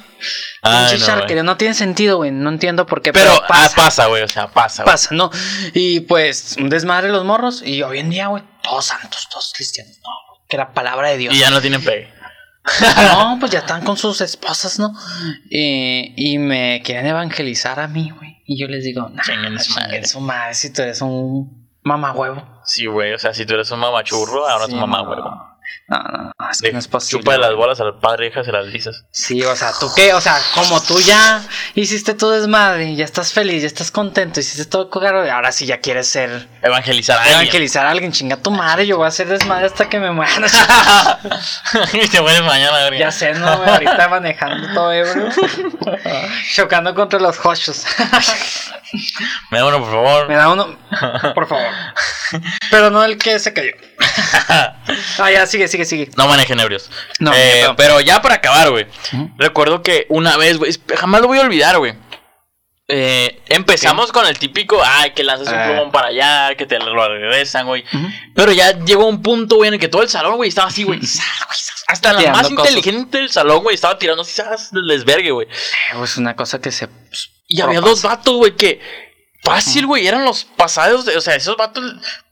[0.63, 1.43] Ay, Pinche no.
[1.43, 2.31] No tiene sentido, güey.
[2.31, 3.13] No entiendo por qué.
[3.13, 4.07] Pero Pero, pasa, pasa.
[4.07, 4.23] güey.
[4.23, 4.85] O sea, pasa.
[4.85, 5.31] Pasa, ¿no?
[5.75, 7.63] Y pues, un desmadre los morros.
[7.63, 9.99] Y hoy en día, güey, todos santos, todos cristianos.
[10.03, 10.11] No,
[10.49, 11.35] que la palabra de Dios.
[11.35, 12.13] Y ya no tienen pegue.
[12.97, 14.93] No, pues ya están con sus esposas, ¿no?
[15.51, 18.36] Eh, y me quieren evangelizar a mí, güey.
[18.47, 19.85] Y yo les digo, nah, Chinguen su madre.
[19.87, 22.61] chinguen su madre si tú eres un mamahuevo.
[22.65, 23.13] Sí, güey.
[23.13, 25.56] O sea, si tú eres un mamachurro, ahora Sí, es un mamá, no.
[25.89, 27.23] No, no, no, es que no es posible.
[27.23, 29.05] Chupa de las bolas al padre, hija, se las lisas.
[29.13, 30.15] Sí, o sea, ¿tú qué?
[30.15, 31.41] O sea, como tú ya
[31.77, 35.65] hiciste tu desmadre, ya estás feliz, ya estás contento, hiciste todo cagado, y ahora sí
[35.65, 36.49] ya quieres ser...
[36.63, 37.41] Evangelizar a alguien.
[37.41, 40.33] Evangelizar a alguien, chinga tu madre, yo voy a hacer desmadre hasta que me muera.
[41.93, 42.99] y te mueres mañana, güey.
[42.99, 43.59] ya sé, ¿no?
[43.59, 43.71] güey?
[43.71, 45.29] Ahorita manejando todo ebrio.
[46.53, 47.85] Chocando contra los hochos.
[49.51, 50.29] Me da uno, por favor.
[50.29, 50.77] Me da uno,
[51.35, 51.71] por favor.
[52.71, 53.73] Pero no el que se cayó.
[55.19, 56.11] Ah, ya, sigue, sigue, sigue.
[56.17, 56.91] No manejen ebrios.
[57.19, 57.77] No, Eh, no.
[57.77, 58.87] pero ya para acabar, güey.
[59.39, 61.95] Recuerdo que una vez, güey, jamás lo voy a olvidar, güey.
[62.89, 65.65] Eh, empezamos con el típico, ay, que lanzas un Ah.
[65.67, 67.85] plumón para allá, que te lo regresan, güey.
[68.35, 70.85] Pero ya llegó un punto, güey, en el que todo el salón, güey, estaba así,
[70.85, 71.01] güey.
[71.01, 71.11] güey.
[71.89, 72.73] Hasta la más cosas.
[72.73, 74.41] inteligente del salón, güey, estaba tirando así,
[74.73, 75.49] del desvergue, güey.
[75.49, 76.87] Eh, Es una cosa que se.
[76.89, 78.81] pues, Y había dos vatos, güey, que
[79.43, 81.85] fácil, güey, eran los pasados, de, o sea, esos vatos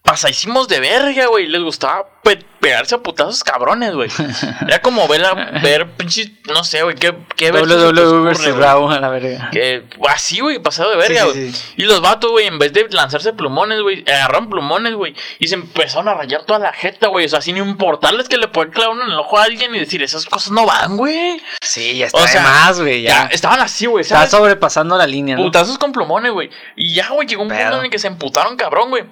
[0.05, 1.47] pasadísimos de verga, güey.
[1.47, 4.11] Les gustaba pe- pegarse a putazos cabrones, güey.
[4.69, 7.51] Era como ver, a- ver pinches, no sé, güey, qué, qué.
[7.53, 9.49] Raw a la verga.
[9.51, 11.35] Que así, güey, pasado de verga, güey.
[11.35, 11.73] sí, sí.
[11.79, 15.15] Y los vatos, güey, en vez de lanzarse plumones, güey, agarraron plumones, güey.
[15.39, 17.25] Y se empezaron a rayar toda la jeta, güey.
[17.25, 19.79] O sea, sin importarles que le pueden clavar uno en el ojo a alguien y
[19.79, 21.41] decir, esas cosas no van, güey.
[21.63, 23.03] Sí, ya está O sea, de más, güey.
[23.03, 23.29] Ya, Ya.
[23.33, 24.03] estaban así, güey.
[24.03, 25.45] Está sobrepasando la línea, ¿no?
[25.45, 26.51] Putazos con plumones, güey.
[26.77, 27.61] Y ya, güey, llegó un Pedo.
[27.63, 29.05] punto en el que se emputaron, cabrón, güey.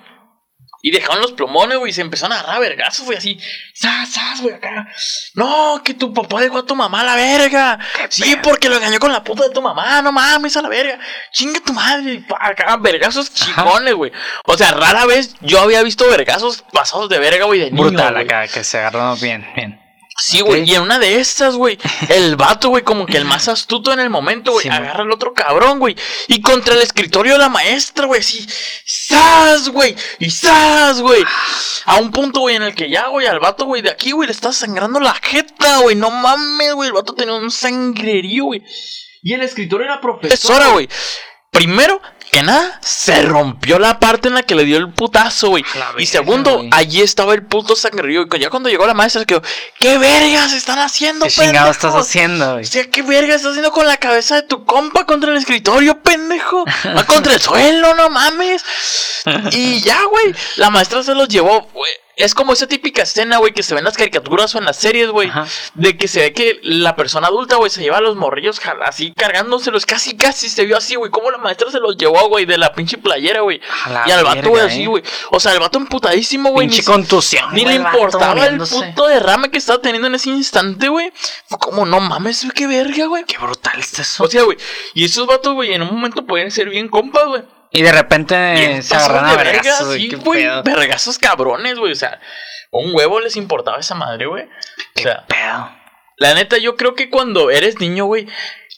[0.84, 3.38] Y dejaron los plumones, güey, y se empezaron a agarrar vergazos, güey, así.
[3.72, 4.88] ¡Sas, sas, güey, acá!
[5.34, 7.78] No, que tu papá dejó a tu mamá a la verga.
[8.08, 10.98] Sí, porque lo engañó con la puta de tu mamá, no mames, a la verga.
[11.32, 12.24] Chinga tu madre.
[12.36, 14.10] Acá, vergazos chingones, güey.
[14.44, 18.16] O sea, rara vez yo había visto vergazos pasados de verga, güey, de niño, Brutal
[18.16, 19.81] acá, que se agarró bien, bien.
[20.24, 21.76] Sí, güey, y en una de estas, güey,
[22.08, 25.10] el vato, güey, como que el más astuto en el momento, güey, Sí, agarra al
[25.10, 25.96] otro cabrón, güey,
[26.28, 28.46] y contra el escritorio de la maestra, güey, así,
[28.86, 29.96] ¡zas, güey!
[30.20, 31.24] Y ¡zas, güey!
[31.86, 34.28] A un punto, güey, en el que ya, güey, al vato, güey, de aquí, güey,
[34.28, 38.62] le está sangrando la jeta, güey, no mames, güey, el vato tenía un sangrerío, güey.
[39.24, 40.88] Y el escritorio era profesora, güey.
[41.50, 42.00] Primero
[42.32, 45.62] que nada, se rompió la parte en la que le dio el putazo, güey.
[45.98, 48.22] Y segundo, allí estaba el puto sangrerío.
[48.22, 49.42] Y ya cuando llegó la maestra, quedó,
[49.78, 52.64] ¿qué vergas están haciendo, ¿Qué chingado estás haciendo, O güey?
[52.64, 56.64] sea, ¿qué verga estás haciendo con la cabeza de tu compa contra el escritorio, pendejo?
[56.96, 58.64] Va contra el suelo, no mames.
[59.52, 61.92] Y ya, güey, la maestra se los llevó, güey.
[62.16, 64.76] Es como esa típica escena, güey, que se ve en las caricaturas o en las
[64.76, 65.30] series, güey.
[65.74, 69.12] De que se ve que la persona adulta, güey, se lleva a los morrillos así
[69.16, 69.86] cargándoselos.
[69.86, 71.10] Casi, casi se vio así, güey.
[71.10, 73.60] Como la maestra se los llevó, güey, de la pinche playera, güey.
[74.06, 74.86] Y al vato, güey, así, eh.
[74.86, 75.02] güey.
[75.30, 76.66] O sea, el vato emputadísimo, güey.
[76.66, 77.54] Ni, Pinche contusión.
[77.54, 81.12] ni le importaba el puto derrame que estaba teniendo en ese instante, güey.
[81.46, 83.24] Fue como, no mames, güey, qué verga, güey.
[83.24, 84.24] Qué brutal está eso.
[84.24, 84.58] O sea, güey.
[84.94, 87.42] Y esos vatos, güey, en un momento pueden ser bien compas, güey.
[87.72, 90.10] Y de repente se agarran a de verga, vergas, güey.
[90.10, 90.46] sí, güey.
[90.62, 91.92] Vergazos cabrones, güey.
[91.92, 92.20] O sea,
[92.70, 94.44] un huevo les importaba esa madre, güey.
[94.44, 94.48] O
[94.94, 95.70] Qué sea, pedo.
[96.18, 98.28] la neta, yo creo que cuando eres niño, güey.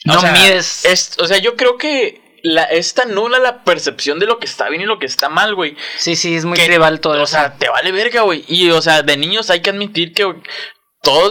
[0.05, 0.85] No o sea, mides.
[0.85, 4.45] es- o sea, yo creo que la, es tan nula la percepción de lo que
[4.47, 5.77] está bien y lo que está mal, güey.
[5.97, 8.45] Sí, sí, es muy que- tribal todo O sea, te vale verga, güey.
[8.49, 10.35] Y, o sea, de niños hay que admitir que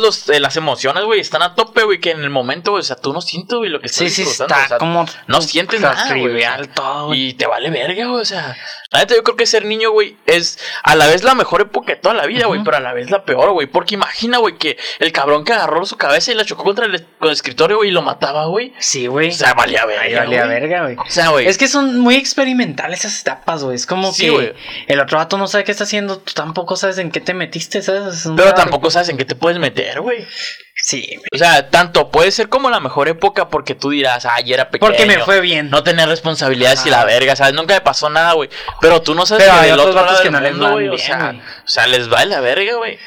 [0.01, 2.83] los, eh, las emociones, güey, están a tope, güey, que en el momento, güey, o
[2.83, 5.05] sea, tú no sientes, güey, lo que estás sí, sí, está o sea, como.
[5.27, 6.43] no sientes nada, güey,
[6.73, 7.29] todo, güey.
[7.29, 8.55] Y te vale verga, güey, o sea.
[8.93, 11.93] La neta, yo creo que ser niño, güey, es a la vez la mejor época
[11.93, 13.65] de toda la vida, güey, pero a la vez la peor, güey.
[13.65, 17.03] Porque imagina, güey, que el cabrón que agarró su cabeza y la chocó contra el,
[17.17, 18.71] con el escritorio, güey, y lo mataba, güey.
[18.77, 19.29] Sí, güey.
[19.29, 20.03] O sea, valía verga.
[20.03, 20.59] Ahí valía güey.
[20.59, 20.95] verga, güey.
[20.97, 21.47] O sea, güey.
[21.47, 23.75] Es que son muy experimentales esas etapas, güey.
[23.75, 24.55] Es como Sí, que
[24.85, 27.81] el otro vato no sabe qué está haciendo, tú tampoco sabes en qué te metiste,
[27.81, 28.25] ¿sabes?
[28.25, 30.26] Es Pero tampoco sabes en qué te puedes meter, güey.
[30.76, 31.27] Sí, güey.
[31.34, 34.90] O sea, tanto puede ser como la mejor época porque tú dirás, ay, era pequeño.
[34.91, 35.69] Porque me fue bien.
[35.69, 37.53] No tener responsabilidades y la verga, ¿sabes?
[37.53, 38.49] Nunca me pasó nada, güey.
[38.81, 40.52] Pero tú no sabes Pero que hay del otros otro lado que del no les
[40.52, 41.40] mundo, van güey, o bien, sea, güey.
[41.40, 42.99] o sea, les va de la verga, güey.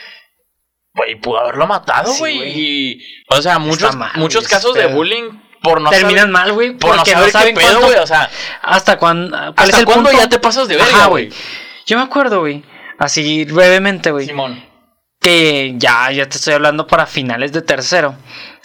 [0.95, 2.59] Güey, pudo haberlo matado, Sí, güey.
[2.59, 5.31] y, o sea, muchos, mal, muchos güey, casos ese de bullying
[5.62, 7.99] por no Terminan saber, mal, güey, por no porque saber no saben qué pedo, güey.
[7.99, 8.31] O sea,
[8.62, 9.37] hasta cuándo.
[9.37, 11.31] ¿Cuál ¿hasta cuándo ya te pasas de verga, güey?
[11.85, 12.65] Yo me acuerdo, güey.
[12.99, 14.24] Así brevemente, güey.
[14.27, 14.65] Simón,
[15.27, 18.15] Que ya, ya te estoy hablando para finales de tercero.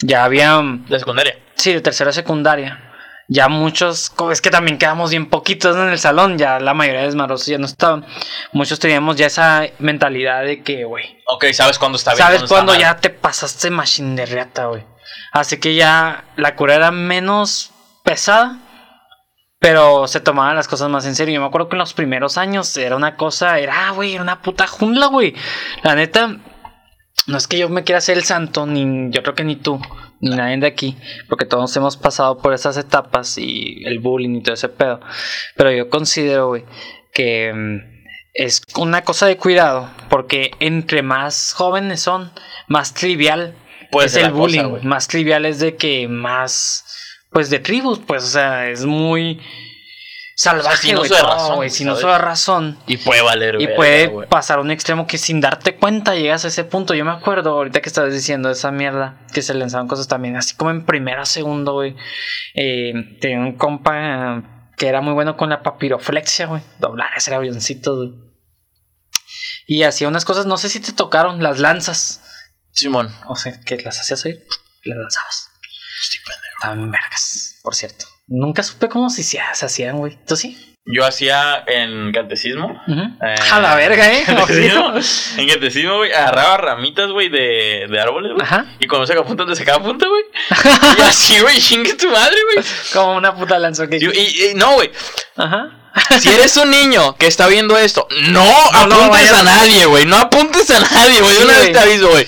[0.00, 0.62] Ya había.
[0.88, 1.36] la secundaria.
[1.56, 2.92] Sí, de tercero a secundaria.
[3.26, 7.06] Ya muchos, es que también quedamos bien poquitos en el salón, ya la mayoría de
[7.06, 8.06] desmadrosos ya no estaban.
[8.52, 12.24] Muchos teníamos ya esa mentalidad de que, güey, Ok, sabes cuándo está bien.
[12.24, 14.84] ¿sabes cuándo ya te pasaste machine de reata, güey?
[15.32, 17.72] Así que ya la cura era menos
[18.04, 18.60] pesada,
[19.58, 21.34] pero se tomaban las cosas más en serio.
[21.34, 24.42] Yo me acuerdo que en los primeros años era una cosa, era, güey, era una
[24.42, 25.34] puta jungla, güey.
[25.82, 26.36] La neta,
[27.26, 29.80] no es que yo me quiera hacer el santo, ni yo creo que ni tú,
[30.20, 30.96] ni nadie de aquí,
[31.28, 35.00] porque todos hemos pasado por esas etapas y el bullying y todo ese pedo.
[35.56, 36.64] Pero yo considero, güey,
[37.12, 42.32] que mm, es una cosa de cuidado, porque entre más jóvenes son,
[42.68, 43.54] más trivial
[43.90, 44.78] Puede es ser el cosa, bullying.
[44.84, 46.84] más trivial es de que más,
[47.30, 49.40] pues de tribus, pues, o sea, es muy
[50.34, 51.98] salvaje, sin güey, uso de razón, güey, sin ¿sabes?
[52.00, 52.78] uso de razón.
[52.86, 56.48] Y puede valer, Y puede pasar a un extremo que sin darte cuenta llegas a
[56.48, 56.94] ese punto.
[56.94, 60.56] Yo me acuerdo ahorita que estabas diciendo esa mierda, que se lanzaban cosas también, así
[60.56, 61.96] como en primera, segundo, güey.
[62.54, 64.42] Eh, tenía un compa
[64.76, 66.62] que era muy bueno con la papiroflexia, güey.
[66.78, 68.12] Doblar ese avioncito, güey.
[69.66, 72.20] Y hacía unas cosas, no sé si te tocaron, las lanzas.
[72.72, 73.14] Simón.
[73.28, 74.44] O sea, que las hacías oír,
[74.84, 75.50] las lanzabas.
[76.02, 76.54] Estoy pendejo.
[76.56, 78.06] Estaban vergas, por cierto.
[78.26, 80.18] Nunca supe cómo se, se hacían, güey.
[80.26, 80.68] ¿Tú sí?
[80.84, 82.80] Yo hacía en catecismo.
[82.88, 84.22] Eh, A la verga, ¿eh?
[84.26, 84.94] catecismo,
[85.38, 88.44] en catecismo, güey, agarraba ramitas, güey, de, de árboles, güey.
[88.44, 88.66] Ajá.
[88.80, 90.22] Y cuando saca punta, te sacaba punta, güey.
[90.98, 92.64] y así, güey, chingue tu madre, güey.
[92.92, 93.98] Como una puta lanza que...
[93.98, 94.06] Y,
[94.50, 94.90] y- no, güey.
[95.36, 95.78] Ajá.
[96.18, 98.42] Si eres un niño que está viendo esto, no,
[98.88, 100.06] No apuntes a nadie, güey.
[100.06, 101.36] No apuntes a nadie, güey.
[101.36, 102.26] Sí, una vez te aviso, güey.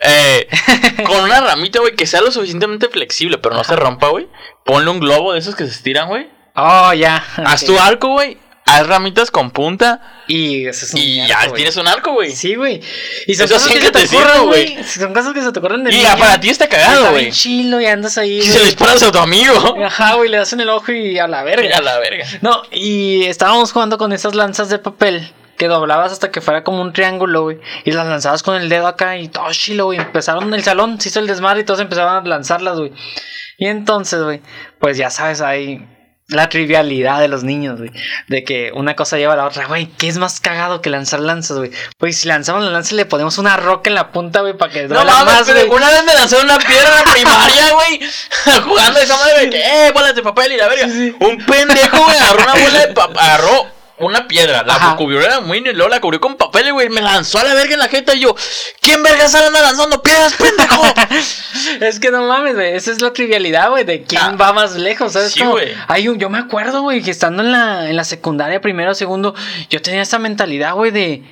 [0.00, 0.48] Eh,
[1.06, 4.28] con una ramita, güey, que sea lo suficientemente flexible, pero no se rompa, güey.
[4.64, 6.28] Ponle un globo de esos que se estiran, güey.
[6.54, 7.24] Oh, ya.
[7.44, 8.38] Haz tu arco, güey.
[8.66, 10.22] Haz ramitas con punta.
[10.28, 11.54] Y ese es un Y arco, ya güey.
[11.56, 12.30] tienes un arco, güey.
[12.30, 12.80] Sí, güey.
[13.26, 14.84] Y son Eso cosas sí que te te güey.
[14.84, 17.32] Son cosas que se te ocurren de Y para ti está cagado, güey.
[17.32, 18.38] chilo y andas ahí.
[18.38, 19.76] Y se le disparas a tu amigo.
[19.84, 21.78] Ajá, güey, le das en el ojo y a la verga.
[21.78, 22.26] A la verga.
[22.42, 26.80] No, y estábamos jugando con esas lanzas de papel que doblabas hasta que fuera como
[26.80, 27.60] un triángulo, güey.
[27.84, 29.98] Y las lanzabas con el dedo acá y todo chilo, güey.
[29.98, 32.94] Empezaron el salón, se hizo el desmadre y todos empezaban a lanzarlas, güey.
[33.58, 34.40] Y entonces, güey,
[34.78, 35.86] pues ya sabes, ahí
[36.28, 37.90] la trivialidad de los niños, güey.
[38.28, 39.84] De que una cosa lleva a la otra, güey.
[39.98, 41.70] ¿Qué es más cagado que lanzar lanzas, güey?
[41.98, 44.88] Pues si lanzamos la lanza le ponemos una roca en la punta, güey, para que
[44.88, 45.68] No duela más, güey.
[45.68, 48.00] una vez me lanzaron una piedra en la primaria, güey.
[48.64, 50.86] Jugando esa madre de que, eh, bolas de papel y la verga.
[50.86, 54.96] Un pendejo, güey, agarró una bola de papel, agarró una piedra, la Ajá.
[54.96, 56.88] cubrió era muy y luego la cubrió con papel, güey.
[56.88, 58.34] Me lanzó a la verga en la jeta y yo,
[58.80, 60.82] ¿quién verga sale anda lanzando piedras, pendejo?
[61.80, 62.74] Es que no mames, güey.
[62.74, 64.36] Esa es la trivialidad, güey, de quién Ah.
[64.40, 65.32] va más lejos, ¿sabes?
[65.32, 65.72] Sí, güey.
[65.88, 69.34] Hay un, yo me acuerdo, güey, que estando en la, en la secundaria, primero, segundo,
[69.68, 71.22] yo tenía esa mentalidad, güey, de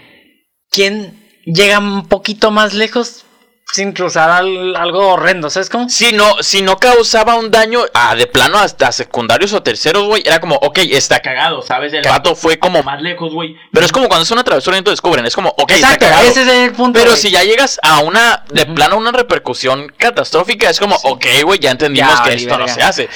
[0.70, 3.24] quién llega un poquito más lejos
[3.72, 5.88] sin cruzar al- algo horrendo, ¿sabes cómo?
[5.90, 10.22] Si no, si no causaba un daño ah, de plano hasta secundarios o terceros, güey,
[10.24, 11.92] era como, ok, está cagado, ¿sabes?
[11.92, 13.56] El vato fue como más lejos, güey.
[13.72, 16.08] Pero es como cuando es una travesura y te descubren, es como, ok, Exacto, está
[16.16, 16.28] cagado.
[16.30, 16.98] ese es el punto.
[16.98, 21.58] Pero si ya llegas a una, de plano, una repercusión catastrófica, es como, ok, güey,
[21.58, 23.08] ya entendimos Ya, que esto no se hace.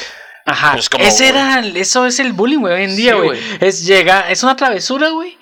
[0.45, 0.73] Ajá.
[0.73, 1.43] Pues como, Ese güey.
[1.43, 3.29] era, eso es el bullying, güey, hoy en día, Sí, güey.
[3.41, 3.59] güey.
[3.61, 5.39] es llega, es una travesura, güey,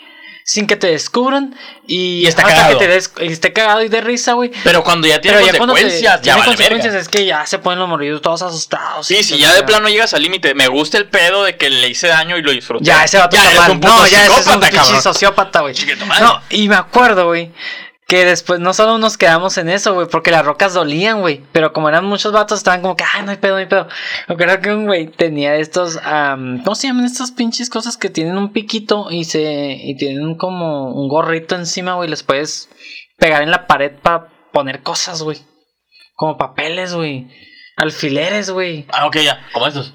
[0.51, 1.55] sin que te descubran
[1.87, 2.79] y, Y está hasta cagado.
[2.81, 4.51] que te des, esté cagado y de risa, güey.
[4.65, 7.03] Pero cuando ya tiene Pero ya te- consecuencias, ya, tiene vale consecuencias verga.
[7.03, 9.07] es que ya se ponen los morridos todos asustados.
[9.07, 11.71] Sí, y si ya de plano llegas al límite, me gusta el pedo de que
[11.71, 12.85] le hice daño y lo disfruté.
[12.85, 13.71] Ya, ese mal.
[13.71, 15.75] un puto No, ya ese es un sociópata, güey.
[16.21, 17.53] No, y me acuerdo, güey,
[18.11, 21.45] Que después no solo nos quedamos en eso, güey, porque las rocas dolían, güey.
[21.53, 23.87] Pero como eran muchos vatos, estaban como que, ay, no hay pedo, no hay pedo.
[24.29, 28.37] Yo creo que un güey tenía estos, ¿cómo se llaman estas pinches cosas que tienen
[28.37, 32.11] un piquito y se, y tienen como un gorrito encima, güey?
[32.11, 32.69] Les puedes
[33.17, 35.39] pegar en la pared para poner cosas, güey.
[36.17, 37.29] Como papeles, güey.
[37.77, 38.87] Alfileres, güey.
[38.93, 39.41] Ah, ok, ya.
[39.53, 39.95] Como estos.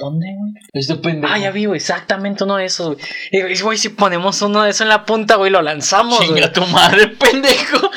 [0.00, 0.54] ¿Dónde, güey?
[0.72, 1.30] Este pendejo.
[1.32, 2.98] Ah, ya vi, güey, exactamente uno de esos, güey.
[3.32, 6.28] Y, güey, güey, si ponemos uno de esos en la punta, güey, lo lanzamos, güey.
[6.28, 7.90] Chinga tu madre, pendejo.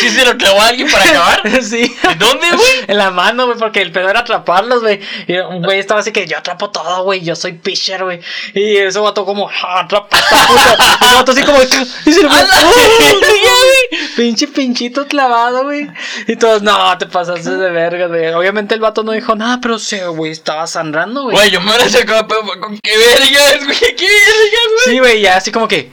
[0.00, 1.62] ¿Sí se lo clavó a alguien para acabar?
[1.62, 1.94] sí.
[2.10, 2.64] ¿En dónde, güey?
[2.88, 5.00] En la mano, güey, porque el pedo era atraparlos, güey.
[5.28, 8.20] Y un güey estaba así que yo atrapo todo, güey, yo soy pitcher, güey.
[8.52, 11.06] Y ese vato como, ah, atrapa esta puta.
[11.06, 12.72] Ese vato así como, y se le fue, ¡A la ¡Oh!
[12.72, 14.00] güey!
[14.16, 15.88] Pinche pinchito clavado, güey.
[16.26, 18.32] Y todos, no, te pasaste de verga, güey.
[18.32, 21.43] Obviamente el vato no dijo nada, pero sí, güey, estaba sangrando, güey.
[21.44, 24.84] Güey, yo me hubiera sacado pero con qué vergas, güey, qué vergas, güey.
[24.86, 25.90] Sí, güey, ya así como que.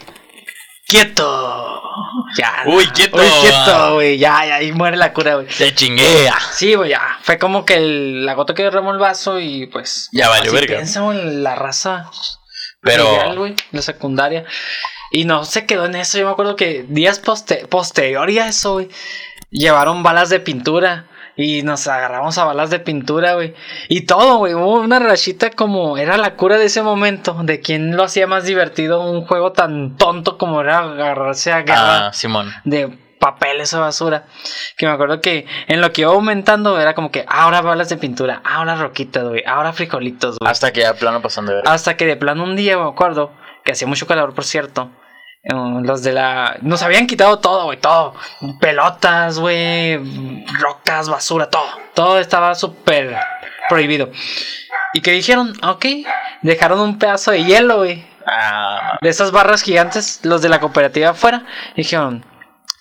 [0.87, 1.81] Quieto.
[2.37, 2.63] Ya.
[2.65, 3.17] Uy, quieto.
[3.17, 4.17] Uy, quieto, güey.
[4.17, 5.47] Ya, ya, ahí muere la cura, güey.
[5.47, 6.29] Te chingué.
[6.29, 6.39] ah.
[6.53, 7.17] Sí, güey, ya.
[7.23, 10.09] Fue como que el- la gota que derramó el vaso y pues.
[10.11, 10.75] Ya valió verga.
[10.75, 12.09] piensa, güey, la raza.
[12.81, 14.45] Pero- güey, la secundaria.
[15.11, 16.17] Y no se quedó en eso.
[16.17, 18.89] Yo me acuerdo que días poste posterior a eso, güey,
[19.49, 21.07] llevaron balas de pintura.
[21.43, 23.55] Y nos agarramos a balas de pintura, güey.
[23.89, 24.53] Y todo, güey.
[24.53, 27.35] Hubo una rachita como era la cura de ese momento.
[27.41, 29.01] De quién lo hacía más divertido.
[29.01, 32.51] Un juego tan tonto como era agarrarse a guerra Ah, Simón.
[32.63, 34.25] de papeles o basura.
[34.77, 37.97] Que me acuerdo que en lo que iba aumentando era como que ahora balas de
[37.97, 40.51] pintura, ahora roquitas, güey, ahora frijolitos, güey.
[40.51, 41.61] Hasta que ya plano pasando de.
[41.65, 43.31] Hasta que de plano un día me acuerdo
[43.63, 44.89] que hacía mucho calor, por cierto.
[45.43, 45.53] Eh,
[45.83, 46.57] Los de la.
[46.61, 48.13] Nos habían quitado todo, güey, todo.
[48.59, 49.97] Pelotas, güey.
[50.59, 51.67] Rocas, basura, todo.
[51.93, 53.17] Todo estaba súper
[53.69, 54.09] prohibido.
[54.93, 55.53] ¿Y qué dijeron?
[55.63, 55.85] Ok.
[56.41, 61.09] Dejaron un pedazo de hielo, güey Ah, de esas barras gigantes, los de la cooperativa
[61.09, 61.45] afuera,
[61.75, 62.25] dijeron,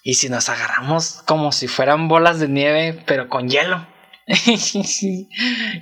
[0.03, 3.87] ¿y si nos agarramos como si fueran bolas de nieve, pero con hielo?
[4.47, 5.29] y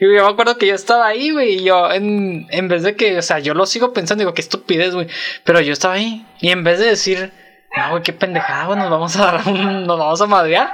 [0.01, 3.19] yo me acuerdo que yo estaba ahí, güey, y yo en, en vez de que,
[3.19, 5.09] o sea, yo lo sigo pensando, digo, qué estupidez, güey,
[5.44, 7.32] pero yo estaba ahí, y en vez de decir,
[7.77, 10.73] no, güey, qué pendejada, güey, nos vamos a dar un- nos vamos a madrear.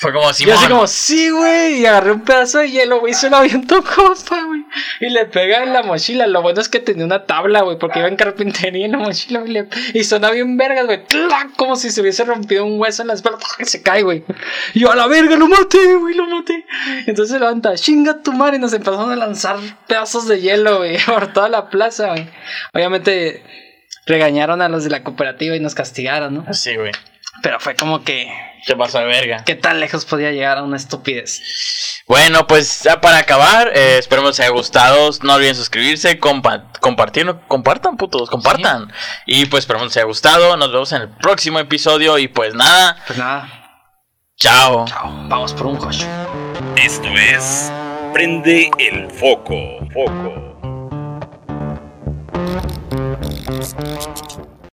[0.00, 0.54] Fue como Simón.
[0.56, 1.80] así como, sí, güey.
[1.80, 3.12] Y agarré un pedazo de hielo, güey.
[3.12, 4.64] y Se lo avientó compa, güey.
[4.98, 6.26] Y le pega en la mochila.
[6.26, 7.76] Lo bueno es que tenía una tabla, güey.
[7.78, 9.68] Porque iba en carpintería en la mochila, güey.
[9.92, 11.02] Y suena bien vergas, güey.
[11.56, 13.40] Como si se hubiese rompido un hueso en la espalda.
[13.40, 13.60] ¡Tac!
[13.60, 14.24] Y se cae, güey.
[14.72, 16.64] Y yo a la verga, lo maté, güey, lo maté.
[17.06, 18.56] Entonces se levanta, chinga tu madre.
[18.56, 20.96] Y nos empezaron a lanzar pedazos de hielo, güey.
[21.04, 22.26] Por toda la plaza, güey.
[22.72, 23.42] Obviamente
[24.06, 26.54] regañaron a los de la cooperativa y nos castigaron, ¿no?
[26.54, 26.92] Sí, güey.
[27.42, 28.30] Pero fue como que.
[28.66, 29.42] ¿Qué pasó de verga?
[29.46, 32.02] ¿Qué tan lejos podía llegar a una estupidez?
[32.06, 35.08] Bueno, pues ya para acabar, eh, esperemos les haya gustado.
[35.22, 38.92] No olviden suscribirse, compa compartir, no- compartan, putos, compartan.
[39.24, 40.58] Y pues esperemos les haya gustado.
[40.58, 42.18] Nos vemos en el próximo episodio.
[42.18, 43.48] Y pues nada, Pues nada,
[44.36, 44.84] chao.
[44.86, 46.06] chao, vamos por un coche.
[46.76, 47.72] Esto es
[48.12, 49.54] Prende el Foco.
[49.94, 50.50] Foco.